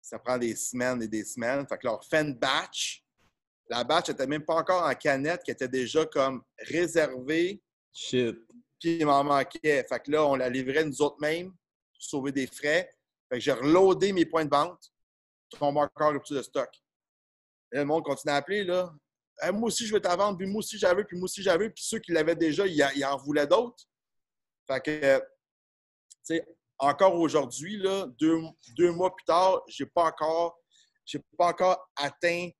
ça 0.00 0.18
prend 0.18 0.36
des 0.36 0.56
semaines 0.56 1.02
et 1.02 1.08
des 1.08 1.24
semaines. 1.24 1.66
Fait 1.68 1.78
que 1.78 1.86
on 1.86 2.00
fait 2.00 2.22
une 2.22 2.34
batch. 2.34 3.04
La 3.68 3.84
batch 3.84 4.08
n'était 4.08 4.26
même 4.26 4.44
pas 4.44 4.54
encore 4.56 4.82
en 4.82 4.94
canette, 4.94 5.42
qui 5.44 5.52
était 5.52 5.68
déjà 5.68 6.06
comme 6.06 6.42
réservée. 6.58 7.62
Shit 7.92 8.36
puis 8.78 8.98
il 8.98 9.06
m'en 9.06 9.24
manquait. 9.24 9.84
Fait 9.88 10.00
que 10.00 10.10
là, 10.10 10.24
on 10.26 10.36
la 10.36 10.48
livrait 10.48 10.84
nous 10.84 11.02
autres 11.02 11.20
mêmes 11.20 11.50
pour 11.50 12.02
sauver 12.02 12.32
des 12.32 12.46
frais. 12.46 12.94
Fait 13.28 13.36
que 13.36 13.40
j'ai 13.40 13.52
reloadé 13.52 14.12
mes 14.12 14.24
points 14.24 14.44
de 14.44 14.50
vente. 14.50 14.92
Tombe 15.50 15.78
encore 15.78 16.12
rupture 16.12 16.36
de 16.36 16.42
stock. 16.42 16.70
Et 17.72 17.76
le 17.76 17.84
monde 17.84 18.04
continue 18.04 18.32
à 18.32 18.36
appeler, 18.36 18.64
là. 18.64 18.92
moi 19.52 19.68
aussi, 19.68 19.86
je 19.86 19.92
veux 19.92 20.00
ta 20.00 20.16
vente, 20.16 20.38
puis 20.38 20.46
moi 20.46 20.60
aussi, 20.60 20.78
j'avais, 20.78 21.04
puis 21.04 21.16
moi 21.16 21.24
aussi, 21.24 21.42
j'avais. 21.42 21.70
Puis 21.70 21.84
ceux 21.84 21.98
qui 21.98 22.12
l'avaient 22.12 22.36
déjà, 22.36 22.66
ils, 22.66 23.04
en 23.04 23.16
voulaient 23.16 23.46
d'autres. 23.46 23.84
Fait 24.66 24.80
que, 24.80 25.18
tu 25.18 25.24
sais, 26.22 26.46
encore 26.78 27.14
aujourd'hui, 27.14 27.78
là, 27.78 28.06
deux, 28.18 28.38
deux, 28.76 28.92
mois 28.92 29.14
plus 29.14 29.24
tard, 29.24 29.62
j'ai 29.66 29.86
pas 29.86 30.04
encore, 30.04 30.58
j'ai 31.04 31.20
pas 31.36 31.48
encore 31.48 31.90
atteint 31.96 32.50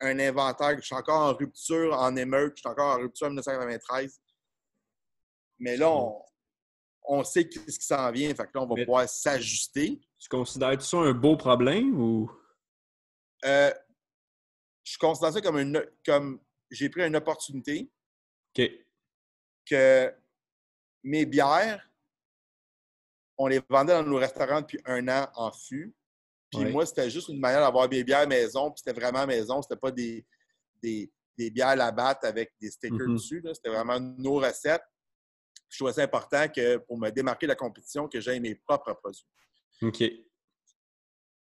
un 0.00 0.18
inventaire. 0.18 0.76
Je 0.76 0.82
suis 0.82 0.94
encore 0.94 1.22
en 1.22 1.34
rupture 1.34 1.94
en 1.98 2.14
émeute. 2.16 2.54
Je 2.56 2.60
suis 2.60 2.68
encore 2.68 2.96
en 2.96 2.98
rupture 2.98 3.26
en 3.26 3.30
1993. 3.30 4.20
Mais 5.58 5.76
là, 5.76 5.90
on, 7.04 7.24
sait 7.24 7.48
ce 7.50 7.78
qui 7.78 7.86
s'en 7.86 8.10
vient. 8.10 8.28
Fait 8.34 8.44
que 8.44 8.50
là, 8.54 8.62
on 8.62 8.66
va 8.66 8.74
pouvoir 8.76 9.08
s'ajuster. 9.08 10.00
Tu 10.18 10.28
considères 10.28 10.80
ça 10.82 10.98
un 10.98 11.12
beau 11.12 11.36
problème 11.36 11.98
ou? 12.00 12.30
Euh, 13.44 13.72
je 14.84 14.98
considère 14.98 15.32
ça 15.32 15.40
comme 15.40 15.58
une. 15.58 15.84
Comme 16.04 16.40
j'ai 16.70 16.88
pris 16.88 17.02
une 17.02 17.16
opportunité. 17.16 17.90
OK. 18.56 18.70
Que 19.68 20.14
mes 21.02 21.26
bières, 21.26 21.88
on 23.38 23.46
les 23.46 23.60
vendait 23.68 23.92
dans 23.92 24.02
nos 24.02 24.16
restaurants 24.16 24.60
depuis 24.60 24.80
un 24.84 25.08
an 25.08 25.28
en 25.34 25.52
fût. 25.52 25.94
Puis 26.50 26.64
moi, 26.66 26.86
c'était 26.86 27.10
juste 27.10 27.28
une 27.28 27.40
manière 27.40 27.60
d'avoir 27.60 27.88
mes 27.88 28.02
bières 28.02 28.26
maison. 28.26 28.70
Puis 28.70 28.82
c'était 28.84 28.98
vraiment 28.98 29.26
maison. 29.26 29.60
C'était 29.62 29.76
pas 29.76 29.90
des, 29.90 30.24
des, 30.82 31.50
bières 31.50 31.68
à 31.68 31.76
la 31.76 31.92
batte 31.92 32.24
avec 32.24 32.52
des 32.60 32.70
stickers 32.70 32.98
mm-hmm. 32.98 33.12
dessus. 33.12 33.42
C'était 33.52 33.68
vraiment 33.68 34.00
nos 34.00 34.36
recettes 34.36 34.84
je 35.68 35.78
trouvais 35.78 35.92
ça 35.92 36.02
important 36.02 36.48
que 36.48 36.78
pour 36.78 36.98
me 36.98 37.10
démarquer 37.10 37.46
de 37.46 37.52
la 37.52 37.56
compétition, 37.56 38.08
que 38.08 38.20
j'aie 38.20 38.40
mes 38.40 38.54
propres 38.54 38.94
produits. 38.94 39.26
OK. 39.82 40.02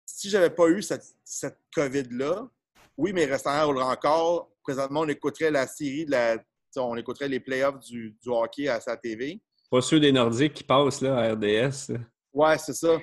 Si 0.06 0.28
je 0.28 0.36
n'avais 0.36 0.50
pas 0.50 0.68
eu 0.68 0.82
cette, 0.82 1.58
COVID-là, 1.74 2.48
oui, 2.96 3.12
mes 3.12 3.24
restaurants 3.24 3.66
rouleraient 3.66 3.84
encore. 3.84 4.50
Présentement, 4.62 5.00
on 5.00 5.08
écouterait 5.08 5.50
la 5.50 5.66
série 5.66 6.04
de 6.04 6.10
la. 6.10 6.38
On 6.76 6.96
écouterait 6.96 7.28
les 7.28 7.40
playoffs 7.40 7.80
du, 7.80 8.16
du 8.22 8.28
hockey 8.28 8.68
à 8.68 8.80
sa 8.80 8.96
TV. 8.96 9.40
Pas 9.70 9.80
ceux 9.80 9.98
des 9.98 10.12
Nordiques 10.12 10.54
qui 10.54 10.64
passent 10.64 11.00
là, 11.00 11.16
à 11.16 11.32
RDS. 11.32 11.92
Ouais, 12.32 12.58
c'est 12.58 12.74
ça. 12.74 12.98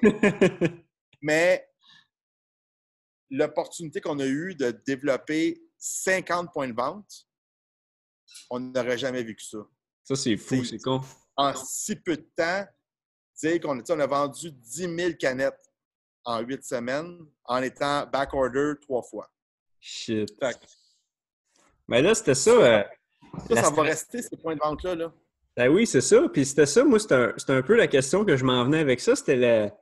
Mais 1.22 1.68
l'opportunité 3.30 4.00
qu'on 4.00 4.20
a 4.20 4.26
eue 4.26 4.56
de 4.56 4.72
développer 4.86 5.62
50 5.78 6.52
points 6.54 6.68
de 6.68 6.74
vente, 6.74 7.28
on 8.50 8.60
n'aurait 8.60 8.98
jamais 8.98 9.24
vu 9.24 9.36
que 9.36 9.44
ça. 9.44 9.60
Ça, 10.08 10.16
c'est 10.16 10.38
fou, 10.38 10.64
c'est 10.64 10.80
con. 10.80 11.02
En 11.36 11.54
si 11.54 11.94
peu 11.98 12.16
de 12.16 12.26
temps, 12.34 12.66
qu'on 13.62 13.84
on 13.90 14.00
a 14.00 14.08
vendu 14.08 14.54
10 14.54 14.96
000 14.96 15.14
canettes 15.20 15.70
en 16.24 16.40
huit 16.40 16.64
semaines 16.64 17.26
en 17.44 17.62
étant 17.62 18.08
back-order 18.08 18.76
trois 18.82 19.02
fois. 19.02 19.30
Shit. 19.82 20.32
Mais 21.90 22.02
là, 22.02 22.16
c'était 22.16 22.36
ça. 22.36 22.52
Euh, 22.52 22.84
ça, 23.50 23.64
ça 23.64 23.70
va 23.70 23.82
rester, 23.84 24.22
ces 24.22 24.38
points 24.38 24.56
de 24.56 24.62
vente-là. 24.62 24.96
Là. 24.96 25.14
Ben 25.58 25.68
oui, 25.68 25.86
c'est 25.86 26.00
ça. 26.00 26.22
Puis 26.32 26.46
c'était 26.46 26.66
ça, 26.66 26.86
moi, 26.86 27.00
c'était 27.00 27.34
un, 27.50 27.62
peu 27.62 27.76
la 27.76 27.88
question 27.88 28.24
que 28.24 28.38
je 28.38 28.46
m'en 28.46 28.64
venais 28.64 28.80
avec 28.80 29.02
ça. 29.02 29.14
C'était 29.14 29.74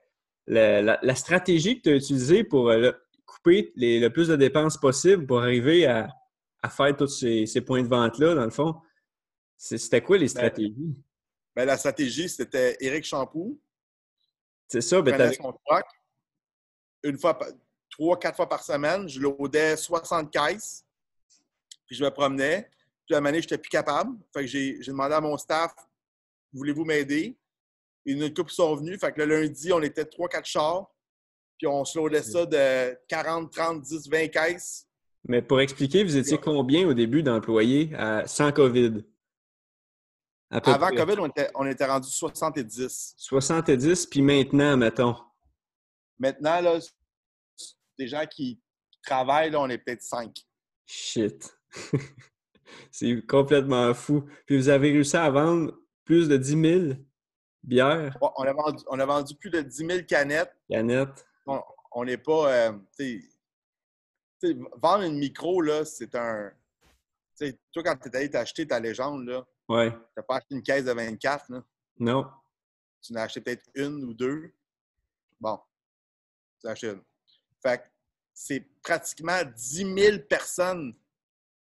la, 0.48 1.16
stratégie 1.16 1.78
que 1.78 1.84
tu 1.84 1.90
as 1.90 1.98
utilisée 1.98 2.44
pour 2.44 2.72
euh, 2.72 2.92
couper 3.28 3.72
le 3.76 4.08
plus 4.08 4.30
de 4.30 4.36
dépenses 4.36 4.78
possible 4.78 5.28
pour 5.28 5.44
arriver 5.44 5.86
à, 5.86 6.10
faire 6.68 6.98
tous 6.98 7.10
ces, 7.10 7.46
ces 7.46 7.62
points 7.62 7.84
de 7.84 7.88
vente-là, 7.88 8.34
dans 8.34 8.46
le 8.46 8.50
fond. 8.50 8.74
C'était 9.58 10.02
quoi 10.02 10.18
les 10.18 10.26
ben, 10.26 10.30
stratégies? 10.30 11.04
Ben, 11.56 11.66
la 11.66 11.78
stratégie, 11.78 12.30
c'était 12.30 12.78
Éric 12.80 13.06
Champoux. 13.06 13.60
C'est 14.68 14.82
ça, 14.82 15.02
ben 15.02 15.32
son 15.34 15.54
truck. 15.66 15.86
Une 17.04 17.18
fois, 17.18 17.38
trois, 17.90 18.20
quatre 18.20 18.36
fois 18.36 18.50
par 18.50 18.64
semaine, 18.64 19.08
je 19.08 19.20
loadais 19.20 19.78
60 19.78 20.32
caisses. 20.32 20.84
Puis 21.86 21.96
je 21.96 22.04
me 22.04 22.10
promenais. 22.10 22.70
Puis 23.06 23.14
à 23.14 23.18
un 23.18 23.22
moment 23.22 23.30
donné, 23.30 23.42
je 23.42 23.46
n'étais 23.46 23.58
plus 23.60 23.70
capable. 23.70 24.18
Fait 24.34 24.42
que 24.42 24.48
j'ai 24.48 24.80
demandé 24.80 25.14
à 25.14 25.22
mon 25.22 25.38
staff 25.38 25.74
Voulez-vous 26.56 26.86
m'aider? 26.86 27.38
Une 28.06 28.34
couple 28.34 28.52
sont 28.52 28.76
venus. 28.76 28.98
Fait 29.00 29.12
que 29.12 29.22
le 29.22 29.42
lundi, 29.42 29.74
on 29.74 29.82
était 29.82 30.06
trois, 30.06 30.30
quatre 30.30 30.46
chars. 30.46 30.90
Puis 31.58 31.68
on 31.68 31.84
se 31.84 31.98
loadait 32.00 32.24
ça 32.24 32.46
de 32.46 32.98
40, 33.08 33.52
30, 33.52 33.82
10, 33.82 34.10
20 34.10 34.28
caisses. 34.30 34.88
Mais 35.28 35.42
pour 35.42 35.60
expliquer, 35.60 36.04
vous 36.04 36.16
étiez 36.16 36.38
combien 36.38 36.88
au 36.88 36.94
début 36.94 37.24
d'employés 37.24 37.92
sans 38.26 38.52
COVID? 38.52 39.04
Avant 40.64 40.90
COVID, 40.90 41.16
on 41.20 41.28
était, 41.28 41.50
on 41.56 41.66
était 41.68 41.86
rendu 41.86 42.10
70. 42.10 43.16
70, 43.18 44.06
puis 44.06 44.22
maintenant, 44.22 44.78
mettons. 44.78 45.16
Maintenant, 46.18 46.62
là, 46.62 46.80
des 47.98 48.08
gens 48.08 48.26
qui 48.26 48.62
travaillent, 49.04 49.52
là, 49.52 49.60
on 49.60 49.70
est 49.70 49.78
peut-être 49.78 50.02
5. 50.02 50.32
Shit. 50.86 51.58
C'est 52.92 53.26
complètement 53.28 53.94
fou. 53.94 54.26
Puis 54.46 54.58
vous 54.58 54.70
avez 54.70 54.92
réussi 54.92 55.18
à 55.18 55.30
vendre 55.30 55.78
plus 56.04 56.30
de 56.30 56.38
10 56.38 56.62
000 56.62 56.94
bières? 57.64 58.18
on, 58.22 58.44
a 58.44 58.54
vendu, 58.54 58.84
on 58.88 59.00
a 59.00 59.06
vendu 59.06 59.36
plus 59.36 59.50
de 59.50 59.62
10 59.62 59.78
000 59.78 60.00
canettes. 60.08 60.56
Canettes. 60.70 61.26
On 61.92 62.04
n'est 62.06 62.18
pas. 62.18 62.54
Euh, 62.54 62.72
vendre 64.78 65.04
une 65.04 65.18
micro, 65.18 65.62
là, 65.62 65.86
c'est 65.86 66.16
un. 66.16 66.52
toi, 67.72 67.84
quand 67.84 67.96
tu 67.98 68.10
es 68.10 68.16
allé 68.16 68.30
t'acheter 68.30 68.68
ta 68.68 68.80
légende, 68.80 69.26
là, 69.26 69.46
Ouais. 69.68 69.92
Tu 69.92 69.98
n'as 70.18 70.24
pas 70.24 70.38
acheté 70.38 70.56
une 70.56 70.64
caisse 70.64 70.86
de 70.86 70.92
24, 70.92 71.50
là? 71.50 71.64
Non. 72.00 72.26
Tu 73.02 73.14
n'as 73.14 73.24
acheté 73.24 73.42
peut-être 73.42 73.66
une 73.76 74.04
ou 74.04 74.14
deux. 74.14 74.54
Bon. 75.40 75.60
Tu 76.60 76.68
as 76.68 76.72
acheté 76.72 76.88
une. 76.88 77.04
Fait 77.62 77.80
que 77.80 77.84
c'est 78.34 78.60
pratiquement 78.82 79.42
10 79.44 79.96
000 79.96 80.20
personnes 80.30 80.94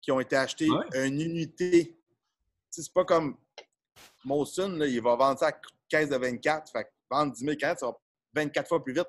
qui 0.01 0.11
ont 0.11 0.19
été 0.19 0.35
achetées 0.35 0.67
une 0.95 1.21
unité. 1.21 1.97
c'est 2.69 2.91
pas 2.91 3.05
comme 3.05 3.37
Molson, 4.25 4.79
il 4.81 5.01
va 5.01 5.15
vendre 5.15 5.39
ça 5.39 5.47
à 5.47 5.51
caisse 5.87 6.09
de 6.09 6.17
24. 6.17 6.71
Fait 6.71 6.85
que 6.85 6.89
vendre 7.09 7.31
10 7.33 7.39
000 7.39 7.55
caisses, 7.55 7.79
ça 7.79 7.87
va 7.87 7.97
24 8.33 8.67
fois 8.67 8.83
plus 8.83 8.93
vite. 8.93 9.07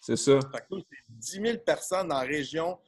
C'est 0.00 0.16
ça. 0.16 0.38
Fait 0.52 0.60
que 0.60 0.80
c'est 0.90 1.40
10 1.40 1.42
000 1.42 1.58
personnes 1.58 2.08
la 2.08 2.20
région 2.20 2.78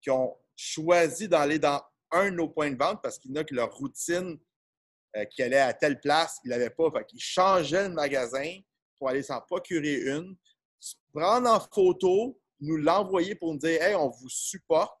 qui 0.00 0.10
ont 0.10 0.36
choisi 0.56 1.28
d'aller 1.28 1.58
dans 1.58 1.80
un 2.10 2.30
de 2.30 2.36
nos 2.36 2.48
points 2.48 2.70
de 2.70 2.76
vente 2.76 3.00
parce 3.02 3.18
qu'il 3.18 3.30
y 3.30 3.38
en 3.38 3.40
a 3.40 3.44
que 3.44 3.54
leur 3.54 3.72
routine 3.76 4.38
euh, 5.18 5.24
qui 5.24 5.42
allait 5.42 5.58
à 5.58 5.72
telle 5.72 6.00
place, 6.00 6.38
il 6.44 6.50
n'avait 6.50 6.70
pas. 6.70 6.90
Fait 6.90 7.04
qu'il 7.04 7.20
changeait 7.20 7.88
le 7.88 7.94
magasin 7.94 8.58
pour 8.98 9.08
aller 9.08 9.22
s'en 9.22 9.40
procurer 9.40 10.00
une. 10.02 10.36
prendre 11.12 11.50
en 11.50 11.60
photo, 11.60 12.38
nous 12.60 12.76
l'envoyer 12.76 13.34
pour 13.34 13.52
nous 13.52 13.58
dire 13.58 13.82
Hey, 13.82 13.94
on 13.94 14.08
vous 14.08 14.28
supporte. 14.28 14.98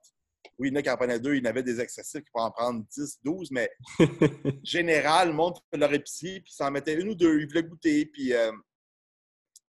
Oui, 0.58 0.68
il 0.68 0.72
y 0.72 0.76
en 0.76 0.80
a 0.80 0.82
qui 0.82 0.90
en 0.90 0.96
prenaient 0.96 1.20
deux, 1.20 1.34
il 1.34 1.44
y 1.44 1.46
en 1.46 1.50
avait 1.50 1.62
des 1.62 1.80
excessifs 1.80 2.24
qui 2.24 2.30
pouvaient 2.32 2.46
en 2.46 2.50
prendre 2.50 2.84
10, 2.90 3.20
12, 3.22 3.50
mais 3.52 3.70
général, 4.64 5.28
le 5.28 5.34
monde 5.34 5.56
fait 5.70 5.78
leur 5.78 5.92
épicerie, 5.92 6.40
puis 6.40 6.52
s'en 6.52 6.70
mettait 6.70 6.94
une 6.94 7.10
ou 7.10 7.14
deux, 7.14 7.40
ils 7.40 7.46
voulaient 7.46 7.62
goûter. 7.62 8.06
Puis, 8.06 8.32
euh, 8.34 8.50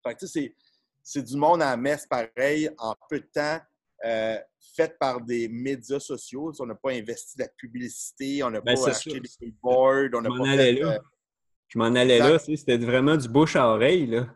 fait 0.03 0.15
que, 0.15 0.25
c'est, 0.25 0.55
c'est 1.03 1.21
du 1.21 1.37
monde 1.37 1.61
à 1.61 1.71
la 1.71 1.77
messe 1.77 2.07
pareil, 2.07 2.71
en 2.79 2.95
peu 3.07 3.19
de 3.19 3.29
temps, 3.31 3.59
euh, 4.05 4.37
fait 4.75 4.97
par 4.99 5.21
des 5.21 5.47
médias 5.47 5.99
sociaux. 5.99 6.51
On 6.59 6.65
n'a 6.65 6.75
pas 6.75 6.91
investi 6.91 7.37
de 7.37 7.43
la 7.43 7.49
publicité, 7.49 8.43
on 8.43 8.49
n'a 8.51 8.61
Ben, 8.61 8.75
pas 8.75 8.89
acheté 8.89 9.11
sûr. 9.11 9.21
des 9.21 9.29
billboards, 9.39 10.09
on 10.13 10.21
n'a 10.21 10.29
pas 10.29 10.55
fait, 10.55 10.73
là. 10.73 10.93
euh, 10.93 10.99
Je 11.67 11.77
m'en 11.79 11.85
allais 11.85 12.17
Exact. 12.17 12.29
là, 12.47 12.55
c'était 12.57 12.77
vraiment 12.77 13.15
du 13.17 13.27
bouche 13.27 13.55
à 13.55 13.67
oreille, 13.67 14.07
là. 14.07 14.27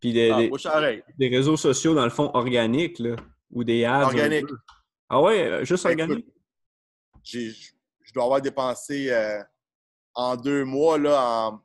Puis 0.00 0.12
des, 0.12 0.30
ah, 0.30 0.38
des- 0.38 0.48
bouche 0.48 0.66
à 0.66 0.76
oreille. 0.78 1.02
des 1.18 1.28
réseaux 1.28 1.56
sociaux, 1.56 1.94
dans 1.94 2.04
le 2.04 2.10
fond, 2.10 2.30
organiques, 2.34 2.98
là. 2.98 3.16
Ou 3.50 3.64
des 3.64 3.84
ads. 3.84 4.04
Organique. 4.04 4.46
Ah 5.08 5.20
ouais, 5.22 5.42
euh, 5.42 5.64
juste 5.64 5.84
Ben, 5.84 5.90
organique? 6.00 6.26
j'ai- 7.22 7.52
je 8.02 8.12
dois 8.12 8.24
avoir 8.24 8.40
dépensé 8.42 9.10
euh, 9.10 9.42
en 10.14 10.36
deux 10.36 10.64
mois 10.64 10.98
là, 10.98 11.20
en 11.50 11.60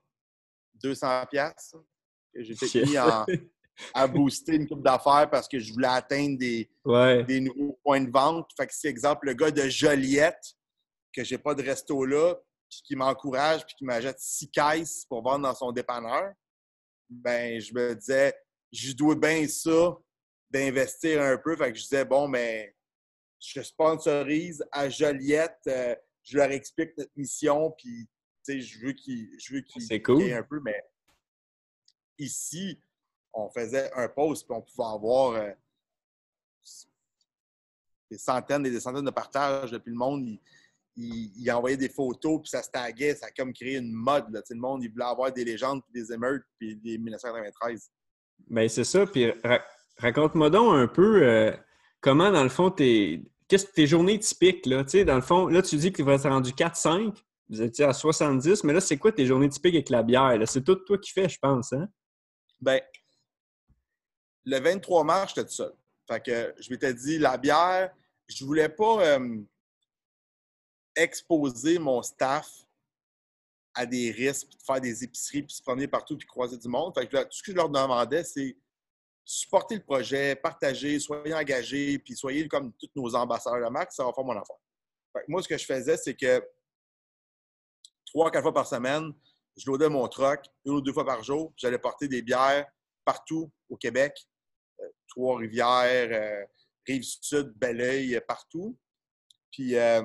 200 0.75 1.25
pièces. 1.29 1.75
J'ai 2.35 2.53
peut-être 2.55 2.71
Shit. 2.71 2.85
mis 2.87 2.97
en- 2.97 3.25
à 3.93 4.07
booster 4.07 4.55
une 4.55 4.67
coupe 4.67 4.83
d'affaires 4.83 5.29
parce 5.31 5.47
que 5.47 5.59
je 5.59 5.73
voulais 5.73 5.87
atteindre 5.87 6.37
des, 6.37 6.69
Ouais. 6.85 7.23
des 7.23 7.39
nouveaux 7.39 7.79
points 7.83 8.01
de 8.01 8.11
vente. 8.11 8.49
Fait 8.55 8.67
que 8.67 8.73
si, 8.73 8.87
exemple, 8.87 9.27
le 9.27 9.33
gars 9.33 9.51
de 9.51 9.67
Joliette, 9.67 10.53
que 11.13 11.23
j'ai 11.23 11.37
pas 11.37 11.53
de 11.55 11.63
resto 11.63 12.05
là, 12.05 12.35
puis 12.69 12.81
qui 12.85 12.95
m'encourage, 12.95 13.65
puis 13.65 13.75
qui 13.75 13.85
m'achète 13.85 14.19
six 14.19 14.49
caisses 14.49 15.05
pour 15.09 15.21
vendre 15.23 15.43
dans 15.43 15.55
son 15.55 15.71
dépanneur, 15.71 16.31
ben 17.09 17.59
je 17.59 17.73
me 17.73 17.93
disais, 17.95 18.33
je 18.71 18.91
dois 18.93 19.15
bien 19.15 19.47
ça 19.47 19.95
d'investir 20.49 21.21
un 21.21 21.37
peu. 21.37 21.55
Fait 21.55 21.71
que 21.71 21.77
je 21.77 21.83
disais, 21.83 22.05
bon, 22.05 22.27
mais 22.27 22.75
je 23.39 23.61
sponsorise 23.61 24.63
à 24.71 24.89
Joliette, 24.89 25.59
euh, 25.67 25.95
je 26.23 26.37
leur 26.37 26.49
explique 26.51 26.97
notre 26.97 27.11
mission, 27.15 27.71
puis 27.77 28.07
tu 28.45 28.53
sais, 28.53 28.61
je 28.61 28.79
veux 28.85 28.93
qu'ils 28.93 29.29
C'est 29.87 30.01
cool. 30.01 30.21
aient 30.23 30.33
un 30.33 30.43
peu, 30.43 30.59
mais 30.61 30.81
ici, 32.17 32.79
on 33.33 33.49
faisait 33.49 33.91
un 33.95 34.07
post, 34.07 34.45
puis 34.47 34.55
on 34.55 34.61
pouvait 34.61 34.87
avoir 34.95 35.31
euh, 35.33 35.51
des 38.11 38.17
centaines 38.17 38.65
et 38.65 38.71
des 38.71 38.79
centaines 38.79 39.05
de 39.05 39.11
partages. 39.11 39.71
Depuis 39.71 39.89
le 39.91 39.97
monde, 39.97 40.23
il, 40.27 40.39
il- 40.95 41.31
il 41.35 41.51
envoyait 41.51 41.77
des 41.77 41.89
photos, 41.89 42.41
puis 42.41 42.49
ça 42.49 42.61
se 42.61 42.69
taguait. 42.69 43.15
Ça 43.15 43.27
a 43.27 43.31
comme 43.31 43.53
créé 43.53 43.77
une 43.77 43.91
mode. 43.91 44.25
Là. 44.31 44.41
Le 44.49 44.55
monde, 44.59 44.83
il 44.83 44.91
voulait 44.91 45.05
avoir 45.05 45.31
des 45.31 45.43
légendes, 45.43 45.81
puis 45.83 46.01
des 46.01 46.13
émeutes, 46.13 46.43
puis 46.59 46.75
des 46.75 46.97
1993. 46.97 47.89
Ben, 48.47 48.67
c'est 48.69 48.83
ça. 48.83 49.05
Puis 49.05 49.31
ra- 49.43 49.63
raconte-moi 49.97 50.49
donc 50.49 50.73
un 50.75 50.87
peu 50.87 51.23
euh, 51.23 51.51
comment, 52.01 52.31
dans 52.31 52.43
le 52.43 52.49
fond, 52.49 52.69
tes, 52.69 53.23
tes 53.47 53.87
journées 53.87 54.19
typiques, 54.19 54.65
là? 54.65 54.83
Tu 54.83 54.89
sais, 54.91 55.05
dans 55.05 55.15
le 55.15 55.21
fond, 55.21 55.47
là, 55.47 55.61
tu 55.61 55.75
dis 55.77 55.91
que 55.91 56.03
vous 56.03 56.11
êtes 56.11 56.23
rendu 56.23 56.51
4-5, 56.51 57.15
vous 57.49 57.61
étiez 57.61 57.85
à 57.85 57.93
70, 57.93 58.63
mais 58.63 58.73
là, 58.73 58.81
c'est 58.81 58.97
quoi 58.97 59.11
tes 59.11 59.25
journées 59.25 59.49
typiques 59.49 59.75
avec 59.75 59.89
la 59.89 60.03
bière? 60.03 60.37
là? 60.37 60.45
C'est 60.45 60.63
tout 60.63 60.75
toi 60.75 60.97
qui 60.97 61.11
fais, 61.11 61.27
je 61.29 61.37
pense, 61.39 61.73
hein? 61.73 61.87
Ben, 62.61 62.79
le 64.45 64.59
23 64.59 65.03
mars, 65.03 65.33
j'étais 65.33 65.47
tout 65.47 65.53
seul. 65.53 65.73
Fait 66.07 66.21
que 66.21 66.53
je 66.59 66.69
m'étais 66.69 66.93
dit, 66.93 67.17
la 67.17 67.37
bière, 67.37 67.93
je 68.27 68.43
voulais 68.43 68.69
pas 68.69 69.05
euh, 69.05 69.41
exposer 70.95 71.79
mon 71.79 72.01
staff 72.01 72.49
à 73.73 73.85
des 73.85 74.11
risques, 74.11 74.49
de 74.49 74.63
faire 74.63 74.81
des 74.81 75.03
épiceries, 75.03 75.43
puis 75.43 75.55
se 75.55 75.61
promener 75.61 75.87
partout, 75.87 76.17
puis 76.17 76.27
croiser 76.27 76.57
du 76.57 76.67
monde. 76.67 76.93
Fait 76.95 77.07
que 77.07 77.23
tout 77.23 77.27
ce 77.31 77.43
que 77.43 77.51
je 77.51 77.57
leur 77.57 77.69
demandais, 77.69 78.23
c'est 78.23 78.55
supporter 79.25 79.75
le 79.75 79.83
projet, 79.83 80.35
partager, 80.35 80.99
soyez 80.99 81.33
engagés, 81.33 81.97
puis 81.99 82.15
soyez 82.15 82.47
comme 82.47 82.73
tous 82.73 82.89
nos 82.95 83.15
ambassadeurs 83.15 83.67
de 83.67 83.71
marque, 83.71 83.91
ça 83.91 84.03
va 84.03 84.13
faire 84.13 84.23
mon 84.23 84.33
affaire. 84.33 84.57
Fait 85.13 85.23
moi, 85.27 85.41
ce 85.41 85.47
que 85.47 85.57
je 85.57 85.65
faisais, 85.65 85.97
c'est 85.97 86.13
que 86.13 86.43
trois, 88.05 88.29
quatre 88.29 88.43
fois 88.43 88.53
par 88.53 88.67
semaine, 88.67 89.13
je 89.55 89.65
loadais 89.67 89.89
mon 89.89 90.07
truck 90.07 90.41
une 90.65 90.73
ou 90.73 90.81
deux 90.81 90.93
fois 90.93 91.05
par 91.05 91.23
jour. 91.23 91.53
J'allais 91.55 91.77
porter 91.77 92.07
des 92.07 92.21
bières 92.21 92.65
partout 93.05 93.51
au 93.69 93.77
Québec. 93.77 94.13
Trois-Rivières, 95.15 96.09
euh, 96.11 96.45
Rive-Sud, 96.87 97.53
Belleuil, 97.55 98.15
euh, 98.15 98.21
partout. 98.27 98.75
Puis 99.51 99.75
euh, 99.75 100.01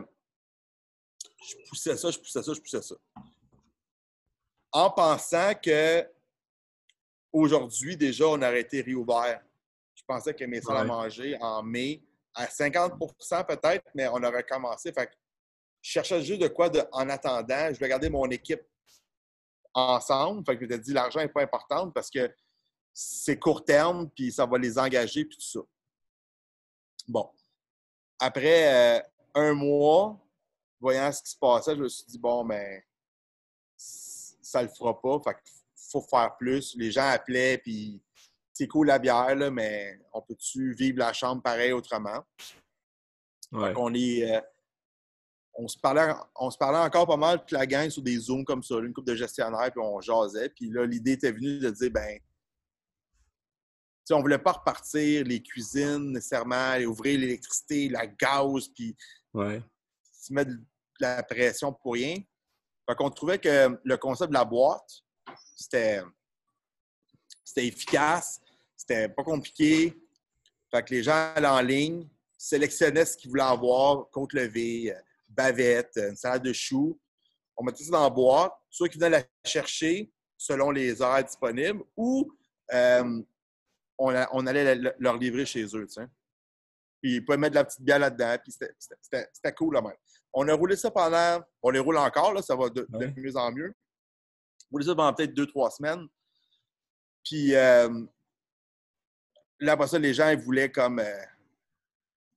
je 1.42 1.54
poussais 1.68 1.96
ça, 1.96 2.10
je 2.10 2.18
poussais 2.18 2.42
ça, 2.42 2.52
je 2.52 2.60
poussais 2.60 2.82
ça. 2.82 2.94
En 4.70 4.90
pensant 4.90 5.54
que 5.54 6.06
aujourd'hui, 7.32 7.96
déjà, 7.96 8.26
on 8.26 8.36
aurait 8.36 8.60
été 8.60 8.82
réouvert. 8.82 9.42
Je 9.94 10.02
pensais 10.06 10.34
que 10.34 10.44
mes 10.44 10.60
salles 10.60 10.76
à 10.76 10.84
manger 10.84 11.38
en 11.40 11.62
mai, 11.62 12.02
à 12.34 12.46
50% 12.46 13.46
peut-être, 13.46 13.88
mais 13.94 14.08
on 14.08 14.22
aurait 14.22 14.44
commencé. 14.44 14.92
Fait 14.92 15.06
que 15.06 15.12
je 15.80 15.90
cherchais 15.90 16.22
juste 16.22 16.42
de 16.42 16.48
quoi 16.48 16.68
de, 16.68 16.82
en 16.92 17.08
attendant. 17.08 17.72
Je 17.72 17.80
vais 17.80 17.88
garder 17.88 18.10
mon 18.10 18.26
équipe 18.26 18.62
ensemble. 19.72 20.44
Fait 20.44 20.58
que 20.58 20.64
je 20.64 20.68
t'ai 20.68 20.78
dit, 20.78 20.92
l'argent 20.92 21.20
n'est 21.20 21.28
pas 21.28 21.42
important 21.42 21.90
parce 21.90 22.10
que 22.10 22.30
c'est 23.00 23.38
court 23.38 23.64
terme, 23.64 24.10
puis 24.10 24.32
ça 24.32 24.44
va 24.44 24.58
les 24.58 24.76
engager, 24.76 25.24
puis 25.24 25.36
tout 25.36 25.46
ça. 25.46 25.60
Bon. 27.06 27.30
Après 28.18 28.98
euh, 28.98 29.02
un 29.34 29.54
mois, 29.54 30.18
voyant 30.80 31.12
ce 31.12 31.22
qui 31.22 31.30
se 31.30 31.38
passait, 31.38 31.76
je 31.76 31.82
me 31.82 31.88
suis 31.88 32.04
dit, 32.06 32.18
bon, 32.18 32.42
mais 32.42 32.84
ça 33.76 34.62
le 34.62 34.68
fera 34.68 35.00
pas. 35.00 35.20
Fait 35.20 35.34
qu'il 35.34 35.52
faut 35.92 36.00
faire 36.00 36.36
plus. 36.36 36.74
Les 36.74 36.90
gens 36.90 37.08
appelaient, 37.08 37.58
puis 37.58 38.02
c'est 38.52 38.66
cool 38.66 38.88
la 38.88 38.98
bière, 38.98 39.36
là, 39.36 39.48
mais 39.48 40.00
on 40.12 40.20
peut-tu 40.20 40.72
vivre 40.72 40.98
la 40.98 41.12
chambre 41.12 41.40
pareil 41.40 41.70
autrement? 41.70 42.24
Ouais. 43.52 43.72
On 43.76 43.94
est. 43.94 44.28
euh, 44.28 44.40
on 45.54 45.68
se, 45.68 45.78
parlait, 45.78 46.14
on 46.34 46.50
se 46.50 46.58
parlait 46.58 46.78
encore 46.78 47.06
pas 47.06 47.16
mal 47.16 47.38
toute 47.38 47.52
la 47.52 47.66
gang 47.66 47.90
sur 47.90 48.02
des 48.02 48.16
Zooms 48.18 48.44
comme 48.44 48.64
ça, 48.64 48.74
une 48.78 48.92
couple 48.92 49.10
de 49.10 49.14
gestionnaires, 49.14 49.70
puis 49.70 49.80
on 49.80 50.00
jasait. 50.00 50.48
Puis 50.48 50.68
là, 50.68 50.84
l'idée 50.84 51.12
était 51.12 51.30
venue 51.32 51.60
de 51.60 51.70
dire, 51.70 51.90
ben, 51.92 52.18
sais, 54.08 54.14
on 54.14 54.20
voulait 54.20 54.38
pas 54.38 54.52
repartir 54.52 55.24
les 55.24 55.42
cuisines 55.42 56.12
nécessairement, 56.12 56.74
et 56.74 56.86
ouvrir 56.86 57.18
l'électricité, 57.18 57.88
la 57.88 58.06
gaz, 58.06 58.68
puis 58.74 58.96
Ouais. 59.34 59.62
se 60.02 60.32
mettre 60.32 60.50
de 60.50 60.60
la 61.00 61.22
pression 61.22 61.72
pour 61.72 61.94
rien. 61.94 62.16
Fait 62.88 62.94
qu'on 62.96 63.10
trouvait 63.10 63.38
que 63.38 63.78
le 63.84 63.96
concept 63.96 64.30
de 64.30 64.34
la 64.34 64.44
boîte, 64.44 65.02
c'était, 65.54 66.02
efficace, 67.56 68.40
c'était 68.76 69.08
pas 69.08 69.22
compliqué. 69.22 69.94
Fait 70.70 70.82
que 70.82 70.94
les 70.94 71.02
gens 71.02 71.32
allaient 71.34 71.46
en 71.46 71.60
ligne, 71.60 72.08
sélectionnaient 72.36 73.04
ce 73.04 73.16
qu'ils 73.16 73.30
voulaient 73.30 73.42
avoir, 73.42 74.06
levée, 74.32 74.94
euh, 74.94 75.00
bavette, 75.28 75.92
une 75.96 76.16
salade 76.16 76.42
de 76.42 76.52
choux. 76.52 76.98
On 77.56 77.64
mettait 77.64 77.84
ça 77.84 77.90
dans 77.90 78.04
la 78.04 78.10
boîte. 78.10 78.52
Ceux 78.70 78.86
qui 78.86 78.98
venaient 78.98 79.18
la 79.18 79.24
chercher 79.44 80.10
selon 80.36 80.70
les 80.70 81.02
horaires 81.02 81.24
disponibles 81.24 81.82
ou 81.96 82.32
euh, 82.72 83.22
on, 83.98 84.46
allait 84.46 84.74
la- 84.76 84.94
leur 84.98 85.16
livrer 85.16 85.44
chez 85.44 85.64
eux. 85.74 85.86
Puis 87.02 87.16
ils 87.16 87.24
pouvaient 87.24 87.36
mettre 87.38 87.52
de 87.52 87.58
la 87.58 87.64
petite 87.64 87.82
bière 87.82 87.98
là-dedans. 87.98 88.36
Puis 88.42 88.52
c'était- 88.52 89.52
cool 89.54 89.74
là 89.74 89.82
même. 89.82 89.96
On 90.32 90.46
a 90.48 90.54
roulé 90.54 90.76
ça 90.76 90.90
pendant. 90.90 91.42
On 91.62 91.70
les 91.70 91.78
roule 91.78 91.96
encore, 91.96 92.32
là, 92.32 92.42
ça 92.42 92.54
va 92.54 92.68
de, 92.70 92.86
mieux 93.16 93.36
en 93.36 93.50
mieux. 93.52 93.74
On 93.74 94.64
a 94.64 94.68
roulé 94.72 94.86
ça 94.86 94.94
pendant 94.94 95.14
peut-être 95.14 95.34
deux, 95.34 95.46
trois 95.46 95.70
semaines. 95.70 96.06
Puis 97.24 97.54
euh, 97.54 97.88
là, 99.60 99.72
après 99.72 99.88
ça, 99.88 99.98
les 99.98 100.14
gens, 100.14 100.28
ils 100.30 100.38
voulaient 100.38 100.70
comme. 100.70 100.98
euh, 101.00 101.22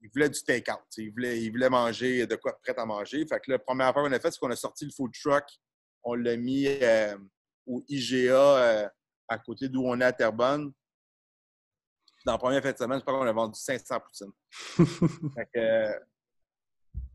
ils 0.02 0.10
voulaient 0.10 0.30
du 0.30 0.42
take-out. 0.42 0.80
Ils 0.98 1.12
voulaient, 1.12 1.40
ils 1.44 1.52
voulaient 1.52 1.70
manger 1.70 2.26
de 2.26 2.36
quoi 2.36 2.58
prêt 2.64 2.74
à 2.76 2.86
manger. 2.86 3.26
Fait 3.28 3.40
que 3.40 3.52
la 3.52 3.60
première 3.60 3.88
affaire 3.88 4.02
qu'on 4.04 4.12
a 4.12 4.20
fait, 4.20 4.32
c'est 4.32 4.40
qu'on 4.40 4.50
a 4.50 4.56
sorti 4.56 4.86
le 4.86 4.92
food 4.92 5.12
truck. 5.14 5.46
On 6.04 6.16
l'a 6.16 6.36
mis 6.38 6.66
euh, 6.68 7.16
au 7.68 7.84
IGA 7.88 8.92
à 9.28 9.38
côté 9.38 9.70
d'où 9.70 9.84
on 9.86 10.00
est 10.02 10.04
à 10.04 10.12
Terrebonne. 10.12 10.72
Dans 12.26 12.34
la 12.34 12.38
première 12.38 12.62
fin 12.62 12.72
de 12.72 12.78
semaine, 12.78 13.00
je 13.00 13.04
crois 13.06 13.18
qu'on 13.20 13.28
a 13.28 13.32
vendu 13.32 13.60
500 13.60 14.00
poutines. 14.00 14.32
Fait 15.36 15.46
que, 15.54 15.60
euh, 15.60 16.00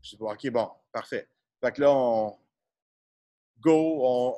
je 0.03 0.09
dis, 0.11 0.17
bon, 0.17 0.31
OK, 0.31 0.49
bon, 0.49 0.69
parfait. 0.91 1.27
Fait 1.63 1.71
que 1.71 1.81
là, 1.81 1.91
on 1.91 2.37
go, 3.59 3.99
on, 4.05 4.37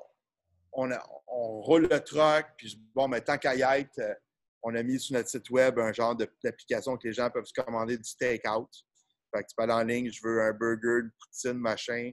on, 0.74 0.92
a- 0.92 1.08
on 1.28 1.62
roule 1.62 1.88
le 1.90 2.00
truck, 2.04 2.46
puis 2.58 2.70
je- 2.70 2.78
bon, 2.94 3.08
mais 3.08 3.22
tant 3.22 3.38
qu'à 3.38 3.56
y 3.56 3.62
être, 3.62 4.00
euh, 4.00 4.14
on 4.62 4.76
a 4.76 4.84
mis 4.84 5.00
sur 5.00 5.16
notre 5.16 5.30
site 5.30 5.50
web 5.50 5.80
un 5.80 5.92
genre 5.94 6.16
de- 6.16 6.30
d'application 6.44 6.98
que 6.98 7.08
les 7.08 7.14
gens 7.14 7.30
peuvent 7.30 7.46
se 7.46 7.54
commander 7.62 7.98
du 7.98 8.16
take-out. 8.20 8.70
Fait 9.34 9.44
que 9.44 9.48
tu 9.50 9.56
peux 9.56 9.64
aller 9.64 9.74
en 9.74 9.84
ligne, 9.84 10.12
je 10.12 10.20
veux 10.24 10.42
un 10.42 10.54
burger, 10.54 11.02
une 11.06 11.12
poutine, 11.20 11.60
machin, 11.60 12.12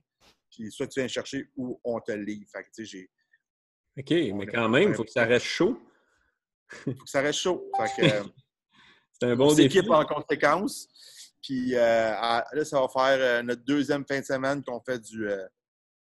puis 0.51 0.71
soit 0.73 0.87
tu 0.87 1.01
viens 1.01 1.09
chercher 1.09 1.51
ou 1.57 1.81
on 1.85 2.01
te 2.01 2.13
livre. 2.13 2.49
Fait 2.53 2.63
que, 2.63 2.69
tu 2.75 2.85
sais, 2.85 2.85
j'ai- 2.85 3.11
OK, 3.99 4.11
mais 4.39 4.47
quand 4.47 4.69
même, 4.69 4.91
il 4.91 4.95
faut 4.95 5.05
que 5.05 5.11
ça 5.11 5.25
reste 5.25 5.47
chaud. 5.47 5.81
faut 6.69 6.93
que 6.93 7.11
ça 7.11 7.21
reste 7.21 7.39
chaud. 7.41 7.71
Fait 7.77 8.03
que, 8.03 8.03
C'est 9.21 9.29
un 9.29 9.33
on 9.33 9.37
bon 9.37 9.55
défi. 9.55 9.75
s'équipe 9.75 9.91
en 9.91 10.05
conséquence. 10.05 10.89
Puis 11.43 11.75
euh, 11.75 12.11
là, 12.11 12.65
ça 12.65 12.81
va 12.81 12.89
faire 12.89 13.19
euh, 13.21 13.43
notre 13.43 13.65
deuxième 13.65 14.05
fin 14.07 14.21
de 14.21 14.25
semaine 14.25 14.63
qu'on 14.65 14.81
fait 14.81 14.99
du, 14.99 15.29
euh, 15.29 15.47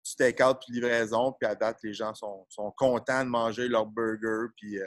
du 0.04 0.14
take-out 0.16 0.58
puis 0.64 0.74
livraison. 0.74 1.32
Puis 1.38 1.48
à 1.48 1.54
date, 1.54 1.78
les 1.82 1.92
gens 1.92 2.14
sont, 2.14 2.46
sont 2.48 2.72
contents 2.76 3.24
de 3.24 3.30
manger 3.30 3.68
leur 3.68 3.86
burger. 3.86 4.48
Puis 4.56 4.78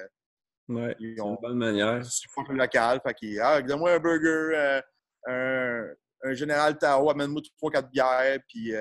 Ouais, 0.70 0.96
c'est 1.00 1.06
une 1.06 1.38
bonne 1.42 1.58
manière. 1.58 2.06
C'est 2.06 2.28
un 2.50 2.54
local. 2.54 3.00
Fait 3.06 3.14
qu'il 3.14 3.40
ah, 3.40 3.62
donne-moi 3.62 3.94
un 3.94 4.00
burger, 4.00 4.82
euh, 5.30 5.94
un, 6.24 6.34
général 6.34 6.78
Tao, 6.78 7.10
amène-moi 7.10 7.42
trois, 7.58 7.72
quatre 7.72 7.90
bières, 7.90 8.40
puis 8.48 8.74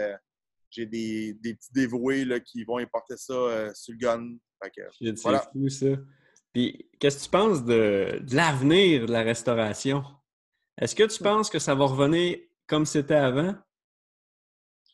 j'ai 0.70 0.86
des, 0.86 1.34
des, 1.34 1.54
petits 1.54 1.72
dévoués 1.72 2.24
là, 2.24 2.40
qui 2.40 2.64
vont 2.64 2.78
importer 2.78 3.16
ça 3.16 3.32
euh, 3.32 3.72
sur 3.74 3.92
le 3.92 3.98
gun. 3.98 4.36
C'est 4.98 5.16
fou, 5.16 5.68
ça. 5.68 5.86
Puis, 6.56 6.88
qu'est-ce 6.98 7.18
que 7.18 7.24
tu 7.24 7.28
penses 7.28 7.64
de, 7.66 8.18
de 8.22 8.34
l'avenir 8.34 9.04
de 9.04 9.12
la 9.12 9.20
restauration? 9.20 10.02
Est-ce 10.80 10.94
que 10.94 11.02
tu 11.02 11.22
penses 11.22 11.50
que 11.50 11.58
ça 11.58 11.74
va 11.74 11.84
revenir 11.84 12.38
comme 12.66 12.86
c'était 12.86 13.12
avant? 13.12 13.54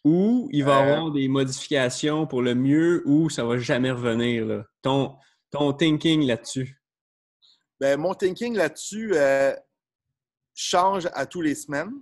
Ou 0.02 0.48
il 0.50 0.64
va 0.64 0.80
y 0.80 0.90
avoir 0.90 1.12
des 1.12 1.28
modifications 1.28 2.26
pour 2.26 2.42
le 2.42 2.56
mieux 2.56 3.04
ou 3.06 3.30
ça 3.30 3.44
va 3.44 3.58
jamais 3.58 3.92
revenir? 3.92 4.44
Là? 4.44 4.64
Ton, 4.82 5.14
ton 5.52 5.72
thinking 5.72 6.26
là-dessus? 6.26 6.82
Ben, 7.78 7.96
mon 7.96 8.14
thinking 8.14 8.56
là-dessus 8.56 9.12
euh, 9.14 9.54
change 10.54 11.08
à 11.12 11.26
tous 11.26 11.42
les 11.42 11.54
semaines. 11.54 11.92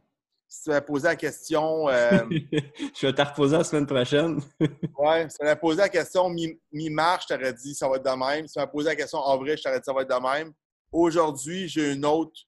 Si 0.53 0.65
tu 0.65 0.71
m'as 0.71 0.81
posé 0.81 1.07
la 1.07 1.15
question. 1.15 1.89
Euh, 1.89 2.25
je 2.29 3.07
vais 3.07 3.15
te 3.15 3.23
reposer 3.23 3.57
la 3.57 3.63
semaine 3.63 3.87
prochaine. 3.87 4.41
oui, 4.61 5.31
si 5.31 5.39
tu 5.39 5.45
m'as 5.45 5.55
posé 5.55 5.79
la 5.79 5.89
question 5.89 6.29
mi-mars, 6.73 7.25
je 7.29 7.35
t'aurais 7.35 7.55
dit 7.55 7.73
ça 7.73 7.89
va 7.89 7.97
être 7.97 8.05
de 8.05 8.11
même. 8.11 8.49
Si 8.49 8.55
tu 8.55 8.59
m'as 8.59 8.67
posé 8.67 8.89
la 8.89 8.97
question 8.97 9.21
en 9.21 9.39
vrai, 9.39 9.57
je 9.57 9.63
t'aurais 9.63 9.79
dit 9.79 9.85
ça 9.85 9.93
va 9.93 10.03
être 10.03 10.11
de 10.11 10.21
même. 10.21 10.53
Aujourd'hui, 10.91 11.69
j'ai 11.69 11.93
une 11.93 12.05
autre 12.05 12.41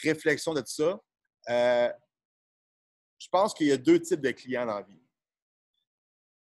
réflexion 0.00 0.54
de 0.54 0.60
tout 0.60 0.68
ça. 0.68 1.00
Euh, 1.48 1.92
je 3.18 3.28
pense 3.32 3.52
qu'il 3.52 3.66
y 3.66 3.72
a 3.72 3.76
deux 3.76 4.00
types 4.00 4.20
de 4.20 4.30
clients 4.30 4.64
dans 4.64 4.76
la 4.76 4.82
vie. 4.82 5.02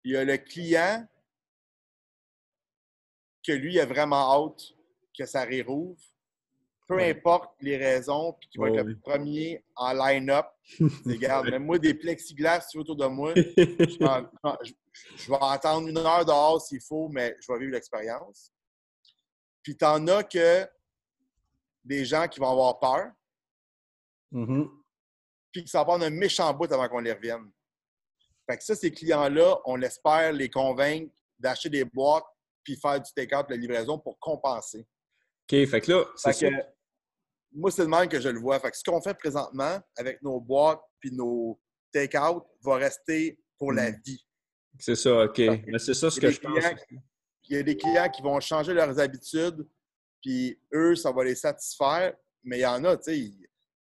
Il 0.04 0.12
y 0.12 0.18
a 0.18 0.24
le 0.24 0.38
client 0.38 1.08
que 3.44 3.52
lui 3.52 3.80
a 3.80 3.88
vraiment 3.88 4.32
hâte 4.32 4.74
que 5.18 5.26
ça 5.26 5.44
réouvre, 5.44 6.00
peu 6.96 7.02
importe 7.02 7.52
les 7.62 7.78
raisons, 7.78 8.34
puis 8.34 8.50
qui 8.50 8.58
va 8.58 8.70
être 8.70 8.84
le 8.84 8.98
premier 8.98 9.64
en 9.76 9.94
line-up. 9.94 10.46
Regarde, 11.06 11.50
même 11.50 11.66
moi, 11.66 11.80
des 11.80 11.94
plexiglas 11.94 12.66
autour 12.76 12.96
de 12.96 13.06
moi, 13.08 13.34
je, 13.36 15.30
vais 15.30 15.38
attendre 15.42 15.88
une 15.88 15.98
heure 15.98 16.26
dehors 16.26 16.62
s'il 16.62 16.82
faut, 16.82 17.10
mais 17.10 17.36
je 17.42 17.52
vais 17.52 17.60
vivre 17.60 17.72
l'expérience. 17.72 18.52
Puis 19.62 19.76
t'en 19.76 20.06
as 20.08 20.24
que 20.24 20.68
des 21.84 22.06
gens 22.06 22.28
qui 22.28 22.40
vont 22.40 22.52
avoir 22.52 22.80
peur, 22.80 23.12
mm-hmm. 24.32 24.70
puis 25.52 25.64
que 25.64 25.70
ça 25.70 25.80
va 25.80 25.86
prendre 25.86 26.06
un 26.06 26.10
méchant 26.10 26.54
bout 26.54 26.72
avant 26.72 26.88
qu'on 26.88 27.00
les 27.00 27.14
revienne. 27.14 27.50
Fait 28.50 28.58
que 28.58 28.64
ça, 28.64 28.76
ces 28.76 28.92
clients-là, 28.92 29.58
on 29.66 29.82
espère 29.82 30.34
les 30.34 30.50
convaincre 30.50 31.14
d'acheter 31.40 31.70
des 31.70 31.86
boîtes 31.86 32.26
puis 32.64 32.78
faire 32.78 33.02
du 33.02 33.12
take-out, 33.14 33.48
de 33.48 33.54
la 33.54 33.58
livraison 33.60 34.00
pour 34.00 34.18
compenser. 34.20 34.86
OK, 35.52 35.66
fait 35.68 35.82
que 35.82 35.92
là, 35.92 36.06
c'est 36.16 36.50
Moi, 37.54 37.72
c'est 37.72 37.84
le 37.84 37.88
même 37.88 38.08
que 38.08 38.20
je 38.20 38.30
le 38.30 38.40
vois. 38.40 38.60
Fait 38.60 38.72
que 38.72 38.78
ce 38.78 38.84
qu'on 38.84 39.02
fait 39.02 39.14
présentement 39.14 39.80
avec 39.98 40.22
nos 40.22 40.40
boîtes 40.40 40.82
puis 41.00 41.12
nos 41.12 41.60
take-out 41.92 42.44
va 42.64 42.76
rester 42.76 43.40
pour 43.58 43.72
la 43.72 43.92
hmm. 43.92 44.02
vie. 44.06 44.26
C'est 44.80 44.96
ça, 44.96 45.26
OK. 45.26 45.42
c'est 45.78 45.94
ça 45.94 46.10
ce 46.10 46.20
que 46.20 46.32
je 46.32 46.40
pense. 46.40 46.64
Il 47.50 47.58
y 47.58 47.60
a 47.60 47.64
des 47.64 47.78
clients 47.78 48.10
qui 48.10 48.22
vont 48.22 48.40
changer 48.40 48.74
leurs 48.74 49.00
habitudes, 49.00 49.68
puis 50.22 50.60
eux, 50.74 50.96
ça 50.96 51.12
va 51.12 51.24
les 51.24 51.36
satisfaire. 51.36 52.16
Mais 52.44 52.60
il 52.60 52.62
y 52.62 52.66
en 52.66 52.84
a, 52.86 52.98
tu 52.98 53.04
sais, 53.04 53.20
il 53.20 53.48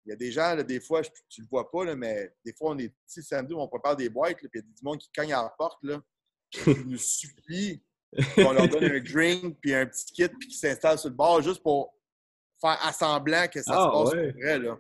y 0.05 0.11
a 0.11 0.15
des 0.15 0.31
gens, 0.31 0.55
des 0.61 0.79
fois, 0.79 1.01
tu 1.01 1.41
le 1.41 1.47
vois 1.49 1.69
pas, 1.71 1.85
là, 1.85 1.95
mais 1.95 2.31
des 2.45 2.53
fois, 2.53 2.71
on 2.71 2.77
est 2.77 2.93
petit 3.05 3.23
samedi, 3.23 3.53
on 3.53 3.67
prépare 3.67 3.95
des 3.95 4.09
boîtes, 4.09 4.37
puis 4.37 4.47
il 4.53 4.57
y 4.57 4.59
a 4.59 4.61
du 4.61 4.83
monde 4.83 4.99
qui 4.99 5.09
cogne 5.15 5.33
à 5.33 5.41
la 5.41 5.53
porte, 5.57 5.79
là, 5.83 5.99
qui 6.51 6.69
nous 6.85 6.97
supplie 6.97 7.81
on 8.37 8.53
leur 8.53 8.67
donne 8.67 8.85
un 8.85 8.99
drink 9.13 9.57
puis 9.61 9.73
un 9.73 9.85
petit 9.85 10.05
kit 10.13 10.27
puis 10.27 10.49
qui 10.49 10.57
s'installe 10.57 10.97
sur 10.97 11.09
le 11.09 11.15
bord 11.15 11.41
juste 11.41 11.61
pour 11.61 11.93
faire 12.59 12.85
assemblant 12.85 13.47
que 13.47 13.61
ça 13.61 13.73
se 13.73 13.77
ah, 13.77 13.89
passe 13.91 14.13
ouais. 14.13 14.31
vrai. 14.31 14.59
Là, 14.59 14.77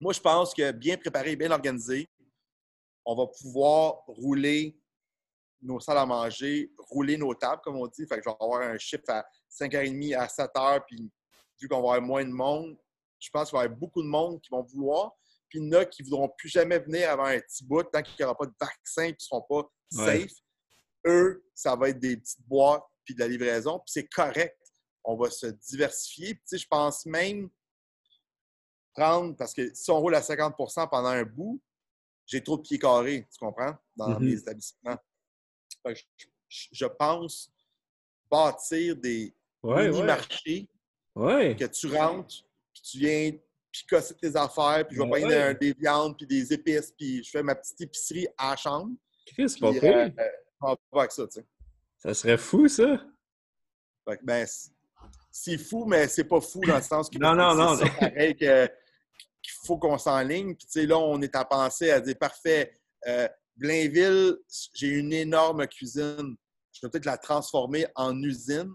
moi, 0.00 0.12
je 0.12 0.20
pense 0.20 0.54
que 0.54 0.72
bien 0.72 0.96
préparé, 0.96 1.36
bien 1.36 1.50
organisé, 1.50 2.08
on 3.04 3.14
va 3.14 3.26
pouvoir 3.26 4.02
rouler 4.06 4.78
nos 5.62 5.78
salles 5.78 5.98
à 5.98 6.06
manger, 6.06 6.72
rouler 6.78 7.18
nos 7.18 7.34
tables, 7.34 7.60
comme 7.62 7.76
on 7.76 7.86
dit. 7.86 8.06
Fait 8.06 8.16
que 8.16 8.22
je 8.24 8.28
vais 8.30 8.36
avoir 8.40 8.62
un 8.62 8.78
chiffre 8.78 9.04
à 9.08 9.26
5h30 9.50 10.16
à 10.16 10.26
7h, 10.26 10.84
puis 10.86 11.10
vu 11.60 11.68
qu'on 11.68 11.82
va 11.82 11.94
avoir 11.96 12.02
moins 12.02 12.24
de 12.24 12.30
monde, 12.30 12.78
je 13.18 13.28
pense 13.30 13.50
qu'il 13.50 13.56
va 13.56 13.64
y 13.64 13.66
avoir 13.66 13.78
beaucoup 13.78 14.02
de 14.02 14.08
monde 14.08 14.40
qui 14.40 14.48
vont 14.50 14.62
vouloir. 14.62 15.12
Puis 15.50 15.58
il 15.58 15.66
y 15.66 15.76
en 15.76 15.80
a 15.80 15.84
qui 15.84 16.02
ne 16.02 16.08
voudront 16.08 16.30
plus 16.38 16.48
jamais 16.48 16.78
venir 16.78 17.10
avant 17.10 17.24
un 17.24 17.38
petit 17.38 17.64
bout 17.64 17.82
tant 17.82 18.02
qu'il 18.02 18.14
n'y 18.18 18.24
aura 18.24 18.36
pas 18.36 18.46
de 18.46 18.54
vaccin 18.58 19.02
et 19.02 19.14
qu'ils 19.14 19.26
ne 19.32 19.40
seront 19.40 19.46
pas 19.48 19.70
safe. 19.90 20.32
Eux, 21.06 21.44
ça 21.54 21.76
va 21.76 21.88
être 21.90 21.98
des 21.98 22.16
petites 22.16 22.46
boîtes 22.46 22.84
puis 23.04 23.14
de 23.14 23.20
la 23.20 23.28
livraison, 23.28 23.78
puis 23.78 23.92
c'est 23.92 24.06
correct. 24.08 24.56
On 25.04 25.16
va 25.16 25.30
se 25.30 25.46
diversifier. 25.46 26.34
Puis, 26.34 26.58
je 26.58 26.66
pense 26.66 27.06
même 27.06 27.48
prendre, 28.94 29.36
parce 29.36 29.54
que 29.54 29.72
si 29.74 29.90
on 29.90 30.00
roule 30.00 30.14
à 30.14 30.22
50 30.22 30.54
pendant 30.90 31.08
un 31.08 31.24
bout, 31.24 31.60
j'ai 32.26 32.42
trop 32.42 32.56
de 32.56 32.62
pieds 32.62 32.78
carrés, 32.78 33.26
tu 33.30 33.38
comprends, 33.38 33.76
dans 33.96 34.10
mm-hmm. 34.10 34.24
mes 34.24 34.32
établissements. 34.32 34.98
je, 36.48 36.86
pense 36.86 37.52
bâtir 38.30 38.96
des 38.96 39.34
mini-marchés 39.62 40.68
que 41.14 41.66
tu 41.66 41.86
rentres, 41.88 42.44
puis 42.72 42.82
tu 42.82 42.98
viens 42.98 43.32
picosser 43.72 44.14
tes 44.14 44.36
affaires, 44.36 44.86
puis 44.86 44.96
je 44.96 45.02
vais 45.02 45.08
prendre 45.08 45.58
des 45.58 45.72
viandes, 45.72 46.16
puis 46.16 46.26
des 46.26 46.52
épices, 46.52 46.92
puis 46.92 47.22
je 47.22 47.30
fais 47.30 47.42
ma 47.42 47.54
petite 47.54 47.80
épicerie 47.80 48.28
à 48.36 48.50
la 48.50 48.56
chambre. 48.56 48.94
Chris, 49.26 49.56
pas 49.60 49.68
euh, 49.68 50.10
ça, 51.08 51.26
Ça 51.98 52.14
serait 52.14 52.38
fou, 52.38 52.68
ça? 52.68 53.04
ben, 54.22 54.46
c'est 55.30 55.58
fou, 55.58 55.84
mais 55.86 56.08
c'est 56.08 56.24
pas 56.24 56.40
fou 56.40 56.60
dans 56.60 56.76
le 56.76 56.82
sens 56.82 57.08
que 57.08 57.18
non, 57.18 57.34
non, 57.36 57.54
non. 57.54 57.76
c'est 57.76 57.90
pareil 57.98 58.34
qu'il 58.34 58.70
faut 59.64 59.78
qu'on 59.78 59.98
s'enligne. 59.98 60.54
Puis, 60.54 60.66
tu 60.66 60.80
sais, 60.80 60.86
là, 60.86 60.98
on 60.98 61.20
est 61.22 61.34
à 61.34 61.44
penser 61.44 61.90
à 61.90 62.00
dire, 62.00 62.16
parfait, 62.18 62.72
euh, 63.06 63.28
Blainville, 63.56 64.36
j'ai 64.74 64.88
une 64.88 65.12
énorme 65.12 65.66
cuisine. 65.66 66.36
Je 66.72 66.86
vais 66.86 66.90
peut-être 66.90 67.06
la 67.06 67.18
transformer 67.18 67.86
en 67.94 68.20
usine 68.22 68.72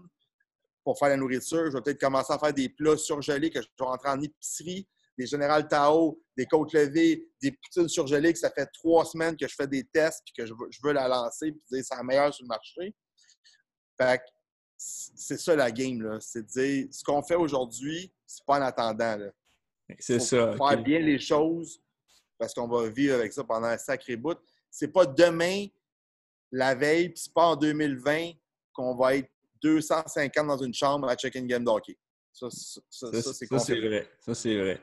pour 0.84 0.98
faire 0.98 1.08
la 1.08 1.16
nourriture. 1.16 1.66
Je 1.66 1.76
vais 1.76 1.82
peut-être 1.82 2.00
commencer 2.00 2.32
à 2.32 2.38
faire 2.38 2.52
des 2.52 2.68
plats 2.68 2.96
surgelés 2.96 3.50
que 3.50 3.60
je 3.60 3.66
vais 3.78 3.84
rentrer 3.84 4.08
en 4.10 4.20
épicerie 4.20 4.88
des 5.18 5.26
Général 5.26 5.66
Tao, 5.68 6.20
des 6.36 6.46
côtes 6.46 6.72
levées, 6.72 7.28
des 7.42 7.52
poutines 7.52 7.88
surgelées 7.88 8.32
que 8.32 8.38
ça 8.38 8.50
fait 8.50 8.66
trois 8.66 9.04
semaines 9.04 9.36
que 9.36 9.48
je 9.48 9.54
fais 9.54 9.66
des 9.66 9.84
tests 9.84 10.22
puis 10.24 10.34
que 10.36 10.46
je 10.46 10.52
veux, 10.82 10.92
la 10.92 11.08
lancer 11.08 11.52
puis 11.52 11.62
dire 11.70 11.84
c'est 11.84 11.96
la 11.96 12.02
meilleure 12.02 12.34
sur 12.34 12.44
le 12.44 12.48
marché. 12.48 12.94
Fait 13.98 14.20
c'est 14.76 15.38
ça 15.38 15.56
la 15.56 15.70
game, 15.70 16.02
là. 16.02 16.18
C'est 16.20 16.42
de 16.42 16.46
dire 16.46 16.88
ce 16.90 17.02
qu'on 17.02 17.22
fait 17.22 17.34
aujourd'hui, 17.34 18.12
c'est 18.26 18.44
pas 18.44 18.58
en 18.58 18.62
attendant. 18.62 19.18
C'est 19.98 20.20
ça. 20.20 20.54
Faire 20.56 20.82
bien 20.82 21.00
les 21.00 21.18
choses 21.18 21.80
parce 22.38 22.52
qu'on 22.52 22.68
va 22.68 22.88
vivre 22.88 23.14
avec 23.14 23.32
ça 23.32 23.44
pendant 23.44 23.68
un 23.68 23.78
sacré 23.78 24.16
bout. 24.16 24.38
C'est 24.70 24.92
pas 24.92 25.06
demain, 25.06 25.66
la 26.52 26.74
veille, 26.74 27.10
puis 27.10 27.22
c'est 27.24 27.32
pas 27.32 27.46
en 27.46 27.56
2020 27.56 28.32
qu'on 28.72 28.94
va 28.94 29.16
être 29.16 29.30
250 29.62 30.46
dans 30.46 30.58
une 30.58 30.74
chambre 30.74 31.08
à 31.08 31.16
check-in 31.16 31.46
game 31.46 31.64
d'hockey. 31.64 31.96
Ça, 32.32 32.48
ça, 32.50 32.80
ça, 32.90 33.22
ça 33.22 33.58
c'est 33.58 33.80
vrai. 33.80 34.10
Ça, 34.20 34.34
c'est 34.34 34.58
vrai. 34.58 34.80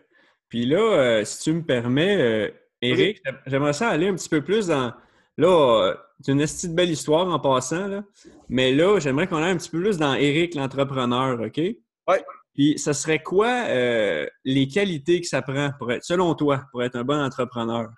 Puis 0.50 0.66
là, 0.66 0.80
euh, 0.80 1.26
si 1.26 1.44
tu 1.44 1.54
me 1.54 1.64
permets, 1.64 2.52
Eric, 2.84 3.22
euh, 3.28 3.32
j'aimerais 3.46 3.74
ça 3.74 3.90
aller 3.90 4.08
un 4.08 4.16
petit 4.16 4.30
peu 4.30 4.44
plus 4.44 4.68
dans. 4.68 4.94
Là, 5.38 5.96
c'est 6.22 6.32
une 6.32 6.40
de 6.40 6.76
belle 6.76 6.92
histoire 6.92 7.28
en 7.28 7.40
passant, 7.40 7.88
là. 7.88 8.04
Mais 8.50 8.72
là, 8.72 9.00
j'aimerais 9.00 9.28
qu'on 9.28 9.38
aille 9.38 9.52
un 9.52 9.58
petit 9.58 9.70
peu 9.70 9.82
plus 9.82 9.98
dans 9.98 10.14
Eric, 10.14 10.54
l'entrepreneur, 10.56 11.40
OK? 11.42 11.58
Oui. 11.58 12.18
Puis, 12.54 12.78
ça 12.78 12.94
serait 12.94 13.24
quoi 13.24 13.66
euh, 13.68 14.28
les 14.46 14.68
qualités 14.68 15.22
que 15.22 15.28
ça 15.28 15.42
prend 15.42 15.72
pour 15.80 15.92
être, 15.92 16.04
selon 16.04 16.36
toi, 16.36 16.66
pour 16.72 16.84
être 16.84 16.96
un 16.96 17.04
bon 17.04 17.20
entrepreneur? 17.20 17.90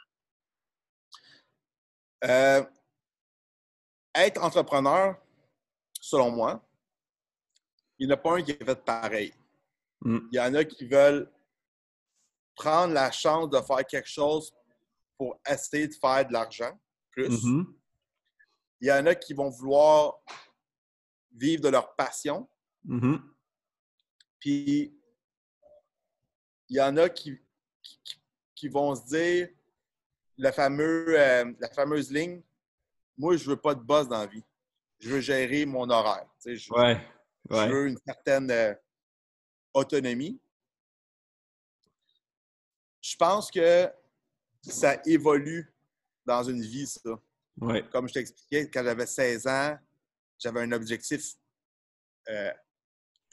être 4.16 4.42
entrepreneur, 4.42 5.16
selon 6.02 6.32
moi, 6.32 6.60
il 8.00 8.08
n'y 8.08 8.14
en 8.14 8.16
a 8.16 8.18
pas 8.18 8.38
un 8.38 8.42
qui 8.42 8.52
est 8.52 8.64
fait 8.64 8.84
pareil. 8.84 9.34
Hmm. 10.02 10.20
Il 10.32 10.36
y 10.36 10.40
en 10.40 10.56
a 10.56 10.64
qui 10.64 10.88
veulent 10.88 11.30
prendre 12.56 12.94
la 12.94 13.12
chance 13.12 13.50
de 13.50 13.60
faire 13.62 13.86
quelque 13.86 14.10
chose 14.10 14.52
pour 15.18 15.40
essayer 15.48 15.88
de 15.88 15.94
faire 15.94 16.26
de 16.26 16.34
l'argent 16.34 16.76
plus. 17.16 17.46
Mm-hmm. 17.46 17.66
Il 18.82 18.88
y 18.88 18.92
en 18.92 19.06
a 19.06 19.16
qui 19.16 19.34
vont 19.34 19.50
vouloir 19.50 20.20
vivre 21.32 21.64
de 21.64 21.70
leur 21.70 21.96
passion. 21.96 22.48
Mm-hmm. 22.88 23.22
Puis 24.40 25.00
il 26.70 26.78
y 26.78 26.82
en 26.82 26.98
a 26.98 27.10
qui, 27.10 27.38
qui, 28.56 28.68
vont 28.68 28.96
se 28.96 29.06
dire 29.06 29.50
la, 30.38 30.52
fameux, 30.52 31.20
euh, 31.20 31.54
la 31.60 31.70
fameuse 31.70 32.12
ligne 32.12 32.42
Moi, 33.18 33.38
je 33.38 33.50
veux 33.50 33.58
pas 33.58 33.76
de 33.76 33.82
boss 33.82 34.08
dans 34.08 34.20
la 34.20 34.28
vie. 34.28 34.44
Je 35.00 35.10
veux 35.10 35.22
gérer 35.22 35.66
mon 35.66 35.90
horaire. 35.90 36.28
je, 36.46 36.56
je, 36.56 37.70
veux 37.70 37.88
une 37.88 38.00
certaine 38.06 38.50
euh, 38.52 38.74
autonomie 39.74 40.40
je 43.06 43.16
pense 43.18 43.52
que 43.52 43.88
ça 44.62 45.00
évolue 45.06 45.72
dans 46.26 46.44
une 46.44 46.62
vie, 46.62 46.88
ça. 46.88 47.10
Ouais. 47.62 47.88
Comme 47.90 48.08
je 48.08 48.14
t'expliquais, 48.14 48.70
quand 48.70 48.84
j'avais 48.84 49.06
16 49.06 49.48
ans, 49.48 49.78
j'avais 50.38 50.62
un 50.62 50.72
objectif 50.74 51.36
euh, 52.30 52.52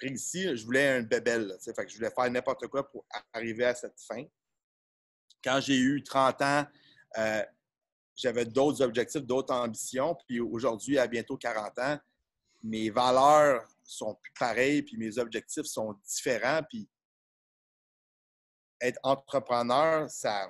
ici, 0.03 0.57
je 0.57 0.64
voulais 0.64 0.88
un 0.88 1.03
bébel. 1.03 1.57
Fait 1.61 1.72
que 1.72 1.88
je 1.88 1.97
voulais 1.97 2.11
faire 2.11 2.30
n'importe 2.30 2.66
quoi 2.68 2.88
pour 2.88 3.05
arriver 3.32 3.64
à 3.64 3.74
cette 3.74 4.01
fin. 4.01 4.24
Quand 5.43 5.61
j'ai 5.61 5.78
eu 5.78 6.03
30 6.03 6.43
ans, 6.43 6.66
euh, 7.18 7.45
j'avais 8.16 8.45
d'autres 8.45 8.82
objectifs, 8.82 9.22
d'autres 9.22 9.55
ambitions. 9.55 10.16
Puis 10.26 10.40
aujourd'hui, 10.40 10.99
à 10.99 11.07
bientôt 11.07 11.36
40 11.36 11.78
ans, 11.78 11.99
mes 12.62 12.90
valeurs 12.90 13.66
sont 13.82 14.14
plus 14.14 14.32
pareilles, 14.38 14.82
puis 14.82 14.97
mes 14.97 15.18
objectifs 15.18 15.66
sont 15.66 15.95
différents. 16.05 16.62
Puis 16.68 16.88
être 18.80 18.99
entrepreneur, 19.03 20.09
ça, 20.11 20.49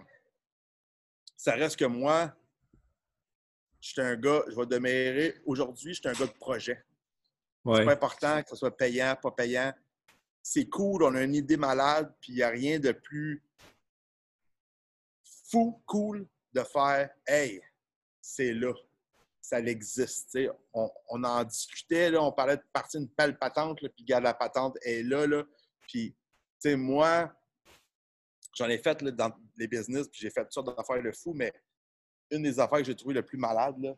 ça 1.42 1.54
reste 1.54 1.76
que 1.76 1.84
moi, 1.84 2.32
je 3.80 3.88
suis 3.88 4.00
un 4.00 4.14
gars, 4.14 4.44
je 4.46 4.54
vais 4.54 4.66
demeurer, 4.66 5.42
aujourd'hui, 5.44 5.92
je 5.92 5.98
suis 6.00 6.08
un 6.08 6.12
gars 6.12 6.32
de 6.32 6.38
projet. 6.38 6.84
C'est 7.66 7.84
pas 7.84 7.92
important 7.94 8.40
que 8.44 8.50
ce 8.50 8.54
soit 8.54 8.76
payant, 8.76 9.16
pas 9.20 9.32
payant. 9.32 9.74
C'est 10.40 10.68
cool, 10.68 11.02
on 11.02 11.16
a 11.16 11.22
une 11.22 11.34
idée 11.34 11.56
malade, 11.56 12.14
puis 12.20 12.34
il 12.34 12.36
n'y 12.36 12.42
a 12.44 12.48
rien 12.48 12.78
de 12.78 12.92
plus 12.92 13.42
fou, 15.50 15.82
cool 15.84 16.28
de 16.52 16.62
faire 16.62 17.10
Hey, 17.26 17.60
c'est 18.20 18.52
là, 18.52 18.72
ça 19.40 19.58
existe. 19.58 20.38
On, 20.72 20.88
on, 21.08 21.24
en 21.24 21.42
discutait, 21.42 22.12
là, 22.12 22.22
on 22.22 22.30
parlait 22.30 22.56
de 22.56 22.64
partir 22.72 23.00
une 23.00 23.08
pelle 23.08 23.36
patente, 23.36 23.80
puis 23.80 24.04
la 24.06 24.32
patente 24.32 24.78
est 24.82 25.02
là. 25.02 25.26
là. 25.26 25.42
Puis, 25.88 26.14
tu 26.60 26.70
sais, 26.70 26.76
moi, 26.76 27.34
j'en 28.54 28.68
ai 28.68 28.78
fait 28.78 29.02
là, 29.02 29.10
dans 29.10 29.32
les 29.56 29.68
business, 29.68 30.08
puis 30.08 30.20
j'ai 30.20 30.30
fait 30.30 30.42
toutes 30.42 30.52
sortes 30.52 30.76
d'affaires 30.76 31.02
de 31.02 31.12
fou, 31.12 31.32
mais 31.34 31.52
une 32.30 32.42
des 32.42 32.58
affaires 32.58 32.78
que 32.78 32.84
j'ai 32.84 32.96
trouvé 32.96 33.14
le 33.14 33.22
plus 33.22 33.38
malade, 33.38 33.96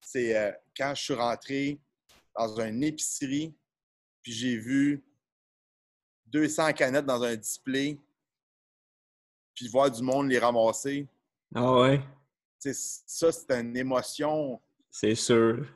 c'est 0.00 0.36
euh, 0.36 0.52
quand 0.76 0.94
je 0.94 1.02
suis 1.02 1.14
rentré 1.14 1.78
dans 2.36 2.60
une 2.60 2.82
épicerie, 2.82 3.54
puis 4.22 4.32
j'ai 4.32 4.56
vu 4.56 5.04
200 6.26 6.72
canettes 6.72 7.06
dans 7.06 7.22
un 7.22 7.36
display, 7.36 7.98
puis 9.54 9.68
voir 9.68 9.90
du 9.90 10.02
monde 10.02 10.28
les 10.28 10.38
ramasser. 10.38 11.06
Ah 11.54 11.80
ouais? 11.80 12.00
ça, 12.58 13.32
c'est 13.32 13.50
une 13.50 13.76
émotion. 13.76 14.60
C'est 14.90 15.14
sûr. 15.14 15.66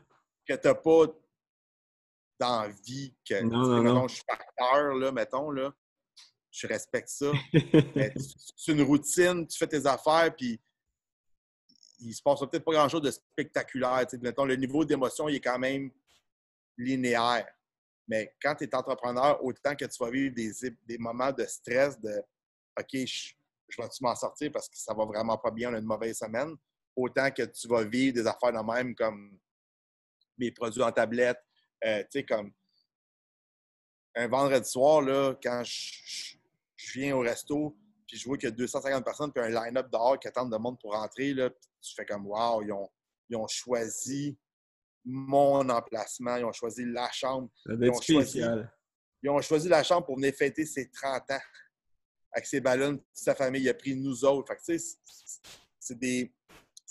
Que 0.46 0.54
tu 0.54 0.68
n'as 0.68 0.74
pas 0.74 1.06
dans 2.38 2.70
vie. 2.84 3.14
Que, 3.28 3.42
non, 3.42 3.82
non, 3.82 4.08
je 4.08 4.16
suis 4.16 4.24
facteur, 4.28 4.94
là, 4.94 5.12
mettons, 5.12 5.50
là. 5.50 5.74
Je 6.54 6.68
respecte 6.68 7.08
ça. 7.08 7.32
c'est 8.56 8.72
une 8.72 8.82
routine, 8.82 9.44
tu 9.44 9.58
fais 9.58 9.66
tes 9.66 9.84
affaires, 9.86 10.32
puis 10.36 10.60
il 11.98 12.14
se 12.14 12.22
passe 12.22 12.38
peut-être 12.40 12.64
pas 12.64 12.72
grand-chose 12.72 13.02
de 13.02 13.10
spectaculaire. 13.10 14.06
Mettons, 14.22 14.44
le 14.44 14.54
niveau 14.54 14.84
d'émotion, 14.84 15.28
il 15.28 15.36
est 15.36 15.40
quand 15.40 15.58
même 15.58 15.90
linéaire. 16.78 17.48
Mais 18.06 18.36
quand 18.40 18.54
tu 18.54 18.64
es 18.64 18.74
entrepreneur, 18.74 19.42
autant 19.42 19.74
que 19.74 19.84
tu 19.84 19.96
vas 19.98 20.10
vivre 20.10 20.32
des, 20.32 20.52
des 20.86 20.98
moments 20.98 21.32
de 21.32 21.44
stress, 21.44 21.98
de 22.00 22.22
OK, 22.78 22.88
je, 22.92 23.34
vais-tu 23.76 24.02
m'en 24.02 24.14
sortir 24.14 24.52
parce 24.52 24.68
que 24.68 24.76
ça 24.76 24.94
va 24.94 25.04
vraiment 25.06 25.38
pas 25.38 25.50
bien, 25.50 25.72
on 25.72 25.74
a 25.74 25.78
une 25.78 25.84
mauvaise 25.84 26.18
semaine, 26.18 26.54
autant 26.94 27.32
que 27.32 27.42
tu 27.42 27.66
vas 27.66 27.82
vivre 27.82 28.14
des 28.14 28.26
affaires 28.28 28.52
de 28.52 28.72
même 28.72 28.94
comme 28.94 29.36
mes 30.38 30.52
produits 30.52 30.82
en 30.82 30.92
tablette, 30.92 31.42
euh, 31.84 32.02
tu 32.02 32.20
sais, 32.20 32.24
comme 32.24 32.52
un 34.14 34.28
vendredi 34.28 34.68
soir, 34.68 35.02
là, 35.02 35.34
quand 35.42 35.64
je, 35.64 36.36
viens 36.92 37.16
au 37.16 37.20
resto, 37.20 37.76
puis 38.06 38.18
je 38.18 38.24
vois 38.26 38.36
qu'il 38.36 38.48
y 38.48 38.52
a 38.52 38.54
250 38.54 39.04
personnes, 39.04 39.32
puis 39.32 39.42
un 39.42 39.48
line-up 39.48 39.90
dehors 39.90 40.18
qui 40.18 40.28
attendent 40.28 40.52
de 40.52 40.56
monde 40.56 40.78
pour 40.80 40.92
rentrer, 40.92 41.34
là, 41.34 41.50
tu 41.50 41.94
fais 41.94 42.04
comme, 42.04 42.26
wow, 42.26 42.62
ils 42.62 42.72
ont, 42.72 42.88
ils 43.28 43.36
ont 43.36 43.46
choisi 43.48 44.36
mon 45.04 45.68
emplacement. 45.68 46.36
Ils 46.36 46.44
ont 46.44 46.52
choisi 46.52 46.84
la 46.86 47.10
chambre. 47.12 47.48
Ils 47.66 47.90
ont, 47.90 48.00
choisi, 48.00 48.40
ils 49.22 49.30
ont, 49.30 49.40
choisi, 49.40 49.68
la 49.68 49.82
chambre 49.82 50.06
pour 50.06 50.16
venir 50.16 50.34
fêter 50.34 50.64
ses 50.64 50.90
30 50.90 51.30
ans 51.30 51.40
avec 52.32 52.46
ses 52.46 52.60
ballons. 52.60 52.98
Sa 53.12 53.34
famille 53.34 53.62
il 53.62 53.68
a 53.68 53.74
pris 53.74 53.94
nous 53.94 54.24
autres. 54.24 54.52
c'est 54.58 55.98
des, 55.98 56.32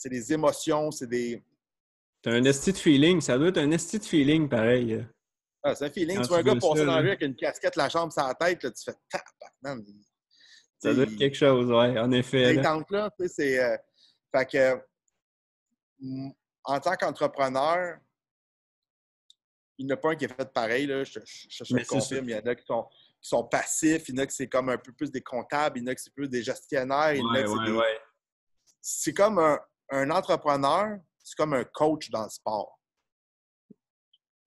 des 0.05 0.33
émotions, 0.33 0.91
c'est 0.91 1.07
des. 1.07 1.43
T'as 2.21 2.31
un 2.31 2.43
esti 2.45 2.71
de 2.71 2.77
feeling. 2.77 3.19
Ça 3.19 3.37
doit 3.37 3.49
être 3.49 3.57
un 3.57 3.71
esti 3.71 3.99
de 3.99 4.05
feeling 4.05 4.47
pareil. 4.47 5.05
Ah, 5.63 5.75
c'est 5.75 5.85
un 5.85 5.89
feeling. 5.89 6.21
tu 6.21 6.27
vois 6.27 6.39
un 6.39 6.43
gars 6.43 6.55
passer 6.55 6.85
dans 6.85 6.95
la 6.95 7.01
rue 7.01 7.07
avec 7.07 7.21
une 7.21 7.35
casquette, 7.35 7.75
la 7.75 7.89
chambre 7.89 8.11
sur 8.11 8.23
la 8.27 8.33
tête, 8.35 8.63
là, 8.63 8.71
tu 8.71 8.83
fais 8.83 9.19
man. 9.61 9.83
Ça 10.79 10.93
doit 10.93 11.05
être 11.05 11.15
quelque 11.15 11.37
chose, 11.37 11.67
oui, 11.67 11.97
en 11.97 12.11
effet. 12.11 12.53
là, 12.55 13.09
c'est. 13.27 13.63
Euh, 13.63 13.77
fait 14.35 14.45
que 14.45 14.81
en 16.65 16.79
tant 16.79 16.95
qu'entrepreneur, 16.95 17.97
il 19.77 19.85
n'y 19.85 19.91
en 19.91 19.95
a 19.95 19.97
pas 19.97 20.11
un 20.11 20.15
qui 20.15 20.25
est 20.25 20.33
fait 20.33 20.53
pareil. 20.53 20.85
Là. 20.85 21.03
Je, 21.03 21.19
je, 21.25 21.63
je 21.63 21.87
confirme. 21.87 22.29
Il 22.29 22.31
y 22.31 22.35
en 22.35 22.45
a 22.45 22.55
qui 22.55 22.65
sont, 22.65 22.83
qui 23.21 23.29
sont, 23.29 23.43
passifs, 23.43 24.09
il 24.09 24.15
y 24.15 24.19
en 24.19 24.23
a 24.23 24.27
qui 24.27 24.35
c'est 24.35 24.47
comme 24.47 24.69
un 24.69 24.77
peu 24.77 24.91
plus 24.93 25.11
des 25.11 25.21
comptables, 25.21 25.79
il 25.79 25.81
y 25.81 25.83
en 25.85 25.91
a 25.91 25.95
qui 25.95 26.03
c'est 26.03 26.13
plus 26.13 26.29
des 26.29 26.43
gestionnaires. 26.43 27.15
c'est 28.81 29.13
comme 29.13 29.39
un, 29.89 30.09
entrepreneur, 30.11 30.97
c'est 31.23 31.35
comme 31.35 31.53
un 31.53 31.63
coach 31.63 32.09
dans 32.09 32.23
le 32.23 32.29
sport. 32.29 32.79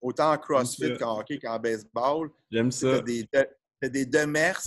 Autant 0.01 0.31
en 0.31 0.37
CrossFit 0.37 0.97
qu'en 0.97 1.19
hockey 1.19 1.39
qu'en 1.39 1.59
baseball. 1.59 2.29
J'aime 2.51 2.71
ça. 2.71 3.01
Tu 3.01 3.27
as 3.81 3.89
des, 3.89 4.05
demers 4.05 4.61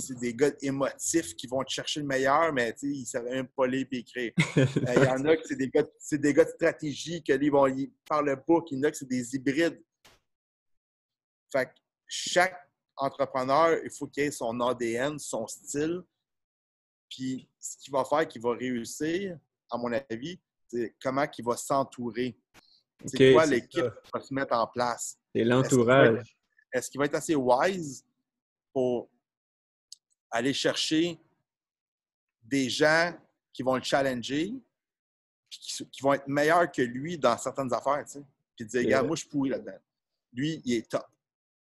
c'est 0.00 0.18
des 0.18 0.34
gars 0.34 0.50
émotifs 0.62 1.34
qui 1.34 1.46
vont 1.46 1.62
te 1.64 1.70
chercher 1.70 2.00
le 2.00 2.06
meilleur, 2.06 2.52
mais 2.52 2.74
ils 2.82 3.00
ne 3.00 3.04
savaient 3.04 3.30
même 3.30 3.48
pas 3.48 3.66
lire 3.66 3.86
et 3.90 3.98
écrire. 3.98 4.32
Euh, 4.58 4.94
il 4.96 5.02
y 5.02 5.08
en 5.08 5.24
a 5.24 5.36
qui 5.36 5.48
c'est 5.48 5.56
des, 5.56 5.68
gars, 5.68 5.84
des 6.12 6.34
gars 6.34 6.44
de 6.44 6.50
stratégie, 6.50 7.22
que 7.22 7.32
ils 7.32 7.50
vont 7.50 7.66
y 7.66 7.90
le 8.10 8.36
book. 8.36 8.68
Il 8.70 8.78
y 8.78 8.80
en 8.80 8.84
a 8.84 8.90
qui 8.90 8.98
c'est 8.98 9.08
des 9.08 9.34
hybrides. 9.34 9.82
Fait 11.50 11.70
chaque 12.06 12.56
entrepreneur, 12.96 13.78
il 13.84 13.90
faut 13.90 14.06
qu'il 14.06 14.24
ait 14.24 14.30
son 14.30 14.58
ADN, 14.60 15.18
son 15.18 15.46
style. 15.46 16.02
Puis 17.08 17.48
ce 17.58 17.76
qu'il 17.78 17.92
va 17.92 18.04
faire 18.04 18.26
qu'il 18.26 18.42
va 18.42 18.54
réussir, 18.54 19.38
à 19.70 19.76
mon 19.76 19.92
avis, 19.92 20.38
c'est 20.68 20.94
comment 21.00 21.26
il 21.36 21.44
va 21.44 21.56
s'entourer. 21.56 22.36
C'est 23.04 23.32
quoi 23.32 23.46
l'équipe 23.46 23.84
qui 24.04 24.10
va 24.12 24.20
se 24.20 24.34
mettre 24.34 24.54
en 24.54 24.66
place? 24.66 25.18
C'est 25.34 25.44
l'entourage. 25.44 26.36
Est-ce 26.72 26.90
qu'il 26.90 26.98
va, 26.98 27.06
être 27.06 27.14
assez 27.14 27.34
wise 27.34 28.04
pour 28.72 29.08
aller 30.30 30.52
chercher 30.52 31.18
des 32.42 32.68
gens 32.68 33.14
qui 33.52 33.62
vont 33.62 33.76
le 33.76 33.82
challenger, 33.82 34.52
qui, 35.50 36.02
vont 36.02 36.12
être 36.12 36.28
meilleurs 36.28 36.70
que 36.70 36.82
lui 36.82 37.16
dans 37.18 37.36
certaines 37.38 37.72
affaires, 37.72 38.04
tu 38.04 38.18
sais? 38.18 38.24
Puis 38.56 38.66
dire, 38.66 38.84
regarde, 38.84 39.06
moi, 39.06 39.16
je 39.16 39.20
suis 39.20 39.30
pourri 39.30 39.50
là-dedans. 39.50 39.78
Lui, 40.32 40.60
il 40.64 40.74
est 40.74 40.90
top. 40.90 41.06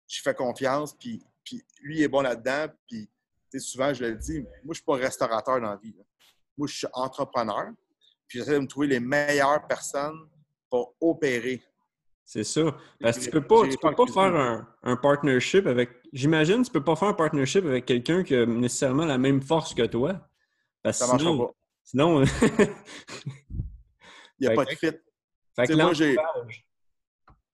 Je 0.07 0.21
fais 0.21 0.35
confiance, 0.35 0.95
puis, 0.95 1.25
puis 1.43 1.65
lui, 1.81 1.99
il 1.99 2.03
est 2.03 2.09
bon 2.09 2.21
là-dedans. 2.21 2.67
Puis, 2.87 3.09
souvent, 3.59 3.93
je 3.93 4.05
le 4.05 4.15
dis, 4.15 4.41
moi, 4.41 4.49
je 4.65 4.69
ne 4.69 4.75
suis 4.75 4.85
pas 4.85 4.95
restaurateur 4.97 5.61
dans 5.61 5.71
la 5.71 5.77
vie. 5.77 5.95
Moi, 6.57 6.69
je 6.69 6.77
suis 6.77 6.87
entrepreneur. 6.93 7.73
Puis, 8.29 8.39
j'essaie 8.39 8.53
de 8.53 8.59
me 8.59 8.67
trouver 8.67 8.89
les 8.89 9.01
meilleures 9.01 9.67
personnes 9.67 10.29
pour 10.73 10.95
opérer 11.03 11.63
c'est 12.25 12.45
ça. 12.45 12.63
Parce 13.01 13.19
que 13.19 13.25
tu 13.25 13.31
peux 13.31 13.47
pas, 13.47 13.69
tu 13.69 13.77
peux 13.77 13.95
pas 13.95 14.07
faire 14.07 14.35
un, 14.35 14.67
un, 14.85 14.97
partnership 14.97 15.67
avec. 15.67 15.91
J'imagine, 16.13 16.63
tu 16.63 16.71
peux 16.71 16.83
pas 16.83 16.97
faire 16.97 17.09
un 17.09 17.15
partnership 17.15 17.65
avec 17.67 17.85
quelqu'un 17.85 18.23
qui 18.23 18.35
a 18.35 18.47
nécessairement 18.47 19.05
la 19.05 19.19
même 19.19 19.43
force 19.43 19.75
que 19.75 19.85
toi. 19.87 20.29
Parce 20.83 20.99
ça 20.99 21.19
sinon, 21.19 21.39
pas. 21.39 21.53
Sinon. 21.83 22.25
Il 24.39 24.47
n'y 24.47 24.47
a 24.47 24.55
pas 24.55 24.65
de 24.65 24.71
fit. 24.71 24.93
Fait 25.57 25.67
que 25.67 25.73
l'entourage. 25.75 26.65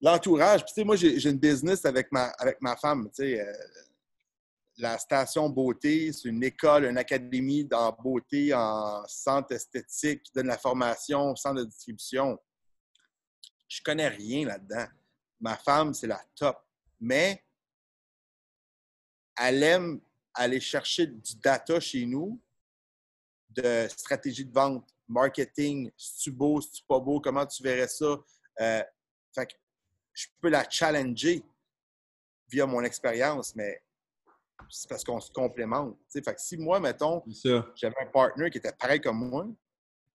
L'entourage. 0.00 0.64
tu 0.66 0.74
sais, 0.74 0.84
moi, 0.84 0.96
j'ai 0.96 1.28
une 1.28 1.38
business 1.38 1.84
avec 1.84 2.12
ma, 2.12 2.26
avec 2.38 2.60
ma 2.60 2.76
femme. 2.76 3.08
Tu 3.08 3.24
sais, 3.24 3.40
euh, 3.40 3.52
la 4.76 4.96
station 4.98 5.48
beauté, 5.48 6.12
c'est 6.12 6.28
une 6.28 6.44
école, 6.44 6.84
une 6.84 6.98
académie 6.98 7.64
dans 7.64 7.90
beauté, 7.90 8.54
en 8.54 9.02
centre 9.08 9.52
esthétique, 9.52 10.22
qui 10.22 10.32
donne 10.32 10.46
la 10.46 10.58
formation, 10.58 11.34
centre 11.34 11.62
de 11.62 11.64
distribution 11.64 12.38
je 13.68 13.82
connais 13.82 14.08
rien 14.08 14.46
là-dedans. 14.46 14.86
Ma 15.40 15.56
femme, 15.56 15.94
c'est 15.94 16.06
la 16.06 16.20
top. 16.34 16.58
Mais 17.00 17.44
elle 19.36 19.62
aime 19.62 20.00
aller 20.34 20.60
chercher 20.60 21.06
du 21.06 21.36
data 21.36 21.78
chez 21.78 22.06
nous, 22.06 22.40
de 23.50 23.86
stratégie 23.88 24.44
de 24.44 24.52
vente, 24.52 24.88
marketing, 25.06 25.90
si 25.96 26.18
tu 26.18 26.30
beau, 26.30 26.60
si 26.60 26.72
tu 26.72 26.84
pas 26.84 26.98
beau, 26.98 27.20
comment 27.20 27.46
tu 27.46 27.62
verrais 27.62 27.88
ça? 27.88 28.16
Euh, 28.60 28.82
fait 29.34 29.46
que 29.46 29.54
je 30.12 30.26
peux 30.40 30.48
la 30.48 30.68
challenger 30.68 31.44
via 32.48 32.66
mon 32.66 32.82
expérience, 32.82 33.54
mais 33.54 33.82
c'est 34.68 34.88
parce 34.88 35.04
qu'on 35.04 35.20
se 35.20 35.30
complémente. 35.30 35.96
Fait 36.08 36.22
que 36.22 36.40
si 36.40 36.56
moi, 36.56 36.80
mettons, 36.80 37.22
j'avais 37.74 37.94
un 38.00 38.06
partner 38.06 38.50
qui 38.50 38.58
était 38.58 38.72
pareil 38.72 39.00
comme 39.00 39.28
moi, 39.28 39.46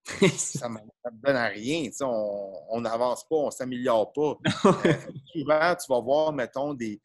ça 0.03 0.69
ne 0.69 0.75
me 0.75 0.79
donne 1.23 1.35
à 1.35 1.47
rien. 1.47 1.89
On 2.01 2.81
n'avance 2.81 3.27
pas, 3.27 3.35
on 3.35 3.45
ne 3.47 3.51
s'améliore 3.51 4.11
pas. 4.13 4.37
Euh, 4.65 4.93
souvent, 5.31 5.75
tu 5.75 5.85
vas 5.89 5.99
voir, 5.99 6.33
mettons, 6.33 6.73
des, 6.73 7.01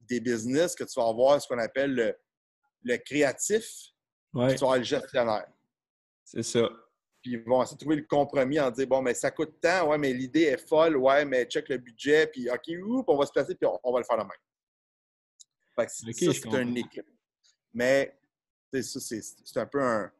des 0.00 0.20
business 0.20 0.74
que 0.74 0.84
tu 0.84 0.98
vas 0.98 1.12
voir 1.12 1.40
ce 1.40 1.48
qu'on 1.48 1.58
appelle 1.58 1.94
le, 1.94 2.16
le 2.82 2.96
créatif, 2.96 3.64
ouais. 4.34 4.54
tu 4.54 4.60
vas 4.60 4.66
avoir 4.66 4.78
le 4.78 4.84
gestionnaire. 4.84 5.46
C'est 6.24 6.42
ça. 6.42 6.68
Puis 7.22 7.32
ils 7.32 7.42
vont 7.42 7.62
essayer 7.62 7.76
de 7.76 7.80
trouver 7.80 7.96
le 7.96 8.06
compromis 8.06 8.58
en 8.58 8.70
disant 8.70 8.88
bon, 8.88 9.02
mais 9.02 9.14
ça 9.14 9.30
coûte 9.30 9.60
tant, 9.60 9.88
ouais, 9.88 9.98
mais 9.98 10.12
l'idée 10.12 10.42
est 10.42 10.68
folle, 10.68 10.96
ouais, 10.96 11.24
mais 11.24 11.44
check 11.44 11.68
le 11.68 11.78
budget, 11.78 12.26
puis 12.28 12.48
OK, 12.48 12.68
oups, 12.82 13.04
on 13.08 13.16
va 13.16 13.26
se 13.26 13.32
placer, 13.32 13.54
puis 13.54 13.68
on, 13.82 13.92
va 13.92 13.98
le 13.98 14.04
faire 14.04 14.16
la 14.16 14.24
même. 14.24 14.32
Fait 15.76 15.86
que 15.86 15.92
ça, 15.92 16.32
c'est 16.32 16.54
un 16.54 16.74
équipe. 16.74 17.10
Mais 17.74 18.18
ça, 18.72 19.00
c'est 19.00 19.56
un 19.56 19.66
peu 19.66 19.82
un. 19.82 20.10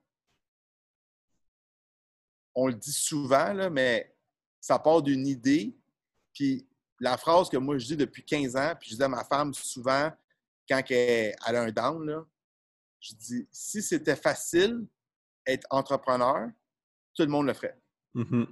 On 2.55 2.67
le 2.67 2.75
dit 2.75 2.93
souvent, 2.93 3.53
là, 3.53 3.71
mais 3.71 4.15
ça 4.61 4.79
part 4.79 5.03
d'une 5.03 5.27
idée. 5.27 5.77
Puis 6.35 6.67
la 7.01 7.17
phrase 7.17 7.49
que 7.49 7.57
moi 7.57 7.79
je 7.79 7.87
dis 7.87 7.97
depuis 7.97 8.25
15 8.25 8.57
ans, 8.57 8.75
puis 8.79 8.91
je 8.91 8.97
dis 8.97 9.03
à 9.03 9.09
ma 9.09 9.25
femme 9.25 9.55
souvent 9.55 10.13
quand 10.69 10.83
elle, 10.91 11.35
a 11.45 11.63
un 11.63 11.73
down, 11.73 12.07
là, 12.07 12.25
je 13.01 13.15
dis 13.15 13.49
si 13.51 13.83
c'était 13.83 14.17
facile 14.17 14.87
être 15.47 15.67
entrepreneur, 15.71 16.49
tout 17.15 17.23
le 17.23 17.29
monde 17.29 17.47
le 17.47 17.55
ferait. 17.55 17.79
Mm-hmm. 18.15 18.47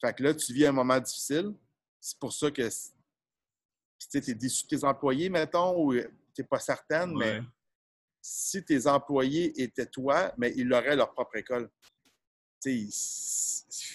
Fait 0.00 0.14
que 0.14 0.22
là, 0.22 0.34
tu 0.34 0.52
vis 0.52 0.66
un 0.66 0.72
moment 0.72 0.98
difficile. 0.98 1.54
C'est 2.00 2.18
pour 2.18 2.32
ça 2.32 2.50
que 2.50 2.68
tu 3.98 4.18
es 4.18 4.34
déçu 4.34 4.64
de 4.64 4.68
tes 4.68 4.84
employés, 4.84 5.28
mettons, 5.28 5.78
ou 5.78 5.94
tu 5.94 6.08
n'es 6.38 6.44
pas 6.44 6.58
certaine, 6.58 7.14
mais 7.16 7.40
si 8.20 8.64
tes 8.64 8.86
employés 8.86 9.60
étaient 9.62 9.86
toi, 9.86 10.32
mais 10.36 10.52
ils 10.56 10.72
auraient 10.72 10.96
leur 10.96 11.12
propre 11.12 11.36
école. 11.36 11.70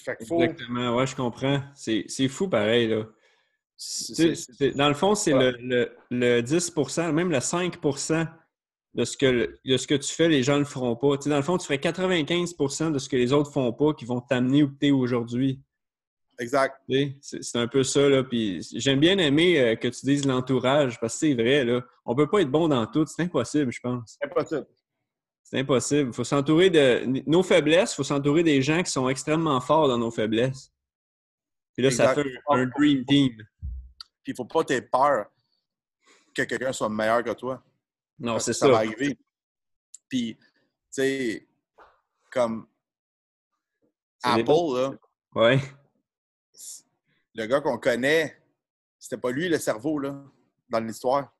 Exactement, 0.07 0.95
ouais, 0.95 1.07
je 1.07 1.15
comprends. 1.15 1.61
C'est 1.75 2.27
fou 2.27 2.47
pareil, 2.47 2.87
là. 2.87 3.05
dans 4.75 4.87
le 4.87 4.93
fond, 4.93 5.15
c'est 5.15 5.33
le, 5.33 5.91
le, 6.09 6.41
10% 6.41 7.11
même 7.11 7.31
le 7.31 7.39
5 7.39 7.77
de 8.93 9.05
ce, 9.05 9.15
que, 9.15 9.57
de 9.65 9.77
ce 9.77 9.87
que 9.87 9.95
tu 9.95 10.11
fais, 10.11 10.27
les 10.27 10.43
gens 10.43 10.55
ne 10.55 10.59
le 10.59 10.65
feront 10.65 10.95
pas. 10.95 11.15
dans 11.17 11.37
le 11.37 11.41
fond, 11.41 11.57
tu 11.57 11.65
ferais 11.65 11.77
95% 11.77 12.91
de 12.91 12.99
ce 12.99 13.07
que 13.07 13.15
les 13.15 13.31
autres 13.31 13.49
ne 13.49 13.53
font 13.53 13.73
pas 13.73 13.93
qui 13.93 14.05
vont 14.05 14.19
t'amener 14.19 14.63
où 14.63 14.71
tu 14.79 14.87
es 14.87 14.91
aujourd'hui. 14.91 15.61
Exact. 16.39 16.81
C'est 17.21 17.55
un 17.57 17.67
peu 17.67 17.83
ça. 17.83 18.09
Là. 18.09 18.23
Puis 18.23 18.67
j'aime 18.75 18.99
bien 18.99 19.17
aimer 19.19 19.59
euh, 19.59 19.75
que 19.75 19.87
tu 19.87 20.05
dises 20.05 20.25
l'entourage 20.25 20.99
parce 20.99 21.13
que 21.13 21.19
c'est 21.19 21.33
vrai. 21.35 21.63
Là. 21.63 21.81
On 22.03 22.11
ne 22.11 22.17
peut 22.17 22.27
pas 22.27 22.41
être 22.41 22.49
bon 22.49 22.67
dans 22.67 22.85
tout. 22.87 23.05
C'est 23.05 23.21
impossible, 23.21 23.71
je 23.71 23.79
pense. 23.79 24.17
Impossible. 24.23 24.65
C'est 25.51 25.59
impossible. 25.59 26.09
Il 26.11 26.13
faut 26.13 26.23
s'entourer 26.23 26.69
de 26.69 27.03
nos 27.27 27.43
faiblesses, 27.43 27.91
il 27.91 27.95
faut 27.97 28.03
s'entourer 28.05 28.41
des 28.41 28.61
gens 28.61 28.81
qui 28.81 28.89
sont 28.89 29.09
extrêmement 29.09 29.59
forts 29.59 29.89
dans 29.89 29.97
nos 29.97 30.09
faiblesses. 30.09 30.71
Puis 31.73 31.83
là, 31.83 31.91
ça 31.91 32.13
fait 32.15 32.23
un, 32.47 32.65
dream 32.67 33.03
team. 33.05 33.35
Puis 34.23 34.27
il 34.27 34.31
ne 34.31 34.35
faut 34.37 34.45
pas 34.45 34.61
avoir 34.61 34.89
peur 34.91 35.25
que 36.33 36.43
quelqu'un 36.43 36.71
soit 36.71 36.87
meilleur 36.87 37.21
que 37.21 37.33
toi. 37.33 37.61
Non, 38.17 38.39
c'est 38.39 38.53
ça. 38.53 38.67
Ça 38.67 38.71
va 38.71 38.77
arriver. 38.77 39.17
Puis, 40.07 40.37
tu 40.37 40.47
sais, 40.89 41.47
comme 42.31 42.67
Apple, 44.23 44.73
là. 44.73 44.93
Ouais 45.35 45.59
le 47.33 47.45
gars 47.45 47.61
qu'on 47.61 47.77
connaît, 47.77 48.41
c'était 48.99 49.17
pas 49.17 49.31
lui 49.31 49.49
le 49.49 49.57
cerveau, 49.57 49.99
là, 49.99 50.23
dans 50.69 50.79
l'histoire. 50.79 51.33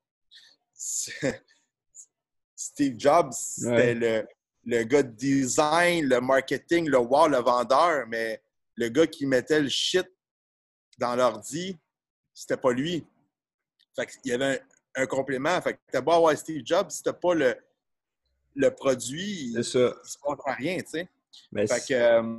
Steve 2.62 2.94
Jobs, 2.98 3.32
c'était 3.32 3.94
le, 3.94 4.26
le, 4.64 4.84
gars 4.84 5.02
de 5.02 5.10
design, 5.10 6.06
le 6.06 6.20
marketing, 6.20 6.88
le 6.88 6.98
wow, 6.98 7.28
le 7.28 7.38
vendeur, 7.38 8.06
mais 8.08 8.40
le 8.76 8.88
gars 8.88 9.06
qui 9.06 9.26
mettait 9.26 9.60
le 9.60 9.68
shit 9.68 10.06
dans 10.98 11.16
l'ordi, 11.16 11.78
c'était 12.32 12.56
pas 12.56 12.72
lui. 12.72 13.04
Fait 13.96 14.06
qu'il 14.06 14.30
y 14.30 14.34
avait 14.34 14.62
un, 14.94 15.06
complément. 15.06 15.60
Fait 15.60 15.74
que 15.74 15.78
t'as 15.90 16.00
beau 16.00 16.12
avoir 16.12 16.36
Steve 16.36 16.62
Jobs, 16.64 16.90
si 16.90 17.02
t'as 17.02 17.12
pas 17.12 17.34
le, 17.34 17.56
le 18.54 18.70
produit, 18.70 19.52
il, 19.54 19.64
se 19.64 19.78
passe 19.78 20.56
rien, 20.56 20.78
tu 20.78 20.90
sais. 20.90 21.08
Fait 21.66 21.86
que... 21.88 21.94
Euh, 21.94 22.38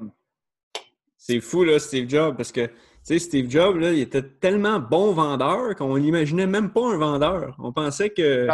c'est 1.18 1.40
fou, 1.40 1.64
là, 1.64 1.80
Steve 1.80 2.10
Jobs, 2.10 2.36
parce 2.36 2.52
que 2.52 2.70
sais, 3.04 3.20
Steve 3.20 3.50
Jobs, 3.50 3.78
là, 3.78 3.92
il 3.92 4.00
était 4.00 4.24
tellement 4.24 4.80
bon 4.80 5.14
vendeur 5.14 5.76
qu'on 5.76 5.98
n'imaginait 5.98 6.48
même 6.48 6.72
pas 6.72 6.94
un 6.94 6.98
vendeur. 6.98 7.56
On 7.60 7.72
pensait 7.72 8.10
que 8.10 8.48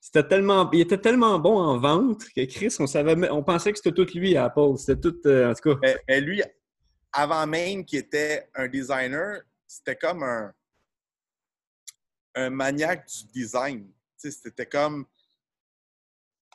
c'était 0.00 0.26
tellement, 0.26 0.68
il 0.72 0.80
était 0.80 0.98
tellement 0.98 1.38
bon 1.38 1.58
en 1.58 1.78
vente 1.78 2.24
que 2.34 2.44
Chris, 2.46 2.74
on 2.80 2.86
savait, 2.86 3.30
on 3.30 3.42
pensait 3.42 3.70
que 3.70 3.78
c'était 3.78 3.92
tout 3.92 4.06
lui 4.14 4.34
à 4.36 4.44
Apple. 4.44 4.76
C'était 4.78 5.00
tout, 5.00 5.16
euh, 5.26 5.50
en 5.50 5.54
tout 5.54 5.74
cas. 5.74 5.96
Mais, 6.08 6.20
lui, 6.20 6.42
avant 7.12 7.46
même 7.46 7.84
qu'il 7.84 7.98
était 7.98 8.48
un 8.54 8.66
designer, 8.66 9.42
c'était 9.66 9.96
comme 9.96 10.22
un, 10.22 10.52
un 12.34 12.50
maniaque 12.50 13.06
du 13.06 13.42
design. 13.42 13.90
C'était 14.16 14.66
comme 14.66 15.04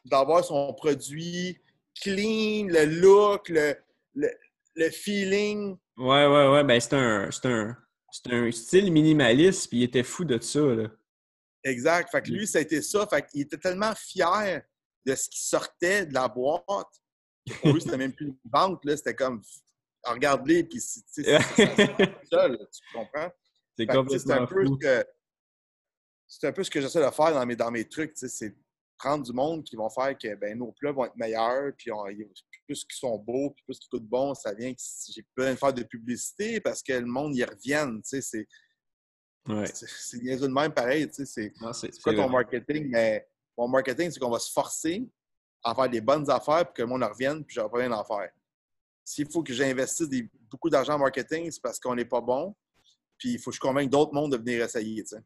d'avoir 0.04 0.44
son 0.44 0.74
produit 0.74 1.60
clean, 2.02 2.68
le 2.68 2.86
look, 2.86 3.50
le, 3.50 3.76
le 4.76 4.90
feeling. 4.90 5.78
Ouais, 5.98 6.26
ouais, 6.26 6.48
ouais. 6.50 6.64
Ben, 6.64 6.80
c'est 6.80 6.94
un, 6.94 7.30
un, 7.44 7.78
un, 8.32 8.52
style 8.52 8.92
minimaliste, 8.92 9.70
puis 9.70 9.80
il 9.80 9.84
était 9.84 10.04
fou 10.04 10.26
de 10.26 10.40
ça. 10.40 10.62
Là. 10.62 10.90
Exact. 11.66 12.10
Fait 12.12 12.22
que 12.22 12.30
lui, 12.30 12.48
ça 12.48 12.60
a 12.60 12.62
été 12.62 12.82
ça. 12.82 13.06
Fait 13.08 13.26
qu'il 13.26 13.42
était 13.42 13.58
tellement 13.58 13.94
fier 13.96 14.62
de 15.06 15.16
ce 15.16 15.28
qui 15.28 15.44
sortait 15.44 16.06
de 16.06 16.14
la 16.14 16.28
boîte. 16.28 16.64
Pour 17.62 17.74
lui, 17.74 17.82
c'était 17.82 17.98
même 17.98 18.14
plus 18.14 18.28
une 18.28 18.38
vente. 18.46 18.82
C'était 18.86 19.16
comme, 19.16 19.42
regarde-les, 20.04 20.64
puis 20.64 20.80
c'est 20.80 21.24
ça, 21.24 21.40
tu 21.58 22.80
comprends? 22.94 23.32
C'est 23.78 23.90
un 23.92 24.46
peu 24.46 24.66
ce 24.66 24.78
que 24.80 25.06
c'est 26.28 26.48
un 26.48 26.52
peu 26.54 26.64
ce 26.64 26.72
que 26.72 26.82
j'essaie 26.82 27.06
de 27.06 27.12
faire 27.12 27.34
dans 27.34 27.46
mes, 27.46 27.56
dans 27.56 27.72
mes 27.72 27.88
trucs. 27.88 28.14
C'est 28.16 28.56
prendre 28.98 29.24
du 29.24 29.34
monde 29.34 29.64
qui 29.64 29.76
vont 29.76 29.90
faire 29.90 30.18
que 30.18 30.36
ben, 30.36 30.58
nos 30.58 30.72
plats 30.72 30.92
vont 30.92 31.06
être 31.06 31.18
meilleurs, 31.18 31.74
puis 31.78 31.92
on, 31.92 32.06
plus 32.66 32.86
qu'ils 32.86 32.98
sont 32.98 33.18
beaux, 33.20 33.52
puis 33.52 33.64
plus 33.66 33.78
qu'ils 33.78 33.90
coûtent 33.90 34.08
bon, 34.08 34.34
ça 34.34 34.54
vient 34.54 34.74
que 34.74 34.80
j'ai 35.10 35.26
besoin 35.36 35.54
de 35.54 35.60
faire 35.60 35.74
de 35.74 35.84
publicité 35.84 36.62
parce 36.62 36.82
que 36.82 36.94
le 36.94 37.06
monde 37.06 37.36
y 37.36 37.44
revienne. 37.44 38.02
C'est. 38.04 38.48
Ouais. 39.48 39.66
C'est 39.74 40.20
de 40.20 40.48
même 40.48 40.74
pareil. 40.74 41.08
Tu 41.08 41.26
sais, 41.26 41.52
c'est 41.74 42.02
quoi 42.02 42.14
ton 42.16 42.30
marketing? 42.30 42.88
Mais 42.90 43.28
mon 43.58 43.68
marketing, 43.68 44.10
c'est 44.10 44.20
qu'on 44.20 44.32
va 44.32 44.40
se 44.40 44.52
forcer 44.52 45.08
à 45.64 45.74
faire 45.74 45.90
des 45.90 46.02
bonnes 46.02 46.30
affaires 46.30 46.66
pour 46.66 46.74
que 46.74 46.82
le 46.82 46.88
monde 46.88 47.04
en 47.04 47.10
revienne, 47.10 47.44
puis 47.44 47.56
j'aurai 47.56 47.70
pas 47.70 47.78
rien 47.80 47.92
à 47.92 48.04
faire. 48.04 48.30
S'il 49.04 49.30
faut 49.32 49.44
que 49.44 49.54
j'investisse 49.54 50.10
beaucoup 50.50 50.70
d'argent 50.70 50.94
en 50.94 51.00
marketing, 51.00 51.50
c'est 51.52 51.62
parce 51.62 51.80
qu'on 51.80 51.96
n'est 51.96 52.06
pas 52.06 52.22
bon, 52.22 52.56
puis 53.18 53.34
il 53.34 53.40
faut 53.40 53.52
que 53.52 53.56
je 53.56 53.62
convainque 53.62 53.90
d'autres 53.90 54.14
mondes 54.14 54.32
de 54.32 54.38
venir 54.38 54.64
essayer. 54.64 55.04
Tu 55.04 55.10
sais. 55.10 55.24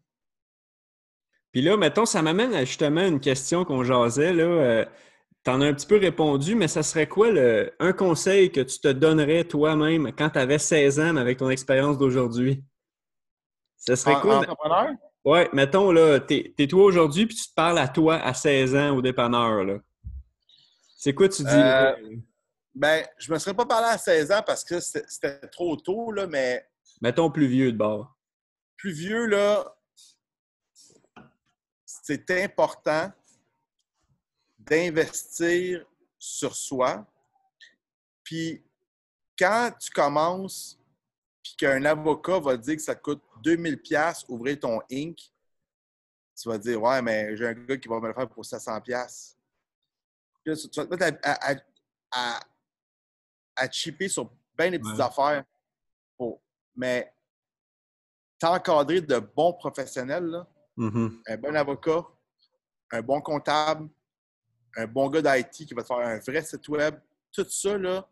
Puis 1.52 1.62
là, 1.62 1.78
mettons, 1.78 2.06
ça 2.06 2.22
m'amène 2.22 2.54
à 2.54 2.64
justement 2.64 3.06
une 3.06 3.20
question 3.20 3.66
qu'on 3.66 3.84
jasait. 3.84 4.34
Là. 4.34 4.44
Euh, 4.44 4.86
tu 5.44 5.52
en 5.52 5.62
as 5.62 5.68
un 5.68 5.74
petit 5.74 5.88
peu 5.88 5.98
répondu, 5.98 6.56
mais 6.56 6.68
ça 6.68 6.84
serait 6.84 7.08
quoi 7.08 7.32
le, 7.32 7.74
un 7.80 7.94
conseil 7.94 8.52
que 8.52 8.62
tu 8.62 8.80
te 8.80 8.90
donnerais 8.90 9.46
toi-même 9.46 10.12
quand 10.18 10.30
tu 10.30 10.40
avais 10.40 10.60
16 10.60 11.00
ans, 11.00 11.14
mais 11.14 11.22
avec 11.22 11.38
ton 11.38 11.50
expérience 11.50 11.98
d'aujourd'hui? 11.98 12.64
Ça 13.80 13.96
serait 13.96 14.20
quoi? 14.22 14.40
Entrepreneur? 14.40 14.92
Oui, 15.26 15.40
mettons, 15.54 15.92
là, 15.92 16.20
t'es 16.20 16.54
es 16.58 16.68
toi 16.68 16.84
aujourd'hui, 16.84 17.26
puis 17.26 17.36
tu 17.36 17.48
te 17.50 17.54
parles 17.54 17.80
à 17.80 17.88
toi 17.88 18.16
à 18.16 18.34
16 18.34 18.76
ans 18.76 18.96
au 18.96 19.02
dépanneur, 19.02 19.64
là. 19.64 19.80
C'est 20.98 21.14
quoi 21.14 21.30
tu 21.30 21.44
dis? 21.44 21.50
Euh, 21.50 21.94
ben, 22.76 23.06
je 23.18 23.32
me 23.32 23.40
serais 23.40 23.54
pas 23.54 23.66
parlé 23.66 23.88
à 23.88 23.98
16 23.98 24.32
ans 24.32 24.44
parce 24.46 24.64
que 24.64 24.80
c'était 24.80 25.40
trop 25.48 25.76
tôt, 25.76 26.12
là, 26.12 26.28
mais... 26.28 26.66
Mettons 27.02 27.32
plus 27.32 27.48
vieux 27.48 27.72
de 27.72 27.78
bord. 27.78 28.18
Plus 28.78 28.92
vieux, 28.92 29.26
là, 29.26 29.66
c'est 31.86 32.32
important 32.44 33.12
d'investir 34.58 35.86
sur 36.18 36.56
soi. 36.56 37.06
Puis 38.24 38.64
quand 39.38 39.72
tu 39.80 39.90
commences, 39.92 40.79
qu'un 41.56 41.84
avocat 41.86 42.40
va 42.40 42.58
dire 42.58 42.76
que 42.76 42.82
ça 42.82 42.96
coûte 42.96 43.22
2000 43.44 43.82
pièces 43.82 44.26
ouvrir 44.28 44.60
ton 44.60 44.82
Inc., 44.92 45.18
tu 46.42 46.48
vas 46.48 46.58
dire 46.58 46.82
ouais, 46.82 47.02
mais 47.02 47.36
j'ai 47.36 47.48
un 47.48 47.54
gars 47.54 47.78
qui 47.78 47.88
va 47.88 48.00
me 48.00 48.08
le 48.08 48.14
faire 48.14 48.30
pour 48.30 48.46
700 48.46 48.80
pièces. 48.82 49.38
Tu 50.44 50.52
vas 50.52 50.56
te 50.56 50.96
mettre 50.96 51.20
à, 51.24 51.56
à, 52.12 52.40
à, 53.58 53.70
chipper 53.70 54.08
sur 54.08 54.32
bien 54.58 54.72
des 54.72 54.80
petites 54.80 55.00
affaires. 55.00 55.44
Pour, 56.18 56.42
mais 56.76 57.14
t'encadrer 58.40 59.02
de 59.02 59.20
bons 59.20 59.54
professionnels, 59.54 60.26
là, 60.26 60.48
mm-hmm. 60.78 61.22
un 61.28 61.38
bon 61.38 61.56
avocat, 61.56 62.06
un 62.92 63.02
bon 63.02 63.22
comptable, 63.22 63.90
un 64.78 64.88
bon 64.88 65.10
gars 65.10 65.22
d'IT 65.22 65.68
qui 65.68 65.74
va 65.74 65.82
te 65.82 65.88
faire 65.88 65.98
un 65.98 66.20
vrai 66.20 66.42
site 66.42 66.68
web, 66.70 67.00
tout 67.32 67.46
ça, 67.50 67.78
là. 67.78 68.08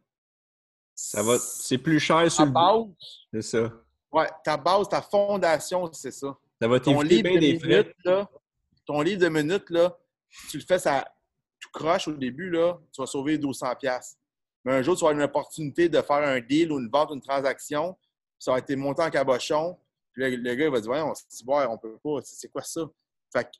Ça 0.99 1.21
va, 1.21 1.37
c'est 1.37 1.77
plus 1.77 1.99
cher 1.99 2.29
sur 2.31 2.45
ta 2.45 2.49
base? 2.49 2.85
C'est 3.31 3.43
ça. 3.43 3.71
Ouais, 4.11 4.27
ta 4.43 4.57
base, 4.57 4.89
ta 4.89 4.99
fondation, 4.99 5.87
c'est 5.93 6.11
ça. 6.11 6.35
Ça 6.59 6.67
va 6.67 6.79
t'éviter 6.79 7.21
bien 7.21 7.39
des 7.39 7.53
minutes, 7.53 7.93
Là, 8.03 8.27
ton 8.83 9.01
livre 9.01 9.21
de 9.21 9.29
minutes, 9.29 9.69
là, 9.69 9.95
tu 10.49 10.57
le 10.57 10.63
fais 10.63 10.79
ça 10.79 11.07
tout 11.59 11.69
croche 11.71 12.07
au 12.07 12.13
début, 12.13 12.49
là, 12.49 12.79
tu 12.91 12.99
vas 12.99 13.05
sauver 13.05 13.37
1200$. 13.37 14.15
Mais 14.65 14.73
un 14.73 14.81
jour, 14.81 14.95
tu 14.95 15.01
vas 15.01 15.09
avoir 15.09 15.21
une 15.21 15.29
opportunité 15.29 15.87
de 15.87 16.01
faire 16.01 16.17
un 16.17 16.39
deal 16.39 16.71
ou 16.71 16.79
une 16.79 16.89
vente, 16.89 17.11
une 17.11 17.21
transaction, 17.21 17.95
ça 18.39 18.51
va 18.51 18.57
être 18.57 18.75
monté 18.75 19.03
en 19.03 19.11
cabochon. 19.11 19.77
Puis 20.13 20.35
le, 20.35 20.55
gars 20.55 20.65
il 20.65 20.71
va 20.71 20.81
dire 20.81 20.91
Ouais, 20.91 21.01
on, 21.01 21.71
on 21.71 21.77
peut 21.77 21.97
pas, 22.03 22.21
c'est 22.23 22.51
quoi 22.51 22.63
ça? 22.63 22.81
Fait 23.31 23.43
que 23.43 23.51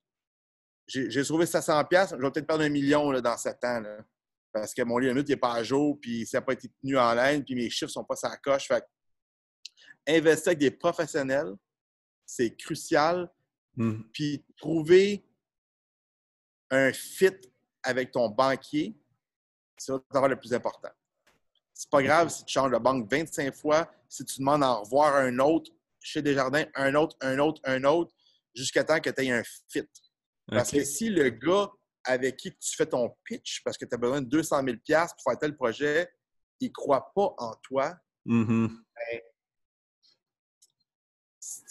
j'ai 0.87 1.23
sauvé 1.23 1.45
500 1.45 1.85
pièces, 1.85 2.15
je 2.17 2.21
vais 2.21 2.31
peut-être 2.31 2.47
perdre 2.47 2.63
un 2.63 2.69
million 2.69 3.11
là, 3.11 3.21
dans 3.21 3.37
7 3.37 3.63
ans. 3.63 3.83
Parce 4.51 4.73
que 4.73 4.81
mon 4.81 4.97
limite 4.97 5.27
n'est 5.27 5.37
pas 5.37 5.53
à 5.53 5.63
jour, 5.63 5.97
puis 5.99 6.25
ça 6.25 6.37
n'a 6.37 6.41
pas 6.41 6.53
été 6.53 6.69
tenu 6.81 6.97
en 6.97 7.13
ligne, 7.13 7.43
puis 7.43 7.55
mes 7.55 7.69
chiffres 7.69 7.89
ne 7.89 7.93
sont 7.93 8.03
pas 8.03 8.15
sa 8.15 8.35
coche. 8.37 8.67
Fait 8.67 8.83
investir 10.07 10.47
avec 10.47 10.59
des 10.59 10.71
professionnels, 10.71 11.53
c'est 12.25 12.55
crucial. 12.55 13.29
Hmm. 13.75 14.01
Puis 14.11 14.43
trouver 14.57 15.23
un 16.71 16.91
fit 16.91 17.35
avec 17.83 18.11
ton 18.11 18.29
banquier, 18.29 18.97
c'est 19.77 19.91
le 19.93 20.35
plus 20.35 20.53
important. 20.53 20.89
C'est 21.73 21.89
pas 21.89 22.01
grave 22.01 22.29
si 22.29 22.43
tu 22.43 22.53
changes 22.53 22.71
de 22.71 22.77
banque 22.77 23.09
25 23.11 23.53
fois, 23.53 23.91
si 24.09 24.25
tu 24.25 24.39
demandes 24.39 24.63
à 24.63 24.71
en 24.71 24.81
revoir 24.81 25.15
un 25.15 25.37
autre 25.39 25.71
chez 25.99 26.21
Desjardins, 26.21 26.65
un 26.73 26.95
autre, 26.95 27.15
un 27.21 27.37
autre, 27.37 27.61
un 27.65 27.83
autre, 27.83 28.11
jusqu'à 28.55 28.83
temps 28.83 28.99
que 28.99 29.09
tu 29.09 29.23
aies 29.23 29.31
un 29.31 29.43
fit. 29.69 29.87
Parce 30.47 30.71
que 30.71 30.83
si 30.83 31.09
le 31.09 31.29
gars 31.29 31.69
avec 32.07 32.37
qui 32.37 32.51
tu 32.57 32.75
fais 32.75 32.85
ton 32.85 33.15
pitch, 33.23 33.61
parce 33.63 33.77
que 33.77 33.85
tu 33.85 33.93
as 33.93 33.97
besoin 33.97 34.21
de 34.21 34.27
200 34.27 34.63
000 34.63 34.77
pour 34.77 35.23
faire 35.31 35.39
tel 35.39 35.55
projet, 35.55 36.09
il 36.59 36.69
ne 36.69 36.73
croit 36.73 37.11
pas 37.15 37.33
en 37.37 37.53
toi, 37.63 37.95
Mm-hmm. 38.25 38.67
ben, 38.67 39.21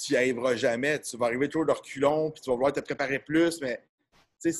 tu 0.02 0.12
n'y 0.12 0.16
arriveras 0.16 0.56
jamais. 0.56 0.98
Tu 1.00 1.16
vas 1.18 1.26
arriver 1.26 1.48
toujours 1.48 1.66
de 1.66 1.72
reculons, 1.72 2.30
puis 2.30 2.40
tu 2.42 2.48
vas 2.50 2.54
vouloir 2.56 2.72
te 2.72 2.80
préparer 2.80 3.18
plus, 3.18 3.60
mais 3.60 3.82
tu 4.40 4.48
es 4.48 4.52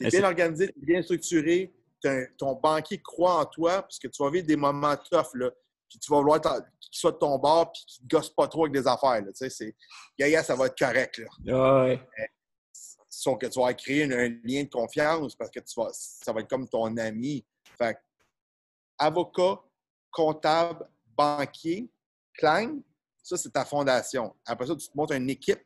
Mais 0.00 0.08
bien 0.10 0.24
organisé, 0.24 0.64
es 0.64 0.74
bien 0.76 1.00
structuré, 1.02 1.72
un- 2.04 2.24
ton 2.36 2.54
banquier 2.54 3.00
croit 3.00 3.36
en 3.36 3.44
toi, 3.46 3.82
parce 3.82 3.98
que 3.98 4.08
tu 4.08 4.22
vas 4.22 4.30
vivre 4.30 4.46
des 4.46 4.56
moments 4.56 4.96
tough, 4.96 5.34
là, 5.34 5.50
puis 5.88 5.98
tu 5.98 6.10
vas 6.10 6.18
vouloir 6.18 6.40
qu'il 6.40 6.52
soit 6.90 7.12
de 7.12 7.16
ton 7.18 7.38
bord, 7.38 7.72
puis 7.72 7.82
qu'il 7.86 8.04
ne 8.04 8.08
gosse 8.10 8.30
pas 8.30 8.46
trop 8.48 8.64
avec 8.66 8.74
des 8.74 8.86
affaires. 8.86 9.22
Là, 9.22 9.30
ça 10.42 10.54
va 10.54 10.66
être 10.66 10.78
correct. 10.78 11.18
Là. 11.18 11.26
Ah 11.54 11.84
ouais. 11.84 12.30
Sauf 13.20 13.38
que 13.38 13.46
tu 13.48 13.60
vas 13.60 13.74
créer 13.74 14.04
un, 14.04 14.30
lien 14.44 14.64
de 14.64 14.70
confiance 14.70 15.36
parce 15.36 15.50
que 15.50 15.60
tu 15.60 15.78
vas, 15.78 15.90
ça 15.92 16.32
va 16.32 16.40
être 16.40 16.48
comme 16.48 16.66
ton 16.66 16.96
ami. 16.96 17.44
Fait 17.76 17.98
avocat, 18.96 19.62
comptable, 20.10 20.88
banquier, 21.04 21.90
Klein, 22.32 22.80
ça, 23.22 23.36
c'est 23.36 23.50
ta 23.50 23.66
fondation. 23.66 24.34
Après 24.46 24.66
ça, 24.66 24.74
tu 24.74 24.88
te 24.88 24.96
montes 24.96 25.12
une 25.12 25.28
équipe 25.28 25.60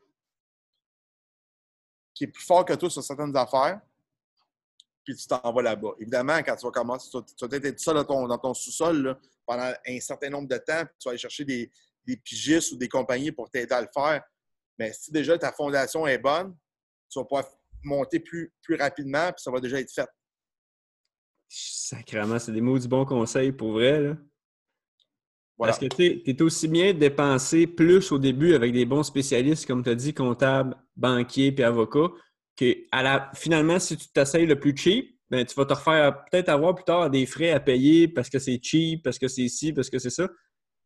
qui 2.13 2.25
est 2.25 2.27
plus 2.27 2.43
fort 2.43 2.65
que 2.65 2.73
toi 2.73 2.91
sur 2.91 3.05
certaines 3.05 3.37
affaires, 3.37 3.81
puis 5.05 5.15
tu 5.15 5.25
t'en 5.29 5.53
vas 5.53 5.63
là-bas. 5.63 5.93
Évidemment, 6.01 6.39
quand 6.39 6.57
tu 6.57 6.67
vas 6.67 6.73
commencer, 6.73 7.09
tu 7.09 7.19
vas, 7.19 7.49
peut-être 7.49 7.67
être 7.67 7.79
seul 7.79 8.05
dans 8.05 8.39
ton, 8.39 8.55
sous-sol 8.55 9.17
pendant 9.47 9.73
un 9.87 10.01
certain 10.01 10.31
nombre 10.31 10.49
de 10.49 10.57
temps, 10.57 10.85
puis 10.87 10.97
tu 10.99 11.05
vas 11.05 11.11
aller 11.11 11.19
chercher 11.19 11.45
des 11.45 11.71
pigistes 12.25 12.73
ou 12.73 12.77
des 12.77 12.89
compagnies 12.89 13.31
pour 13.31 13.49
t'aider 13.49 13.75
à 13.75 13.81
le 13.81 13.89
faire. 13.95 14.25
Mais 14.77 14.93
si 14.93 15.13
déjà 15.13 15.39
ta 15.39 15.53
fondation 15.53 16.05
est 16.09 16.19
bonne, 16.19 16.57
tu 17.11 17.19
vas 17.19 17.25
pouvoir 17.25 17.45
monter 17.83 18.21
plus, 18.21 18.53
plus 18.63 18.77
rapidement, 18.77 19.27
puis 19.33 19.43
ça 19.43 19.51
va 19.51 19.61
déjà 19.61 19.81
être 19.81 19.93
fait. 19.93 20.09
Sacrément, 21.49 22.39
c'est 22.39 22.53
des 22.53 22.61
mots 22.61 22.79
du 22.79 22.89
bon 22.89 23.05
conseil 23.05 23.53
pour 23.53 23.73
vrai. 23.73 24.01
Là. 24.01 24.17
Voilà. 25.57 25.73
Parce 25.73 25.79
que 25.79 25.95
tu 25.95 26.31
es 26.31 26.43
aussi 26.43 26.67
bien 26.67 26.93
de 26.93 26.99
dépenser 26.99 27.67
plus 27.67 28.11
au 28.11 28.19
début 28.19 28.55
avec 28.55 28.73
des 28.73 28.85
bons 28.85 29.05
spécialistes, 29.05 29.67
comme 29.67 29.85
tu 29.85 29.91
as 29.91 29.95
dit, 29.95 30.13
comptable, 30.13 30.77
banquier 30.97 31.53
puis 31.53 31.63
avocat, 31.63 32.09
que 32.57 32.75
à 32.91 33.03
la, 33.03 33.31
finalement, 33.35 33.79
si 33.79 33.97
tu 33.97 34.09
t'essayes 34.09 34.47
le 34.47 34.59
plus 34.59 34.77
cheap, 34.77 35.17
ben, 35.31 35.45
tu 35.45 35.55
vas 35.55 35.65
te 35.65 35.73
refaire 35.73 36.25
peut-être 36.25 36.49
avoir 36.49 36.75
plus 36.75 36.85
tard 36.85 37.09
des 37.09 37.27
frais 37.27 37.51
à 37.51 37.61
payer 37.61 38.09
parce 38.09 38.29
que 38.29 38.39
c'est 38.39 38.61
cheap, 38.63 39.03
parce 39.03 39.19
que 39.19 39.29
c'est 39.29 39.49
ci, 39.49 39.73
parce 39.73 39.91
que 39.91 39.99
c'est 39.99 40.11
ça. 40.11 40.29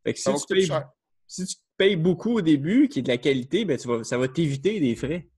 Fait 0.03 0.13
que 0.13 0.19
si 0.19 0.23
Ça 0.23 0.33
tu, 0.33 0.53
payes, 0.53 0.65
cher. 0.65 0.87
si 1.27 1.45
tu 1.45 1.55
payes 1.77 1.95
beaucoup 1.95 2.37
au 2.37 2.41
début, 2.41 2.87
qui 2.87 2.99
est 2.99 3.03
de 3.03 3.09
la 3.09 3.17
qualité, 3.17 3.65
ben, 3.65 3.77
tu 3.77 3.87
vas, 3.87 4.03
ça 4.03 4.17
va 4.17 4.27
t'éviter 4.27 4.79
des 4.79 4.95
frais. 4.95 5.29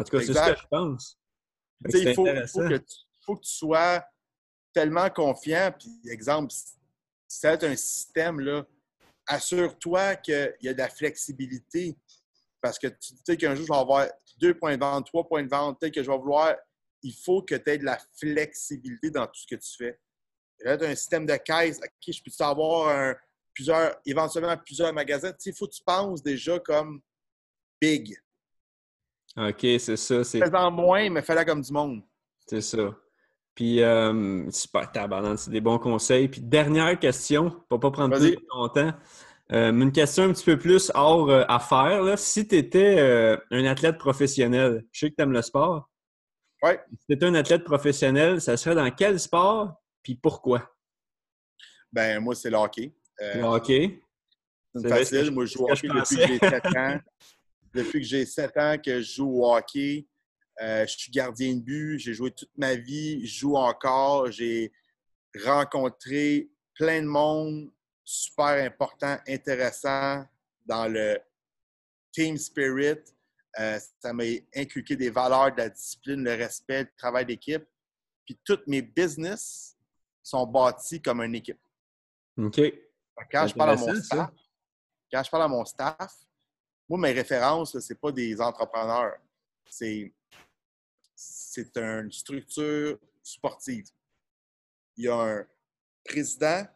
En 0.00 0.04
tout 0.04 0.16
cas, 0.16 0.20
c'est 0.20 0.34
ce 0.34 0.52
que 0.52 0.60
je 0.60 0.66
pense. 0.68 1.18
Tu 1.90 1.98
il 1.98 2.14
faut, 2.14 2.24
que 2.24 2.76
tu, 2.76 2.96
faut 3.20 3.36
que 3.36 3.42
tu 3.42 3.50
sois 3.50 4.04
tellement 4.72 5.08
confiant. 5.10 5.72
Puis, 5.78 6.00
exemple, 6.10 6.52
si 7.28 7.46
être 7.46 7.64
un 7.64 7.76
système, 7.76 8.64
assure-toi 9.26 10.16
qu'il 10.16 10.56
y 10.62 10.68
a 10.68 10.72
de 10.72 10.78
la 10.78 10.88
flexibilité. 10.88 11.96
Parce 12.60 12.78
que 12.78 12.88
tu 12.88 13.14
sais 13.24 13.36
qu'un 13.36 13.54
jour, 13.54 13.66
je 13.66 13.72
vais 13.72 13.78
avoir 13.78 14.06
deux 14.38 14.54
points 14.54 14.76
de 14.76 14.80
vente, 14.80 15.06
trois 15.06 15.26
points 15.26 15.42
de 15.42 15.48
vente, 15.48 15.80
peut-être 15.80 15.94
que 15.94 16.02
je 16.02 16.10
vais 16.10 16.18
vouloir. 16.18 16.54
Il 17.02 17.14
faut 17.14 17.42
que 17.42 17.54
tu 17.54 17.70
aies 17.70 17.78
de 17.78 17.84
la 17.84 17.98
flexibilité 18.18 19.10
dans 19.10 19.26
tout 19.26 19.40
ce 19.40 19.46
que 19.46 19.54
tu 19.58 19.76
fais. 19.78 19.98
Va 20.62 20.72
être 20.72 20.84
un 20.84 20.94
système 20.94 21.24
de 21.24 21.36
caisse. 21.36 21.78
OK, 21.78 22.12
je 22.14 22.22
peux 22.22 22.44
avoir 22.44 22.88
un- 22.88 23.16
plusieurs, 23.54 23.98
éventuellement 24.04 24.56
plusieurs 24.58 24.92
magasins? 24.92 25.32
Tu 25.32 25.36
sais, 25.38 25.50
il 25.50 25.56
faut 25.56 25.66
que 25.66 25.72
tu 25.74 25.82
penses 25.82 26.22
déjà 26.22 26.58
comme 26.60 27.00
big. 27.80 28.18
OK, 29.36 29.60
c'est 29.60 29.96
ça. 29.96 30.24
C'est 30.24 30.38
Fais-en 30.38 30.70
moins, 30.70 31.08
mais 31.10 31.22
fais-la 31.22 31.44
comme 31.44 31.62
du 31.62 31.72
monde. 31.72 32.02
C'est 32.46 32.60
ça. 32.60 32.94
Puis, 33.54 33.82
euh, 33.82 34.50
super, 34.50 34.90
tabarnak, 34.90 35.38
c'est 35.38 35.50
des 35.50 35.60
bons 35.60 35.78
conseils. 35.78 36.28
Puis, 36.28 36.40
dernière 36.40 36.98
question, 36.98 37.50
pour 37.68 37.80
pas 37.80 37.90
prendre 37.90 38.16
Vas-y. 38.16 38.32
plus 38.32 38.42
de 38.42 38.46
ton 38.50 38.68
temps. 38.68 38.92
Euh, 39.52 39.72
une 39.72 39.92
question 39.92 40.24
un 40.24 40.32
petit 40.32 40.44
peu 40.44 40.58
plus 40.58 40.90
hors 40.94 41.28
euh, 41.28 41.44
affaire. 41.48 42.02
Là. 42.02 42.16
Si 42.16 42.46
tu 42.46 42.56
étais 42.56 43.00
un 43.50 43.64
athlète 43.64 43.98
professionnel, 43.98 44.84
je 44.92 45.00
sais 45.00 45.10
que 45.10 45.16
tu 45.16 45.22
aimes 45.22 45.32
le 45.32 45.42
sport. 45.42 45.90
Ouais. 46.62 46.80
Si 46.98 47.06
tu 47.06 47.12
étais 47.14 47.26
un 47.26 47.34
athlète 47.34 47.64
professionnel, 47.64 48.40
ça 48.40 48.56
serait 48.56 48.74
dans 48.74 48.90
quel 48.90 49.18
sport? 49.18 49.74
Puis 50.02 50.14
pourquoi? 50.14 50.70
Ben, 51.92 52.20
moi, 52.20 52.34
c'est 52.34 52.50
le 52.50 52.56
hockey. 52.56 52.94
Euh, 53.20 53.34
Le 53.34 53.42
hockey. 53.44 54.00
c'est 54.74 54.80
c'est 54.82 54.88
facile. 54.88 55.30
Moi, 55.32 55.44
je 55.46 55.52
joue 55.54 55.64
au 55.64 55.70
hockey 55.70 55.88
depuis 55.88 56.16
que 56.16 56.26
j'ai 56.26 56.38
7 56.38 56.66
ans. 56.76 56.98
Depuis 57.72 58.00
que 58.00 58.06
j'ai 58.06 58.26
7 58.26 58.56
ans 58.56 58.76
que 58.78 59.00
je 59.00 59.14
joue 59.14 59.42
au 59.42 59.54
hockey. 59.54 60.06
Euh, 60.60 60.86
je 60.86 60.98
suis 60.98 61.12
gardien 61.12 61.54
de 61.54 61.60
but. 61.60 61.98
J'ai 61.98 62.14
joué 62.14 62.30
toute 62.30 62.50
ma 62.56 62.74
vie. 62.74 63.26
Je 63.26 63.40
joue 63.40 63.56
encore. 63.56 64.30
J'ai 64.30 64.72
rencontré 65.44 66.50
plein 66.74 67.02
de 67.02 67.06
monde 67.06 67.70
super 68.04 68.64
important, 68.64 69.18
intéressant 69.28 70.24
dans 70.66 70.88
le 70.88 71.18
team 72.12 72.36
spirit. 72.36 72.98
Euh, 73.58 73.78
ça 74.00 74.12
m'a 74.12 74.24
inculqué 74.54 74.96
des 74.96 75.10
valeurs 75.10 75.52
de 75.52 75.58
la 75.58 75.68
discipline, 75.68 76.24
le 76.24 76.34
respect, 76.34 76.82
le 76.82 76.90
travail 76.96 77.26
d'équipe. 77.26 77.64
Puis 78.24 78.38
tous 78.44 78.60
mes 78.66 78.82
business 78.82 79.76
sont 80.22 80.46
bâtis 80.46 81.00
comme 81.00 81.20
une 81.20 81.34
équipe. 81.34 81.60
OK. 82.36 82.60
Quand 83.30 83.46
je 83.46 83.54
parle 83.54 83.70
à 83.70 83.76
mon 83.76 83.94
staff, 83.94 84.30
quand 85.12 85.22
je 85.22 85.30
parle 85.30 85.42
à 85.42 85.48
mon 85.48 85.64
staff, 85.64 86.14
moi, 86.90 86.98
mes 86.98 87.12
références, 87.12 87.78
ce 87.78 87.92
n'est 87.92 87.98
pas 87.98 88.10
des 88.10 88.40
entrepreneurs. 88.40 89.16
C'est, 89.70 90.12
c'est 91.14 91.76
une 91.76 92.10
structure 92.10 92.98
sportive. 93.22 93.86
Il 94.96 95.04
y 95.04 95.08
a 95.08 95.14
un 95.14 95.46
président, 96.04 96.66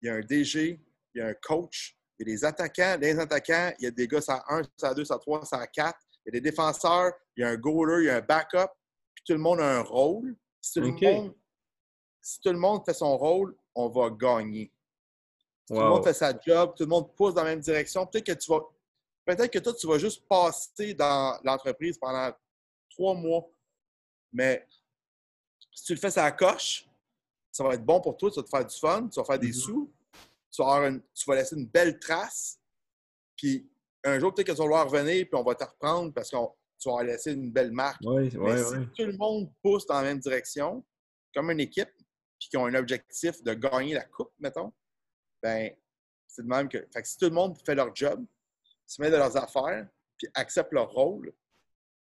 il 0.00 0.06
y 0.06 0.08
a 0.08 0.14
un 0.14 0.20
DG, 0.20 0.80
il 1.14 1.18
y 1.18 1.20
a 1.20 1.26
un 1.26 1.34
coach, 1.34 1.98
il 2.16 2.28
y 2.28 2.30
a 2.30 2.34
des 2.36 2.44
attaquants. 2.44 2.96
Les 3.00 3.18
attaquants, 3.18 3.72
il 3.80 3.84
y 3.84 3.86
a 3.88 3.90
des 3.90 4.06
gars 4.06 4.20
ça 4.20 4.44
1, 4.48 4.62
ça 4.76 4.94
2, 4.94 5.04
ça 5.04 5.18
3, 5.18 5.44
ça 5.44 5.66
4. 5.66 5.98
Il 6.26 6.26
y 6.26 6.28
a 6.28 6.40
des 6.40 6.48
défenseurs, 6.48 7.12
il 7.36 7.40
y 7.40 7.44
a 7.44 7.48
un 7.48 7.56
goaler, 7.56 8.04
il 8.04 8.06
y 8.06 8.10
a 8.10 8.18
un 8.18 8.20
backup. 8.20 8.70
Puis 9.16 9.24
tout 9.26 9.32
le 9.32 9.40
monde 9.40 9.60
a 9.60 9.78
un 9.78 9.82
rôle. 9.82 10.36
Si 10.60 10.74
tout, 10.74 10.80
le, 10.80 10.92
monde, 10.92 11.34
si 12.22 12.40
tout 12.40 12.52
le 12.52 12.58
monde 12.58 12.84
fait 12.84 12.94
son 12.94 13.16
rôle, 13.18 13.56
on 13.74 13.88
va 13.88 14.10
gagner. 14.10 14.72
Si 15.66 15.74
Tout 15.74 15.80
le 15.80 15.88
monde 15.88 16.04
fait 16.04 16.14
sa 16.14 16.32
job, 16.38 16.74
tout 16.76 16.84
le 16.84 16.88
monde 16.88 17.12
pousse 17.16 17.34
dans 17.34 17.42
la 17.42 17.50
même 17.50 17.60
direction. 17.60 18.06
Peut-être 18.06 18.26
que 18.26 18.32
tu 18.32 18.48
vas. 18.48 18.60
Peut-être 19.26 19.50
que 19.52 19.58
toi, 19.58 19.74
tu 19.74 19.86
vas 19.88 19.98
juste 19.98 20.26
passer 20.28 20.94
dans 20.94 21.38
l'entreprise 21.42 21.98
pendant 21.98 22.32
trois 22.88 23.14
mois. 23.14 23.44
Mais 24.32 24.66
si 25.74 25.84
tu 25.84 25.94
le 25.94 25.98
fais 25.98 26.10
ça 26.12 26.30
coche, 26.30 26.88
ça 27.50 27.64
va 27.64 27.74
être 27.74 27.84
bon 27.84 28.00
pour 28.00 28.16
toi, 28.16 28.30
tu 28.30 28.36
vas 28.36 28.44
te 28.44 28.48
faire 28.48 28.64
du 28.66 28.76
fun, 28.76 29.08
tu 29.08 29.18
vas 29.18 29.24
faire 29.24 29.38
des 29.38 29.48
Mhm. 29.48 29.52
sous, 29.52 29.92
tu 30.50 30.62
vas, 30.62 30.68
avoir 30.74 30.86
une- 30.88 31.02
tu 31.12 31.24
vas 31.28 31.34
laisser 31.34 31.56
une 31.56 31.66
belle 31.66 31.98
trace. 31.98 32.60
Puis 33.36 33.68
un 34.04 34.20
jour, 34.20 34.32
peut-être 34.32 34.46
que 34.46 34.52
tu 34.52 34.58
vas 34.58 34.64
vouloir 34.64 34.88
revenir, 34.88 35.26
puis 35.26 35.34
on 35.34 35.42
va 35.42 35.54
te 35.56 35.64
reprendre 35.64 36.12
parce 36.14 36.30
que 36.30 36.36
tu 36.78 36.88
vas 36.88 37.02
laisser 37.02 37.32
une 37.32 37.50
belle 37.50 37.72
marque. 37.72 38.00
Oui, 38.04 38.30
Mais 38.36 38.52
oui, 38.54 38.58
si 38.58 38.74
oui. 38.76 38.86
tout 38.96 39.04
le 39.06 39.16
monde 39.16 39.52
pousse 39.60 39.86
dans 39.86 39.94
la 39.96 40.02
même 40.04 40.20
direction, 40.20 40.84
comme 41.34 41.50
une 41.50 41.60
équipe, 41.60 41.90
puis 42.38 42.48
qui 42.48 42.56
ont 42.56 42.66
un 42.66 42.74
objectif 42.74 43.42
de 43.42 43.54
gagner 43.54 43.94
la 43.94 44.04
coupe, 44.04 44.32
mettons, 44.38 44.72
ben 45.42 45.74
c'est 46.28 46.42
de 46.42 46.48
même 46.48 46.68
que. 46.68 46.78
Fait 46.92 47.02
que 47.02 47.08
si 47.08 47.16
tout 47.16 47.24
le 47.26 47.32
monde 47.32 47.58
fait 47.64 47.74
leur 47.74 47.94
job, 47.96 48.24
se 48.86 49.00
met 49.02 49.10
de 49.10 49.16
leurs 49.16 49.36
affaires, 49.36 49.86
puis 50.16 50.28
accepte 50.34 50.72
leur 50.72 50.90
rôle, 50.90 51.32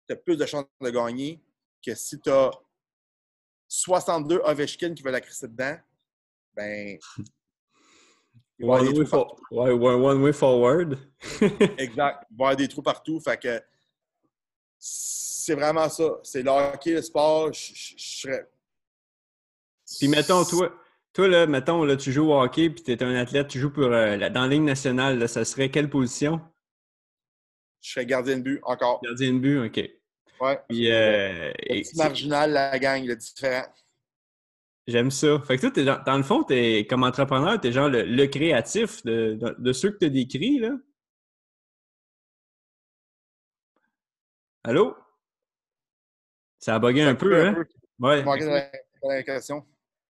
tu 0.06 0.12
as 0.14 0.16
plus 0.16 0.36
de 0.36 0.44
chances 0.46 0.64
de 0.80 0.90
gagner 0.90 1.40
que 1.84 1.94
si 1.94 2.20
tu 2.20 2.30
as 2.30 2.50
62 3.68 4.40
Ovechkin 4.44 4.94
qui 4.94 5.02
veulent 5.02 5.12
la 5.12 5.20
crisser 5.20 5.48
dedans, 5.48 5.76
ben. 6.54 6.98
One 8.60 8.96
way, 8.96 9.06
for- 9.06 9.40
ouais, 9.50 9.70
one 9.72 10.22
way 10.22 10.32
forward. 10.32 10.96
Exact. 11.78 12.26
Il 12.30 12.36
va 12.36 12.44
y 12.44 12.46
avoir 12.46 12.56
des 12.56 12.68
trous 12.68 12.82
partout. 12.82 13.18
Fait 13.18 13.36
que 13.36 13.60
c'est 14.78 15.54
vraiment 15.54 15.88
ça. 15.88 16.20
C'est 16.22 16.42
le 16.42 16.50
hockey, 16.50 16.92
le 16.92 17.02
sport. 17.02 17.52
Je 17.52 17.72
je- 17.74 17.94
je 17.96 18.20
serais. 18.20 18.48
Puis 19.98 20.06
mettons, 20.06 20.44
toi, 20.44 20.72
toi 21.12 21.26
là, 21.28 21.46
mettons, 21.46 21.82
là, 21.84 21.96
tu 21.96 22.12
joues 22.12 22.30
au 22.30 22.40
hockey, 22.40 22.70
puis 22.70 22.84
tu 22.84 22.92
es 22.92 23.02
un 23.02 23.14
athlète, 23.16 23.48
tu 23.48 23.58
joues 23.58 23.72
pour, 23.72 23.84
euh, 23.84 24.16
dans 24.30 24.42
la 24.42 24.48
Ligue 24.48 24.62
nationale, 24.62 25.18
là, 25.18 25.26
ça 25.26 25.44
serait 25.44 25.70
quelle 25.70 25.90
position? 25.90 26.40
Je 27.82 27.90
serais 27.90 28.06
gardien 28.06 28.38
de 28.38 28.42
but 28.42 28.60
encore. 28.62 29.00
Gardien 29.02 29.34
de 29.34 29.38
but, 29.38 29.58
OK. 29.66 29.90
Ouais. 30.40 30.60
Puis, 30.68 30.90
euh, 30.90 31.52
Le 31.68 31.82
petit 31.82 31.96
marginal, 31.96 32.52
la 32.52 32.78
gang, 32.78 33.04
le 33.04 33.16
différent. 33.16 33.66
J'aime 34.86 35.10
ça. 35.10 35.38
Fait 35.40 35.58
que 35.58 35.66
toi, 35.66 35.98
dans, 36.04 36.16
le 36.16 36.22
fond, 36.22 36.44
es, 36.48 36.86
comme 36.86 37.04
entrepreneur, 37.04 37.60
tu 37.60 37.68
es 37.68 37.72
genre 37.72 37.88
le, 37.88 38.26
créatif 38.26 39.04
de, 39.04 39.38
de, 39.58 39.72
ceux 39.72 39.90
que 39.90 39.98
tu 39.98 40.10
décris, 40.10 40.58
là? 40.58 40.70
Allô? 44.64 44.96
Ça 46.58 46.76
a 46.76 46.78
bugué 46.78 47.02
un 47.02 47.14
peu, 47.14 47.44
hein? 47.44 47.64
Ouais. 47.98 48.24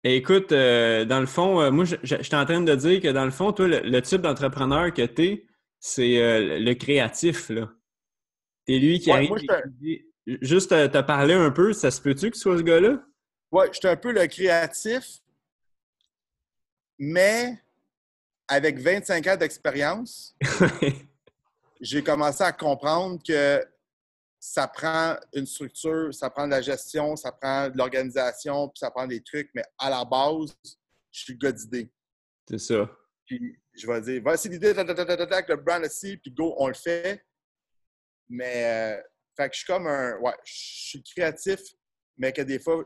Écoute, 0.04 0.52
euh, 0.52 1.04
dans 1.04 1.20
le 1.20 1.26
fond, 1.26 1.60
euh, 1.60 1.70
moi, 1.70 1.84
je, 1.84 1.96
suis 2.02 2.34
en 2.34 2.44
train 2.44 2.60
de 2.60 2.74
dire 2.74 3.00
que 3.00 3.08
dans 3.08 3.24
le 3.24 3.30
fond, 3.30 3.52
toi, 3.52 3.68
le, 3.68 4.02
type 4.02 4.20
d'entrepreneur 4.20 4.92
que 4.92 5.06
tu 5.06 5.22
es, 5.24 5.46
c'est 5.84 6.22
euh, 6.22 6.60
le 6.60 6.74
créatif, 6.74 7.48
là. 7.50 7.68
T'es 8.64 8.78
lui 8.78 9.00
qui 9.00 9.10
arrive. 9.10 9.32
Juste 10.40 10.70
te, 10.70 11.00
parler 11.00 11.34
un 11.34 11.50
peu, 11.50 11.72
ça 11.72 11.90
se 11.90 12.00
peut-tu 12.00 12.30
que 12.30 12.36
tu 12.36 12.40
sois 12.40 12.56
ce 12.56 12.62
gars-là? 12.62 13.04
Oui, 13.50 13.64
je 13.72 13.78
suis 13.78 13.88
un 13.88 13.96
peu 13.96 14.12
le 14.12 14.24
créatif, 14.28 15.18
mais 16.96 17.60
avec 18.46 18.78
25 18.78 19.26
ans 19.26 19.36
d'expérience, 19.36 20.36
j'ai 21.80 22.04
commencé 22.04 22.44
à 22.44 22.52
comprendre 22.52 23.20
que 23.26 23.66
ça 24.38 24.68
prend 24.68 25.16
une 25.34 25.46
structure, 25.46 26.14
ça 26.14 26.30
prend 26.30 26.46
de 26.46 26.52
la 26.52 26.62
gestion, 26.62 27.16
ça 27.16 27.32
prend 27.32 27.68
de 27.68 27.76
l'organisation, 27.76 28.68
puis 28.68 28.78
ça 28.78 28.92
prend 28.92 29.08
des 29.08 29.20
trucs, 29.20 29.50
mais 29.52 29.64
à 29.76 29.90
la 29.90 30.04
base, 30.04 30.56
je 31.10 31.20
suis 31.20 31.32
le 31.32 31.38
gars 31.40 31.52
d'idée. 31.52 31.90
C'est 32.48 32.58
ça. 32.58 32.88
Puis 33.26 33.58
je 33.74 33.86
vais 33.86 34.00
dire, 34.00 34.20
voici 34.22 34.48
l'idée, 34.48 34.70
avec 34.70 35.48
le 35.48 35.56
brand 35.56 35.82
aussi, 35.84 36.16
puis 36.16 36.30
go, 36.30 36.54
on 36.58 36.68
le 36.68 36.74
fait. 36.74 37.24
Mais, 38.28 38.96
euh, 38.96 39.02
fait 39.36 39.48
que 39.48 39.54
je 39.54 39.58
suis 39.58 39.66
comme 39.66 39.86
un, 39.86 40.18
ouais, 40.18 40.34
je 40.44 40.52
suis 40.54 41.02
créatif, 41.02 41.60
mais 42.16 42.32
que 42.32 42.42
des 42.42 42.58
fois, 42.58 42.84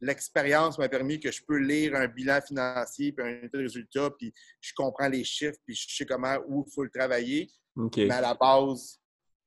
l'expérience 0.00 0.78
m'a 0.78 0.88
permis 0.88 1.20
que 1.20 1.30
je 1.30 1.42
peux 1.46 1.58
lire 1.58 1.94
un 1.94 2.08
bilan 2.08 2.40
financier, 2.40 3.12
puis 3.12 3.26
un 3.26 3.48
résultat, 3.52 4.10
puis 4.18 4.32
je 4.60 4.72
comprends 4.74 5.08
les 5.08 5.24
chiffres, 5.24 5.58
puis 5.64 5.74
je 5.74 5.96
sais 5.96 6.06
comment, 6.06 6.36
où 6.48 6.64
il 6.66 6.72
faut 6.72 6.84
le 6.84 6.90
travailler. 6.90 7.50
Mais 7.76 8.10
à 8.10 8.20
la 8.20 8.34
base, 8.34 9.00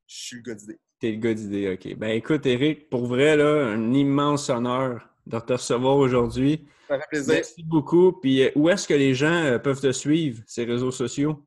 je 0.08 0.16
suis 0.16 0.36
le 0.38 0.42
gars 0.44 0.56
d'idée. 0.56 0.80
T'es 1.00 1.12
le 1.12 1.18
gars 1.18 1.34
d'idée, 1.34 1.74
OK. 1.74 1.96
Ben 1.96 2.10
écoute, 2.10 2.46
Eric, 2.46 2.90
pour 2.90 3.08
vrai, 3.08 3.38
là, 3.38 3.68
un 3.68 3.94
immense 3.94 4.50
honneur 4.50 5.10
de 5.26 5.40
te 5.40 5.54
recevoir 5.54 5.98
aujourd'hui. 5.98 6.68
Ça 6.90 7.00
fait 7.00 7.06
plaisir. 7.10 7.34
Merci 7.36 7.64
beaucoup. 7.64 8.14
Puis 8.14 8.44
euh, 8.44 8.52
où 8.56 8.70
est-ce 8.70 8.88
que 8.88 8.94
les 8.94 9.14
gens 9.14 9.44
euh, 9.44 9.60
peuvent 9.60 9.80
te 9.80 9.92
suivre, 9.92 10.42
ces 10.48 10.66
réseaux 10.66 10.92
sociaux? 10.92 11.46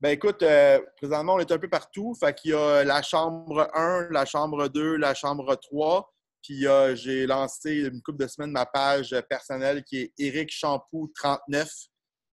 Ben 0.00 0.10
écoute, 0.10 0.42
euh, 0.42 0.78
présentement, 0.96 1.34
on 1.34 1.38
est 1.38 1.50
un 1.50 1.58
peu 1.58 1.68
partout. 1.68 2.14
Fait 2.20 2.34
qu'il 2.34 2.52
y 2.52 2.54
a 2.54 2.84
la 2.84 3.02
chambre 3.02 3.68
1, 3.74 4.08
la 4.10 4.24
chambre 4.24 4.68
2, 4.68 4.96
la 4.96 5.14
chambre 5.14 5.56
3. 5.56 6.12
Puis 6.42 6.66
j'ai 6.94 7.26
lancé 7.26 7.88
une 7.92 8.00
couple 8.00 8.22
de 8.22 8.28
semaines 8.28 8.52
ma 8.52 8.64
page 8.64 9.14
personnelle 9.28 9.82
qui 9.82 9.98
est 9.98 10.12
Eric 10.18 10.50
Champou 10.50 11.10
39, 11.16 11.68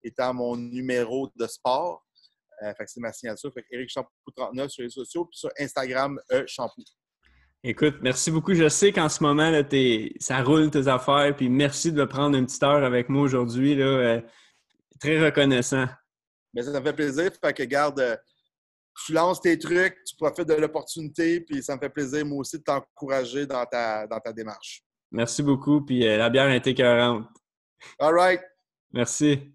étant 0.02 0.34
mon 0.34 0.56
numéro 0.56 1.30
de 1.34 1.46
sport. 1.46 2.04
Euh, 2.62 2.72
c'est 2.86 3.00
ma 3.00 3.12
signature. 3.12 3.52
Fait 3.52 3.64
Eric 3.70 3.88
Shampoo 3.90 4.10
39 4.36 4.70
sur 4.70 4.82
les 4.82 4.86
réseaux 4.86 5.04
sociaux, 5.04 5.24
puis 5.24 5.38
sur 5.38 5.50
Instagram, 5.58 6.20
e 6.32 6.44
Shampoo. 6.46 6.82
Écoute, 7.66 7.96
merci 8.02 8.30
beaucoup. 8.30 8.52
Je 8.52 8.68
sais 8.68 8.92
qu'en 8.92 9.08
ce 9.08 9.22
moment, 9.22 9.48
là, 9.48 9.62
ça 10.20 10.42
roule 10.42 10.70
tes 10.70 10.86
affaires, 10.86 11.34
puis 11.34 11.48
merci 11.48 11.92
de 11.92 12.04
prendre 12.04 12.36
une 12.36 12.44
petite 12.44 12.62
heure 12.62 12.84
avec 12.84 13.08
moi 13.08 13.22
aujourd'hui. 13.22 13.80
Euh, 13.80 14.20
très 15.00 15.18
reconnaissant. 15.18 15.86
Mais 16.52 16.62
ça, 16.62 16.78
me 16.78 16.84
fait 16.84 16.92
plaisir. 16.92 17.30
Fait 17.42 17.54
que 17.54 17.62
garde, 17.62 18.00
euh, 18.00 18.16
tu 19.06 19.14
lances 19.14 19.40
tes 19.40 19.58
trucs, 19.58 19.96
tu 20.04 20.14
profites 20.14 20.46
de 20.46 20.54
l'opportunité, 20.54 21.40
puis 21.40 21.62
ça 21.62 21.74
me 21.74 21.80
fait 21.80 21.88
plaisir, 21.88 22.26
moi 22.26 22.40
aussi, 22.40 22.58
de 22.58 22.64
t'encourager 22.64 23.46
dans 23.46 23.64
ta, 23.64 24.06
dans 24.06 24.20
ta 24.20 24.34
démarche. 24.34 24.82
Merci 25.10 25.42
beaucoup, 25.42 25.80
puis 25.80 26.00
la 26.00 26.28
bière 26.28 26.50
été 26.50 26.74
40. 26.74 27.26
All 27.98 28.14
right. 28.14 28.42
Merci. 28.92 29.54